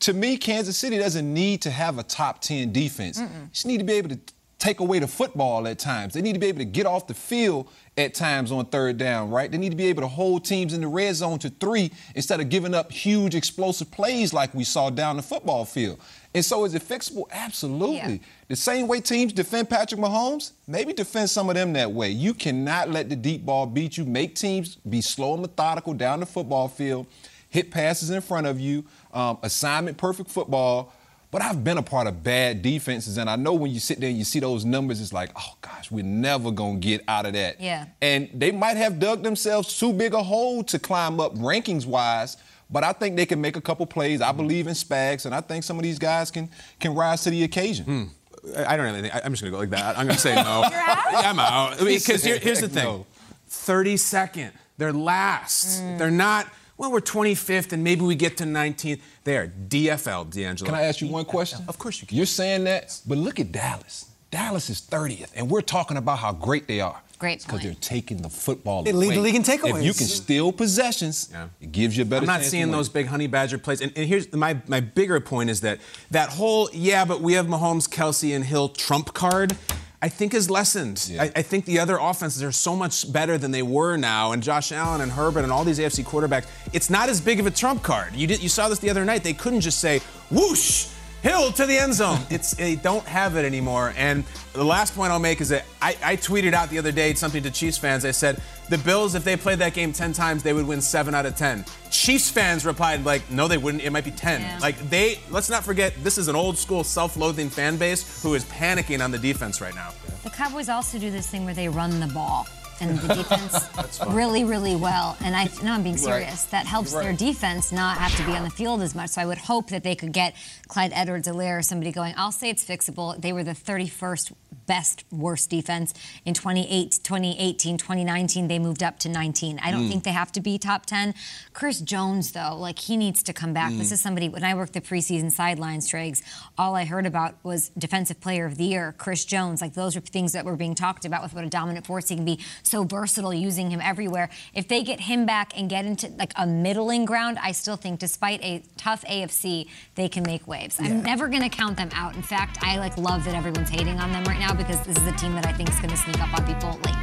To 0.00 0.12
me, 0.12 0.36
Kansas 0.36 0.76
City 0.76 0.96
doesn't 0.96 1.32
need 1.32 1.60
to 1.62 1.70
have 1.70 1.98
a 1.98 2.02
top 2.02 2.40
10 2.40 2.72
defense. 2.72 3.18
You 3.18 3.28
just 3.52 3.66
need 3.66 3.78
to 3.78 3.84
be 3.84 3.94
able 3.94 4.10
to 4.10 4.18
take 4.58 4.80
away 4.80 4.98
the 4.98 5.06
football 5.06 5.68
at 5.68 5.78
times. 5.78 6.14
They 6.14 6.20
need 6.20 6.32
to 6.32 6.40
be 6.40 6.48
able 6.48 6.58
to 6.58 6.64
get 6.64 6.84
off 6.84 7.06
the 7.06 7.14
field 7.14 7.68
at 7.96 8.12
times 8.12 8.50
on 8.50 8.64
third 8.66 8.98
down, 8.98 9.30
right? 9.30 9.50
They 9.50 9.58
need 9.58 9.70
to 9.70 9.76
be 9.76 9.86
able 9.86 10.02
to 10.02 10.08
hold 10.08 10.44
teams 10.44 10.72
in 10.72 10.80
the 10.80 10.88
red 10.88 11.14
zone 11.14 11.38
to 11.40 11.50
three 11.50 11.92
instead 12.16 12.40
of 12.40 12.48
giving 12.48 12.74
up 12.74 12.90
huge 12.90 13.36
explosive 13.36 13.90
plays 13.90 14.32
like 14.32 14.52
we 14.54 14.64
saw 14.64 14.90
down 14.90 15.16
the 15.16 15.22
football 15.22 15.64
field. 15.64 16.00
And 16.34 16.44
so 16.44 16.64
is 16.64 16.74
it 16.74 16.82
fixable? 16.82 17.24
Absolutely. 17.30 18.20
The 18.48 18.56
same 18.56 18.88
way 18.88 19.00
teams 19.00 19.32
defend 19.32 19.70
Patrick 19.70 20.00
Mahomes, 20.00 20.52
maybe 20.66 20.92
defend 20.92 21.30
some 21.30 21.48
of 21.48 21.54
them 21.54 21.72
that 21.74 21.92
way. 21.92 22.10
You 22.10 22.34
cannot 22.34 22.90
let 22.90 23.08
the 23.08 23.16
deep 23.16 23.46
ball 23.46 23.66
beat 23.66 23.96
you. 23.96 24.04
Make 24.04 24.34
teams 24.34 24.76
be 24.76 25.00
slow 25.00 25.34
and 25.34 25.42
methodical 25.42 25.94
down 25.94 26.20
the 26.20 26.26
football 26.26 26.66
field, 26.68 27.06
hit 27.48 27.70
passes 27.70 28.10
in 28.10 28.20
front 28.20 28.46
of 28.46 28.58
you, 28.58 28.84
um, 29.12 29.38
assignment 29.42 29.96
perfect 29.96 30.30
football. 30.30 30.92
But 31.30 31.42
I've 31.42 31.62
been 31.62 31.76
a 31.76 31.82
part 31.82 32.06
of 32.06 32.22
bad 32.24 32.62
defenses, 32.62 33.18
and 33.18 33.28
I 33.28 33.36
know 33.36 33.52
when 33.52 33.70
you 33.70 33.80
sit 33.80 34.00
there 34.00 34.08
and 34.08 34.16
you 34.18 34.24
see 34.24 34.40
those 34.40 34.64
numbers, 34.64 35.00
it's 35.00 35.12
like, 35.12 35.30
oh 35.36 35.54
gosh, 35.60 35.90
we're 35.90 36.02
never 36.04 36.50
gonna 36.50 36.78
get 36.78 37.02
out 37.06 37.26
of 37.26 37.34
that. 37.34 37.60
Yeah. 37.60 37.84
And 38.00 38.30
they 38.32 38.50
might 38.50 38.78
have 38.78 38.98
dug 38.98 39.22
themselves 39.22 39.78
too 39.78 39.92
big 39.92 40.14
a 40.14 40.22
hole 40.22 40.62
to 40.64 40.78
climb 40.78 41.20
up 41.20 41.34
rankings 41.34 41.84
wise, 41.84 42.38
but 42.70 42.82
I 42.82 42.92
think 42.94 43.16
they 43.16 43.26
can 43.26 43.40
make 43.42 43.56
a 43.56 43.60
couple 43.60 43.84
plays. 43.84 44.22
I 44.22 44.32
believe 44.32 44.66
in 44.68 44.72
Spags, 44.74 45.26
and 45.26 45.34
I 45.34 45.42
think 45.42 45.64
some 45.64 45.76
of 45.76 45.82
these 45.82 45.98
guys 45.98 46.30
can 46.30 46.48
can 46.80 46.94
rise 46.94 47.22
to 47.24 47.30
the 47.30 47.44
occasion. 47.44 48.10
I 48.56 48.64
I 48.72 48.76
don't 48.78 48.86
have 48.86 48.94
anything. 48.94 49.10
I- 49.12 49.20
I'm 49.24 49.32
just 49.32 49.42
going 49.42 49.52
to 49.52 49.56
go 49.56 49.58
like 49.58 49.70
that. 49.70 49.98
I'm 49.98 50.06
going 50.06 50.14
to 50.16 50.20
say 50.22 50.34
no. 50.34 50.62
Yeah, 50.70 51.30
I'm 51.30 51.38
out. 51.38 51.78
Because 51.78 52.22
here, 52.24 52.38
here's 52.38 52.60
the 52.60 52.68
thing 52.68 52.84
No. 52.84 53.06
32nd. 53.50 54.52
They're 54.78 54.92
last. 54.92 55.82
Mm. 55.82 55.98
They're 55.98 56.10
not, 56.10 56.46
well, 56.78 56.92
we're 56.92 57.00
25th 57.00 57.72
and 57.72 57.84
maybe 57.84 58.02
we 58.02 58.14
get 58.14 58.36
to 58.38 58.44
19th. 58.44 59.00
They 59.24 59.36
are 59.36 59.48
DFL, 59.48 60.30
D'Angelo. 60.30 60.70
Can 60.70 60.78
I 60.78 60.84
ask 60.84 61.00
you 61.00 61.08
one 61.08 61.24
question? 61.24 61.64
Of 61.68 61.78
course 61.78 62.00
you 62.00 62.06
can. 62.06 62.16
You're 62.16 62.26
saying 62.26 62.64
that, 62.64 63.00
but 63.06 63.18
look 63.18 63.38
at 63.40 63.52
Dallas. 63.52 64.06
Dallas 64.30 64.70
is 64.70 64.80
30th, 64.80 65.30
and 65.34 65.50
we're 65.50 65.60
talking 65.60 65.96
about 65.96 66.18
how 66.20 66.32
great 66.32 66.68
they 66.68 66.80
are. 66.80 67.02
Great 67.18 67.42
Because 67.44 67.62
they're 67.62 67.74
taking 67.80 68.18
the 68.18 68.28
football 68.28 68.84
They 68.84 68.90
away. 68.92 69.08
lead 69.08 69.16
the 69.16 69.20
league 69.20 69.34
in 69.34 69.42
If 69.42 69.82
you 69.82 69.92
can 69.92 70.06
steal 70.06 70.52
possessions, 70.52 71.32
it 71.60 71.72
gives 71.72 71.96
you 71.96 72.02
a 72.02 72.06
better 72.06 72.22
I'm 72.22 72.26
not 72.26 72.34
chance 72.34 72.44
to 72.46 72.50
seeing 72.50 72.62
win. 72.64 72.72
those 72.72 72.88
big 72.88 73.06
honey 73.06 73.26
badger 73.26 73.58
plays. 73.58 73.80
And, 73.80 73.92
and 73.96 74.06
here's 74.06 74.32
my, 74.32 74.56
my 74.68 74.78
bigger 74.78 75.18
point 75.18 75.50
is 75.50 75.62
that 75.62 75.80
that 76.12 76.28
whole, 76.28 76.70
yeah, 76.72 77.04
but 77.04 77.20
we 77.20 77.32
have 77.32 77.46
Mahomes, 77.46 77.88
Kelce, 77.88 78.36
and 78.36 78.44
Hill 78.44 78.68
trump 78.68 79.14
card. 79.14 79.56
I 80.00 80.08
think 80.08 80.32
is 80.32 80.48
lessened. 80.48 81.12
I, 81.18 81.32
I 81.34 81.42
think 81.42 81.64
the 81.64 81.80
other 81.80 81.98
offenses 81.98 82.42
are 82.42 82.52
so 82.52 82.76
much 82.76 83.12
better 83.12 83.36
than 83.36 83.50
they 83.50 83.62
were 83.62 83.96
now, 83.96 84.30
and 84.30 84.42
Josh 84.42 84.70
Allen 84.70 85.00
and 85.00 85.10
Herbert 85.10 85.42
and 85.42 85.50
all 85.50 85.64
these 85.64 85.80
AFC 85.80 86.04
quarterbacks. 86.04 86.46
It's 86.72 86.88
not 86.88 87.08
as 87.08 87.20
big 87.20 87.40
of 87.40 87.46
a 87.46 87.50
trump 87.50 87.82
card. 87.82 88.14
You 88.14 88.28
did, 88.28 88.40
you 88.40 88.48
saw 88.48 88.68
this 88.68 88.78
the 88.78 88.90
other 88.90 89.04
night. 89.04 89.24
They 89.24 89.32
couldn't 89.32 89.60
just 89.62 89.80
say 89.80 90.00
whoosh, 90.30 90.88
Hill 91.22 91.50
to 91.52 91.66
the 91.66 91.76
end 91.76 91.94
zone. 91.94 92.20
It's 92.30 92.52
they 92.54 92.76
don't 92.76 93.04
have 93.06 93.36
it 93.36 93.44
anymore. 93.44 93.92
And 93.96 94.22
the 94.52 94.64
last 94.64 94.94
point 94.94 95.10
I'll 95.10 95.18
make 95.18 95.40
is 95.40 95.48
that 95.48 95.64
I, 95.82 95.96
I 96.04 96.16
tweeted 96.16 96.52
out 96.52 96.70
the 96.70 96.78
other 96.78 96.92
day 96.92 97.14
something 97.14 97.42
to 97.42 97.50
Chiefs 97.50 97.78
fans. 97.78 98.04
I 98.04 98.12
said 98.12 98.40
the 98.68 98.78
Bills, 98.78 99.14
if 99.14 99.24
they 99.24 99.36
played 99.36 99.58
that 99.60 99.74
game 99.74 99.92
10 99.92 100.12
times, 100.12 100.42
they 100.42 100.52
would 100.52 100.66
win 100.66 100.80
seven 100.80 101.14
out 101.14 101.26
of 101.26 101.36
10. 101.36 101.64
Chiefs 101.90 102.30
fans 102.30 102.66
replied 102.66 103.04
like, 103.04 103.30
no, 103.30 103.48
they 103.48 103.58
wouldn't. 103.58 103.82
It 103.82 103.90
might 103.90 104.04
be 104.04 104.10
10. 104.10 104.60
Like 104.60 104.78
they, 104.90 105.20
let's 105.30 105.48
not 105.48 105.64
forget, 105.64 105.94
this 106.02 106.18
is 106.18 106.28
an 106.28 106.36
old 106.36 106.58
school 106.58 106.84
self-loathing 106.84 107.50
fan 107.50 107.76
base 107.76 108.22
who 108.22 108.34
is 108.34 108.44
panicking 108.44 109.02
on 109.02 109.10
the 109.10 109.18
defense 109.18 109.60
right 109.60 109.74
now. 109.74 109.92
The 110.22 110.30
Cowboys 110.30 110.68
also 110.68 110.98
do 110.98 111.10
this 111.10 111.28
thing 111.28 111.44
where 111.44 111.54
they 111.54 111.68
run 111.68 111.98
the 112.00 112.08
ball. 112.08 112.46
And 112.80 112.96
the 113.00 113.14
defense 113.14 114.00
really, 114.08 114.44
really 114.44 114.76
well. 114.76 115.16
And 115.20 115.34
I 115.34 115.48
no, 115.64 115.72
I'm 115.72 115.82
being 115.82 115.98
You're 115.98 116.10
right. 116.10 116.20
serious. 116.20 116.44
That 116.44 116.64
helps 116.64 116.92
You're 116.92 117.02
their 117.02 117.12
defense 117.12 117.72
not 117.72 117.98
have 117.98 118.14
to 118.16 118.24
be 118.24 118.36
on 118.36 118.44
the 118.44 118.50
field 118.50 118.82
as 118.82 118.94
much. 118.94 119.10
So 119.10 119.20
I 119.20 119.26
would 119.26 119.38
hope 119.38 119.70
that 119.70 119.82
they 119.82 119.96
could 119.96 120.12
get 120.12 120.36
Clyde 120.68 120.92
Edwards-Helaire 120.94 121.64
somebody 121.64 121.90
going. 121.92 122.14
I'll 122.16 122.32
say 122.32 122.50
it's 122.50 122.64
fixable. 122.64 123.20
They 123.20 123.32
were 123.32 123.42
the 123.44 123.54
31st 123.54 124.32
best 124.66 125.04
worst 125.10 125.48
defense 125.48 125.94
in 126.26 126.34
28, 126.34 127.00
2018, 127.02 127.78
2019. 127.78 128.48
They 128.48 128.58
moved 128.58 128.82
up 128.82 128.98
to 128.98 129.08
19. 129.08 129.58
I 129.62 129.70
don't 129.70 129.84
Mm. 129.84 129.88
think 129.88 130.04
they 130.04 130.12
have 130.12 130.30
to 130.32 130.42
be 130.42 130.58
top 130.58 130.84
10. 130.84 131.14
Chris 131.54 131.80
Jones, 131.80 132.32
though, 132.32 132.54
like 132.54 132.78
he 132.78 132.98
needs 132.98 133.22
to 133.22 133.32
come 133.32 133.54
back. 133.54 133.72
Mm. 133.72 133.78
This 133.78 133.92
is 133.92 134.02
somebody, 134.02 134.28
when 134.28 134.44
I 134.44 134.52
worked 134.54 134.74
the 134.74 134.82
preseason 134.82 135.32
sidelines, 135.32 135.88
Triggs, 135.88 136.22
all 136.58 136.76
I 136.76 136.84
heard 136.84 137.06
about 137.06 137.36
was 137.42 137.70
Defensive 137.78 138.20
Player 138.20 138.44
of 138.44 138.58
the 138.58 138.64
Year, 138.64 138.94
Chris 138.98 139.24
Jones. 139.24 139.62
Like 139.62 139.72
those 139.72 139.96
are 139.96 140.00
things 140.00 140.32
that 140.32 140.44
were 140.44 140.56
being 140.56 140.74
talked 140.74 141.06
about 141.06 141.22
with 141.22 141.32
what 141.32 141.44
a 141.44 141.48
dominant 141.48 141.86
force 141.86 142.10
he 142.10 142.16
can 142.16 142.26
be. 142.26 142.38
So 142.62 142.84
versatile, 142.84 143.32
using 143.32 143.70
him 143.70 143.80
everywhere. 143.80 144.28
If 144.52 144.68
they 144.68 144.82
get 144.82 145.00
him 145.00 145.24
back 145.24 145.58
and 145.58 145.70
get 145.70 145.86
into 145.86 146.08
like 146.18 146.32
a 146.36 146.46
middling 146.46 147.06
ground, 147.06 147.38
I 147.42 147.52
still 147.52 147.76
think, 147.76 148.00
despite 148.00 148.42
a 148.42 148.62
tough 148.76 149.02
AFC, 149.06 149.66
they 149.94 150.10
can 150.10 150.24
make 150.24 150.46
waves. 150.58 150.80
I'm 150.80 151.02
never 151.02 151.28
going 151.28 151.42
to 151.42 151.48
count 151.48 151.76
them 151.76 151.90
out. 151.92 152.14
In 152.16 152.22
fact, 152.22 152.58
I 152.62 152.78
like 152.78 152.96
love 152.96 153.24
that 153.24 153.34
everyone's 153.34 153.70
hating 153.70 153.98
on 153.98 154.12
them 154.12 154.24
right 154.24 154.38
now 154.38 154.54
because 154.54 154.80
this 154.84 154.96
is 154.96 155.06
a 155.06 155.12
team 155.12 155.34
that 155.34 155.46
I 155.46 155.52
think 155.52 155.68
is 155.70 155.76
going 155.76 155.90
to 155.90 155.96
sneak 155.96 156.20
up 156.20 156.32
on 156.38 156.46
people 156.46 156.78
late. 156.84 156.94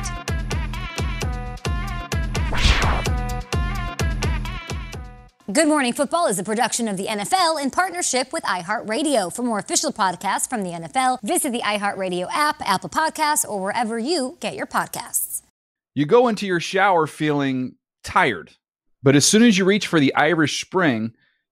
Good 5.52 5.68
Morning 5.68 5.94
Football 5.94 6.28
is 6.28 6.40
a 6.40 6.44
production 6.44 6.88
of 6.88 6.98
the 6.98 7.06
NFL 7.06 7.62
in 7.62 7.70
partnership 7.70 8.34
with 8.34 8.44
iHeartRadio. 8.44 9.34
For 9.34 9.44
more 9.44 9.60
official 9.60 9.94
podcasts 9.94 10.50
from 10.50 10.64
the 10.64 10.72
NFL, 10.72 11.22
visit 11.22 11.52
the 11.52 11.62
iHeartRadio 11.62 12.28
app, 12.32 12.62
Apple 12.68 12.90
Podcasts, 12.90 13.48
or 13.48 13.62
wherever 13.62 14.00
you 14.00 14.38
get 14.40 14.56
your 14.56 14.66
podcasts. 14.66 15.44
You 15.94 16.06
go 16.06 16.28
into 16.28 16.48
your 16.48 16.60
shower 16.60 17.08
feeling 17.08 17.76
tired, 18.04 18.52
but 19.04 19.16
as 19.16 19.26
soon 19.26 19.44
as 19.44 19.58
you 19.58 19.66
reach 19.66 19.88
for 19.88 20.00
the 20.00 20.14
Irish 20.16 20.60
Spring, 20.60 21.14